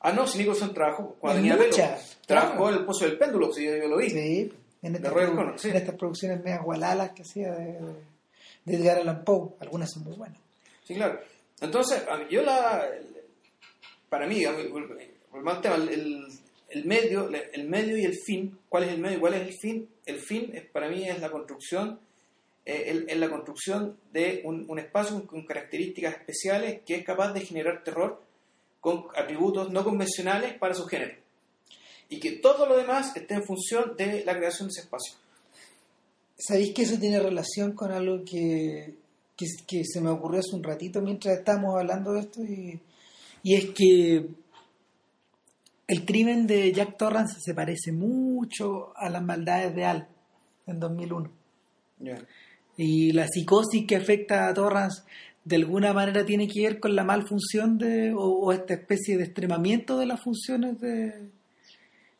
Ah, 0.00 0.12
no, 0.12 0.26
si 0.26 0.36
Nicholson 0.36 0.74
trabajó 0.74 1.16
cuando 1.18 1.38
En 1.38 1.48
tenía 1.48 1.56
pelo. 1.58 1.96
Trabajó 2.26 2.56
claro. 2.56 2.68
en 2.68 2.74
el 2.80 2.84
Pozo 2.84 3.04
del 3.06 3.16
Péndulo, 3.16 3.50
si 3.54 3.64
yo, 3.64 3.74
yo 3.76 3.88
lo 3.88 3.96
vi. 3.96 4.10
Sí, 4.10 4.52
en 4.82 4.96
estas, 4.96 5.10
Roger 5.12 5.28
Corman, 5.34 5.58
sí. 5.58 5.70
en 5.70 5.76
estas 5.76 5.94
producciones 5.94 6.44
medias 6.44 6.62
gualalas 6.62 7.12
que 7.12 7.22
hacía 7.22 7.52
de, 7.54 7.78
de 8.66 8.76
Edgar 8.76 8.98
Allan 8.98 9.24
Poe. 9.24 9.54
Algunas 9.60 9.90
son 9.90 10.04
muy 10.04 10.14
buenas. 10.16 10.38
Sí, 10.84 10.94
claro. 10.94 11.20
Entonces, 11.60 12.02
yo 12.30 12.42
la. 12.42 12.88
Para 14.08 14.26
mí, 14.26 14.42
el, 14.44 14.54
el 15.88 16.26
el, 16.68 16.84
medio, 16.86 17.28
el 17.52 17.68
medio 17.68 17.96
y 17.98 18.04
el 18.04 18.14
fin. 18.26 18.58
¿Cuál 18.68 18.84
es 18.84 18.90
el 18.90 18.98
medio 18.98 19.16
y 19.18 19.20
cuál 19.20 19.34
es 19.34 19.42
el 19.42 19.54
fin? 19.54 19.88
El 20.06 20.20
fin, 20.20 20.50
es, 20.54 20.64
para 20.66 20.88
mí, 20.88 21.08
es 21.08 21.20
la 21.20 21.30
construcción. 21.30 22.00
eh, 22.64 22.84
el- 22.86 23.08
es 23.08 23.16
la 23.16 23.28
construcción 23.28 23.96
de 24.12 24.40
un, 24.44 24.64
un 24.68 24.78
espacio 24.78 25.26
con 25.26 25.44
características 25.44 26.14
especiales 26.14 26.80
que 26.86 26.94
es 26.94 27.04
capaz 27.04 27.32
de 27.32 27.40
generar 27.40 27.82
terror 27.82 28.22
con 28.80 29.06
atributos 29.16 29.70
no 29.70 29.82
convencionales 29.84 30.54
para 30.58 30.74
su 30.74 30.84
género. 30.86 31.14
Y 32.08 32.20
que 32.20 32.32
todo 32.32 32.66
lo 32.66 32.76
demás 32.76 33.16
esté 33.16 33.34
en 33.34 33.44
función 33.44 33.96
de 33.96 34.24
la 34.24 34.36
creación 34.36 34.68
de 34.68 34.72
ese 34.72 34.80
espacio. 34.82 35.14
¿Sabéis 36.38 36.72
que 36.74 36.82
eso 36.82 36.98
tiene 36.98 37.18
relación 37.20 37.72
con 37.72 37.90
algo 37.92 38.24
que, 38.24 38.94
que, 39.42 39.76
que 39.78 39.84
se 39.84 40.00
me 40.00 40.10
ocurrió 40.10 40.40
hace 40.40 40.54
un 40.54 40.62
ratito 40.62 41.00
mientras 41.00 41.38
estábamos 41.38 41.78
hablando 41.78 42.12
de 42.12 42.20
esto? 42.20 42.42
Y, 42.42 42.80
y 43.42 43.54
es 43.54 43.66
que 43.70 44.26
el 45.86 46.04
crimen 46.04 46.46
de 46.46 46.72
Jack 46.72 46.96
Torrance 46.96 47.38
se 47.40 47.54
parece 47.54 47.92
mucho 47.92 48.96
a 48.96 49.08
las 49.10 49.22
maldades 49.22 49.74
de 49.74 49.84
Al 49.84 50.08
en 50.66 50.80
2001. 50.80 51.30
Y 52.76 53.12
la 53.12 53.26
psicosis 53.28 53.86
que 53.86 53.96
afecta 53.96 54.48
a 54.48 54.54
Torrance 54.54 55.02
de 55.44 55.56
alguna 55.56 55.92
manera 55.92 56.24
tiene 56.24 56.48
que 56.48 56.62
ver 56.62 56.80
con 56.80 56.94
la 56.94 57.04
malfunción 57.04 57.76
de, 57.76 58.12
o, 58.12 58.20
o 58.20 58.52
esta 58.52 58.74
especie 58.74 59.16
de 59.16 59.24
extremamiento 59.24 59.98
de 59.98 60.06
las 60.06 60.22
funciones 60.22 60.80
de, 60.80 61.30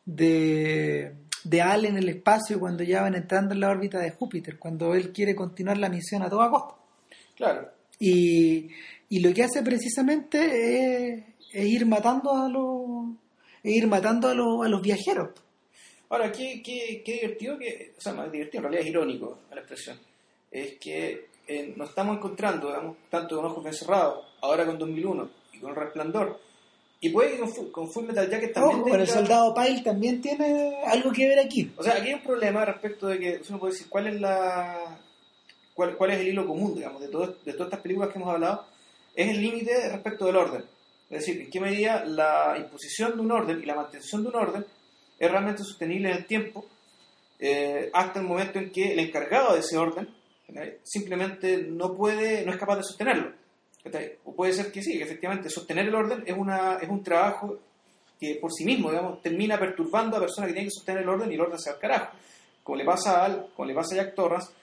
de, 0.05 1.15
de 1.43 1.61
Al 1.61 1.85
en 1.85 1.97
el 1.97 2.09
espacio 2.09 2.59
cuando 2.59 2.83
ya 2.83 3.01
van 3.01 3.15
entrando 3.15 3.53
en 3.53 3.61
la 3.61 3.69
órbita 3.69 3.99
de 3.99 4.11
Júpiter, 4.11 4.59
cuando 4.59 4.93
él 4.93 5.11
quiere 5.11 5.35
continuar 5.35 5.77
la 5.77 5.89
misión 5.89 6.21
a 6.21 6.29
toda 6.29 6.49
costa. 6.49 6.82
Claro. 7.35 7.69
Y, 7.99 8.69
y 9.09 9.19
lo 9.19 9.33
que 9.33 9.43
hace 9.43 9.61
precisamente 9.63 11.09
es, 11.13 11.23
es 11.53 11.65
ir 11.65 11.85
matando 11.85 12.33
a 12.35 12.49
los 12.49 13.15
es 13.63 13.71
ir 13.75 13.87
matando 13.87 14.27
a 14.27 14.33
los, 14.33 14.65
a 14.65 14.69
los 14.69 14.81
viajeros. 14.81 15.29
Ahora, 16.09 16.31
qué, 16.31 16.61
qué, 16.63 17.01
qué 17.03 17.13
divertido 17.13 17.57
que, 17.57 17.93
o 17.97 18.01
sea, 18.01 18.13
más 18.13 18.31
divertido, 18.31 18.59
en 18.59 18.63
realidad 18.63 18.83
es 18.83 18.89
irónico 18.89 19.39
la 19.51 19.61
expresión, 19.61 19.97
es 20.51 20.73
que 20.79 21.27
eh, 21.47 21.73
nos 21.75 21.89
estamos 21.89 22.17
encontrando, 22.17 22.67
digamos, 22.67 22.97
tanto 23.09 23.37
con 23.37 23.45
Ojos 23.45 23.63
Bien 23.63 23.73
Cerrados, 23.75 24.25
ahora 24.41 24.65
con 24.65 24.77
2001 24.77 25.29
y 25.53 25.59
con 25.59 25.75
Resplandor, 25.75 26.39
y 26.99 27.09
puede 27.09 27.31
que 27.31 27.39
con, 27.39 27.71
con 27.71 27.89
Full 27.89 28.05
Metal 28.05 28.29
Jacket 28.29 28.53
también 28.53 28.79
Ojo, 28.81 28.89
con 28.89 28.99
el 29.01 29.07
tenga- 29.07 29.13
soldado 29.19 29.53
Pyle 29.55 29.81
también 29.81 30.21
tiene 30.21 30.75
algo 30.85 31.11
que 31.11 31.27
ver 31.27 31.39
aquí. 31.39 31.71
O 31.77 31.83
sea, 31.83 31.93
aquí 31.95 32.09
hay 32.09 32.13
un 32.15 32.21
problema 32.23 32.63
respecto 32.65 33.07
de 33.07 33.19
que 33.19 33.41
uno 33.49 33.59
puede 33.59 33.73
decir 33.73 33.87
cuál 33.89 34.07
es 34.07 34.19
la 34.21 34.99
cuál, 35.73 35.95
cuál 35.97 36.11
es 36.11 36.19
el 36.19 36.27
hilo 36.29 36.45
común, 36.47 36.75
digamos, 36.75 37.01
de, 37.01 37.07
todo- 37.09 37.35
de 37.43 37.53
todas 37.53 37.67
estas 37.67 37.79
películas 37.81 38.09
que 38.11 38.19
hemos 38.19 38.33
hablado, 38.33 38.65
es 39.15 39.29
el 39.29 39.41
límite 39.41 39.89
respecto 39.89 40.25
del 40.25 40.35
orden. 40.37 40.63
Es 41.09 41.19
decir, 41.25 41.41
en 41.41 41.51
qué 41.51 41.59
medida 41.59 42.03
la 42.05 42.55
imposición 42.57 43.15
de 43.15 43.21
un 43.21 43.31
orden 43.31 43.61
y 43.61 43.65
la 43.65 43.75
mantención 43.75 44.23
de 44.23 44.29
un 44.29 44.35
orden 44.35 44.65
es 45.19 45.31
realmente 45.31 45.63
sostenible 45.63 46.09
en 46.11 46.17
el 46.17 46.25
tiempo 46.25 46.65
eh, 47.39 47.89
hasta 47.93 48.19
el 48.19 48.25
momento 48.25 48.57
en 48.59 48.71
que 48.71 48.93
el 48.93 48.99
encargado 48.99 49.53
de 49.53 49.59
ese 49.59 49.77
orden 49.77 50.07
simplemente 50.83 51.57
no 51.63 51.93
puede, 51.95 52.45
no 52.45 52.51
es 52.51 52.57
capaz 52.57 52.77
de 52.77 52.83
sostenerlo. 52.83 53.31
O 54.25 54.33
puede 54.33 54.53
ser 54.53 54.71
que 54.71 54.81
sí, 54.81 54.97
que 54.97 55.03
efectivamente 55.03 55.49
sostener 55.49 55.87
el 55.87 55.95
orden 55.95 56.23
es, 56.25 56.35
una, 56.37 56.77
es 56.81 56.87
un 56.89 57.03
trabajo 57.03 57.59
que 58.19 58.35
por 58.35 58.51
sí 58.53 58.63
mismo, 58.63 58.89
digamos, 58.91 59.21
termina 59.21 59.59
perturbando 59.59 60.15
a 60.15 60.19
la 60.19 60.25
persona 60.27 60.47
que 60.47 60.53
tiene 60.53 60.67
que 60.67 60.73
sostener 60.75 61.01
el 61.03 61.09
orden 61.09 61.29
y 61.31 61.35
el 61.35 61.41
orden 61.41 61.59
se 61.59 61.69
va 61.69 61.75
al 61.75 61.81
carajo. 61.81 62.15
Como 62.63 62.77
le 62.77 62.85
pasa 62.85 63.25
a 63.25 63.43
como 63.55 63.67
le 63.67 63.73
pasa 63.75 63.95
a 63.95 63.97
Jack 63.97 64.15
Torrance, 64.15 64.53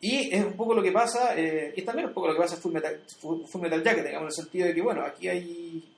y 0.00 0.34
es 0.34 0.44
un 0.44 0.52
poco 0.54 0.74
lo 0.74 0.82
que 0.82 0.92
pasa, 0.92 1.34
eh, 1.36 1.72
y 1.76 1.82
también 1.82 2.08
un 2.08 2.14
poco 2.14 2.28
lo 2.28 2.34
que 2.34 2.40
pasa 2.40 2.56
a 2.56 2.58
Full 2.58 2.72
Metal, 2.72 3.00
Full 3.20 3.44
Full 3.46 3.60
Metal 3.62 3.82
Jacket, 3.82 4.04
digamos, 4.06 4.24
en 4.24 4.26
el 4.40 4.44
sentido 4.44 4.66
de 4.68 4.74
que, 4.74 4.82
bueno, 4.82 5.02
aquí 5.02 5.28
hay. 5.28 5.92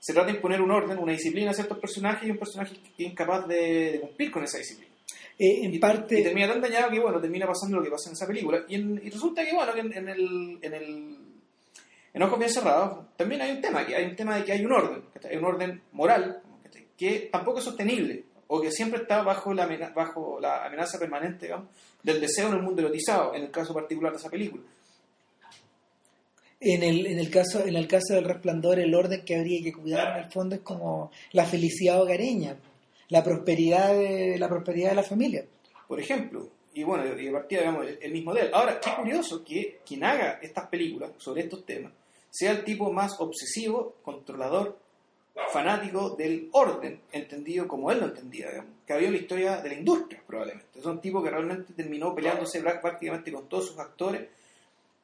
Se 0.00 0.12
trata 0.12 0.28
de 0.30 0.36
imponer 0.36 0.60
un 0.60 0.70
orden, 0.70 0.98
una 0.98 1.12
disciplina 1.12 1.50
a 1.50 1.54
ciertos 1.54 1.78
personajes 1.78 2.28
y 2.28 2.30
un 2.30 2.36
personaje 2.38 2.74
es 2.74 3.06
incapaz 3.06 3.46
de, 3.48 3.92
de 3.92 4.00
cumplir 4.00 4.30
con 4.30 4.44
esa 4.44 4.58
disciplina. 4.58 4.92
Eh, 5.38 5.64
en 5.64 5.74
y, 5.74 5.78
parte... 5.78 6.20
y 6.20 6.22
termina 6.22 6.46
tan 6.46 6.60
dañado 6.60 6.90
que, 6.90 7.00
bueno, 7.00 7.20
termina 7.20 7.46
pasando 7.46 7.78
lo 7.78 7.82
que 7.82 7.90
pasa 7.90 8.10
en 8.10 8.12
esa 8.12 8.26
película. 8.26 8.64
Y, 8.68 8.74
en- 8.74 9.00
y 9.02 9.08
resulta 9.10 9.44
que, 9.44 9.54
bueno, 9.54 9.72
que 9.72 9.80
en, 9.80 9.92
en 9.96 10.08
el... 10.08 10.58
En 10.62 10.74
el 10.74 11.16
en 12.12 12.22
Ojos 12.22 12.38
Bien 12.38 12.50
Cerrados 12.50 13.06
también 13.16 13.40
hay 13.42 13.50
un 13.52 13.60
tema, 13.60 13.84
que 13.84 13.96
hay 13.96 14.04
un 14.04 14.14
tema 14.14 14.36
de 14.36 14.44
que 14.44 14.52
hay 14.52 14.64
un 14.64 14.72
orden, 14.72 15.02
hay 15.28 15.36
un 15.36 15.44
orden 15.46 15.82
moral 15.90 16.40
que 16.96 17.28
tampoco 17.32 17.58
es 17.58 17.64
sostenible 17.64 18.22
o 18.48 18.60
que 18.60 18.70
siempre 18.70 19.02
está 19.02 19.22
bajo 19.22 19.52
la, 19.54 19.64
amena- 19.64 19.92
bajo 19.94 20.38
la 20.40 20.64
amenaza 20.66 20.98
permanente 20.98 21.46
digamos, 21.46 21.68
del 22.02 22.20
deseo 22.20 22.48
en 22.48 22.54
el 22.54 22.62
mundo 22.62 22.82
erotizado, 22.82 23.34
en 23.34 23.42
el 23.44 23.50
caso 23.50 23.72
particular 23.74 24.12
de 24.12 24.18
esa 24.18 24.30
película. 24.30 24.62
En 26.60 26.82
el, 26.82 27.06
en, 27.06 27.18
el 27.18 27.30
caso, 27.30 27.64
en 27.66 27.76
el 27.76 27.86
caso 27.86 28.14
del 28.14 28.24
resplandor, 28.24 28.78
el 28.78 28.94
orden 28.94 29.24
que 29.24 29.36
habría 29.36 29.62
que 29.62 29.72
cuidar 29.72 30.16
en 30.16 30.24
el 30.24 30.30
fondo 30.30 30.54
es 30.54 30.62
como 30.62 31.10
la 31.32 31.44
felicidad 31.44 32.00
hogareña, 32.00 32.56
la 33.08 33.22
prosperidad 33.22 33.92
de 33.94 34.38
la, 34.38 34.48
prosperidad 34.48 34.90
de 34.90 34.94
la 34.94 35.02
familia. 35.02 35.44
por 35.86 36.00
ejemplo. 36.00 36.48
Y 36.76 36.82
bueno, 36.82 37.04
y 37.20 37.30
partida, 37.30 37.60
digamos, 37.60 37.86
el, 37.86 37.98
el 38.02 38.12
mismo 38.12 38.34
de 38.34 38.42
él. 38.42 38.50
Ahora, 38.52 38.80
qué 38.80 38.90
curioso 38.96 39.44
que 39.44 39.78
quien 39.86 40.02
haga 40.02 40.40
estas 40.42 40.66
películas 40.68 41.12
sobre 41.18 41.42
estos 41.42 41.64
temas 41.64 41.92
sea 42.30 42.50
el 42.50 42.64
tipo 42.64 42.90
más 42.92 43.12
obsesivo, 43.20 43.94
controlador, 44.02 44.76
fanático 45.52 46.10
del 46.10 46.48
orden, 46.52 47.00
entendido 47.12 47.66
como 47.66 47.90
él 47.90 48.00
lo 48.00 48.06
entendía, 48.06 48.50
digamos, 48.50 48.72
que 48.86 48.92
había 48.92 49.08
en 49.08 49.14
la 49.14 49.20
historia 49.20 49.56
de 49.58 49.68
la 49.68 49.74
industria, 49.74 50.22
probablemente. 50.26 50.78
Es 50.78 50.84
un 50.84 51.00
tipo 51.00 51.22
que 51.22 51.30
realmente 51.30 51.72
terminó 51.72 52.14
peleándose 52.14 52.60
prácticamente 52.60 53.32
con 53.32 53.48
todos 53.48 53.68
sus 53.68 53.78
actores 53.78 54.28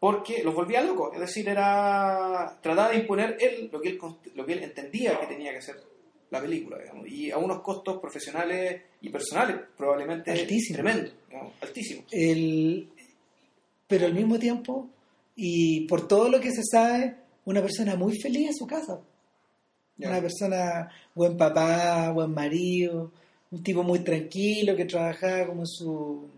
porque 0.01 0.43
los 0.43 0.55
volvía 0.55 0.83
locos. 0.83 1.15
Es 1.15 1.21
decir, 1.21 1.49
era 1.49 2.59
tratar 2.63 2.91
de 2.91 2.99
imponer 2.99 3.37
él 3.39 3.69
lo 3.71 3.81
que 3.81 3.91
él, 3.91 3.99
lo 4.35 4.47
que 4.47 4.53
él 4.55 4.63
entendía 4.63 5.21
que 5.21 5.27
tenía 5.27 5.53
que 5.53 5.63
ser 5.63 5.77
la 6.31 6.41
película, 6.41 6.79
digamos, 6.79 7.09
y 7.09 7.31
a 7.31 7.39
unos 7.39 7.61
costos 7.61 8.01
profesionales 8.01 8.83
y 9.01 9.09
personales 9.11 9.57
probablemente 9.77 10.31
digamos, 11.29 11.55
altísimos. 11.61 12.05
El, 12.13 12.89
pero 13.87 14.07
al 14.07 14.15
mismo 14.15 14.39
tiempo, 14.39 14.89
y 15.35 15.87
por 15.87 16.07
todo 16.07 16.29
lo 16.29 16.41
que 16.41 16.53
se 16.53 16.63
sabe, 16.63 17.17
una 17.45 17.61
persona 17.61 17.97
muy 17.97 18.19
feliz 18.21 18.49
en 18.49 18.55
su 18.55 18.67
casa. 18.67 19.01
Una 20.09 20.21
persona, 20.21 20.89
buen 21.15 21.37
papá, 21.37 22.11
buen 22.11 22.33
marido, 22.33 23.11
un 23.51 23.63
tipo 23.63 23.83
muy 23.83 24.01
tranquilo 24.01 24.77
que 24.77 24.85
trabajaba 24.85 25.47
como 25.47 25.63
en 25.63 25.67
su 25.67 26.29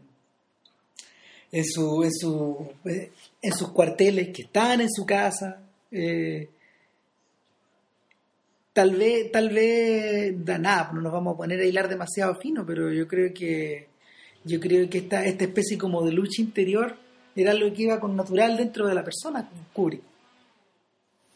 en 1.51 1.65
su 1.65 2.03
en 2.03 2.13
su 2.13 2.73
en 3.43 3.53
sus 3.53 3.69
cuarteles 3.69 4.29
que 4.29 4.43
estaban 4.43 4.81
en 4.81 4.91
su 4.91 5.05
casa 5.05 5.61
eh, 5.91 6.49
tal 8.73 8.97
vez 8.97 9.31
tal 9.31 9.51
vez 9.51 10.35
da 10.45 10.57
nada 10.57 10.91
no 10.95 11.03
nos 11.03 11.13
vamos 11.13 11.35
a 11.35 11.37
poner 11.37 11.61
a 11.61 11.65
hilar 11.65 11.89
demasiado 11.89 12.35
fino 12.37 12.65
pero 12.65 12.91
yo 12.91 13.07
creo 13.07 13.35
que 13.35 13.89
yo 14.45 14.59
creo 14.59 14.89
que 14.89 14.99
esta 14.99 15.27
esta 15.27 15.45
especie 15.45 15.77
como 15.77 16.03
de 16.03 16.13
lucha 16.13 16.41
interior 16.41 16.97
era 17.37 17.51
algo 17.51 17.73
que 17.75 17.83
iba 17.83 18.01
con 18.01 18.17
natural 18.17 18.57
dentro 18.57 18.89
de 18.89 18.95
la 18.95 19.05
persona 19.05 19.49
Kubrick 19.75 20.12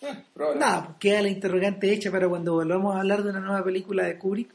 Eh. 0.03 0.15
Nada, 0.57 0.85
pues 0.87 0.99
queda 0.99 1.23
la 1.23 1.29
interrogante 1.29 1.93
hecha 1.93 2.11
para 2.11 2.29
cuando 2.29 2.55
volvamos 2.55 2.95
a 2.95 3.01
hablar 3.01 3.23
de 3.23 3.31
una 3.31 3.41
nueva 3.41 3.65
película 3.65 4.05
de 4.05 4.19
Kubrick. 4.19 4.51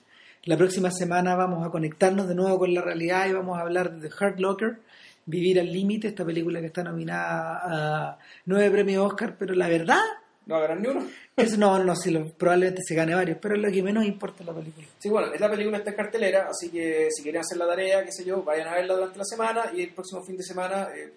La 0.45 0.57
próxima 0.57 0.89
semana 0.91 1.35
vamos 1.35 1.65
a 1.65 1.69
conectarnos 1.69 2.27
de 2.27 2.35
nuevo 2.35 2.59
con 2.59 2.73
la 2.73 2.81
realidad 2.81 3.27
y 3.27 3.33
vamos 3.33 3.57
a 3.57 3.61
hablar 3.61 3.91
de 3.99 4.09
The 4.09 4.15
Hurt 4.25 4.39
Locker, 4.39 4.77
Vivir 5.25 5.59
al 5.59 5.71
Límite, 5.71 6.07
esta 6.07 6.25
película 6.25 6.59
que 6.59 6.65
está 6.67 6.83
nominada 6.83 7.59
a 7.63 8.17
nueve 8.45 8.71
premios 8.71 9.05
Oscar, 9.05 9.35
pero 9.37 9.53
la 9.53 9.67
verdad, 9.67 9.99
No 10.47 10.55
agarran 10.55 10.81
ni 10.81 10.87
uno. 10.87 11.05
es, 11.37 11.57
no, 11.59 11.77
no, 11.83 11.95
sí, 11.95 12.09
lo- 12.09 12.27
probablemente 12.33 12.81
se 12.83 12.95
gane 12.95 13.13
varios, 13.13 13.37
pero 13.39 13.55
es 13.55 13.61
lo 13.61 13.71
que 13.71 13.83
menos 13.83 14.03
importa 14.03 14.43
la 14.43 14.53
película. 14.53 14.87
Sí, 14.97 15.09
bueno, 15.09 15.31
esta 15.31 15.49
película 15.49 15.77
está 15.77 15.91
en 15.91 15.95
cartelera, 15.95 16.47
así 16.49 16.69
que 16.69 17.07
si 17.11 17.21
quieren 17.21 17.41
hacer 17.41 17.57
la 17.59 17.67
tarea, 17.67 18.03
qué 18.03 18.11
sé 18.11 18.25
yo, 18.25 18.41
vayan 18.43 18.67
a 18.67 18.73
verla 18.75 18.95
durante 18.95 19.19
la 19.19 19.25
semana 19.25 19.61
y 19.75 19.83
el 19.83 19.89
próximo 19.91 20.23
fin 20.23 20.37
de 20.37 20.43
semana 20.43 20.87
eh, 20.95 21.13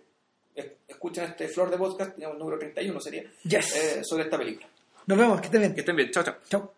es- 0.55 0.73
escuchen 0.89 1.25
este 1.25 1.49
Flor 1.49 1.71
de 1.71 1.77
Podcast, 1.79 2.17
digamos, 2.17 2.39
número 2.39 2.59
31 2.59 3.01
sería, 3.01 3.25
Yes. 3.45 3.77
eh, 3.77 4.01
sobre 4.05 4.25
esta 4.25 4.39
película. 4.39 4.69
Nos 5.07 5.19
vemos, 5.19 5.41
que 5.41 5.47
estén 5.47 5.61
bien. 5.61 5.75
Que 5.75 5.81
estén 5.81 5.97
bien, 5.97 6.11
chao, 6.11 6.23
chao. 6.25 6.37
Chao. 6.49 6.73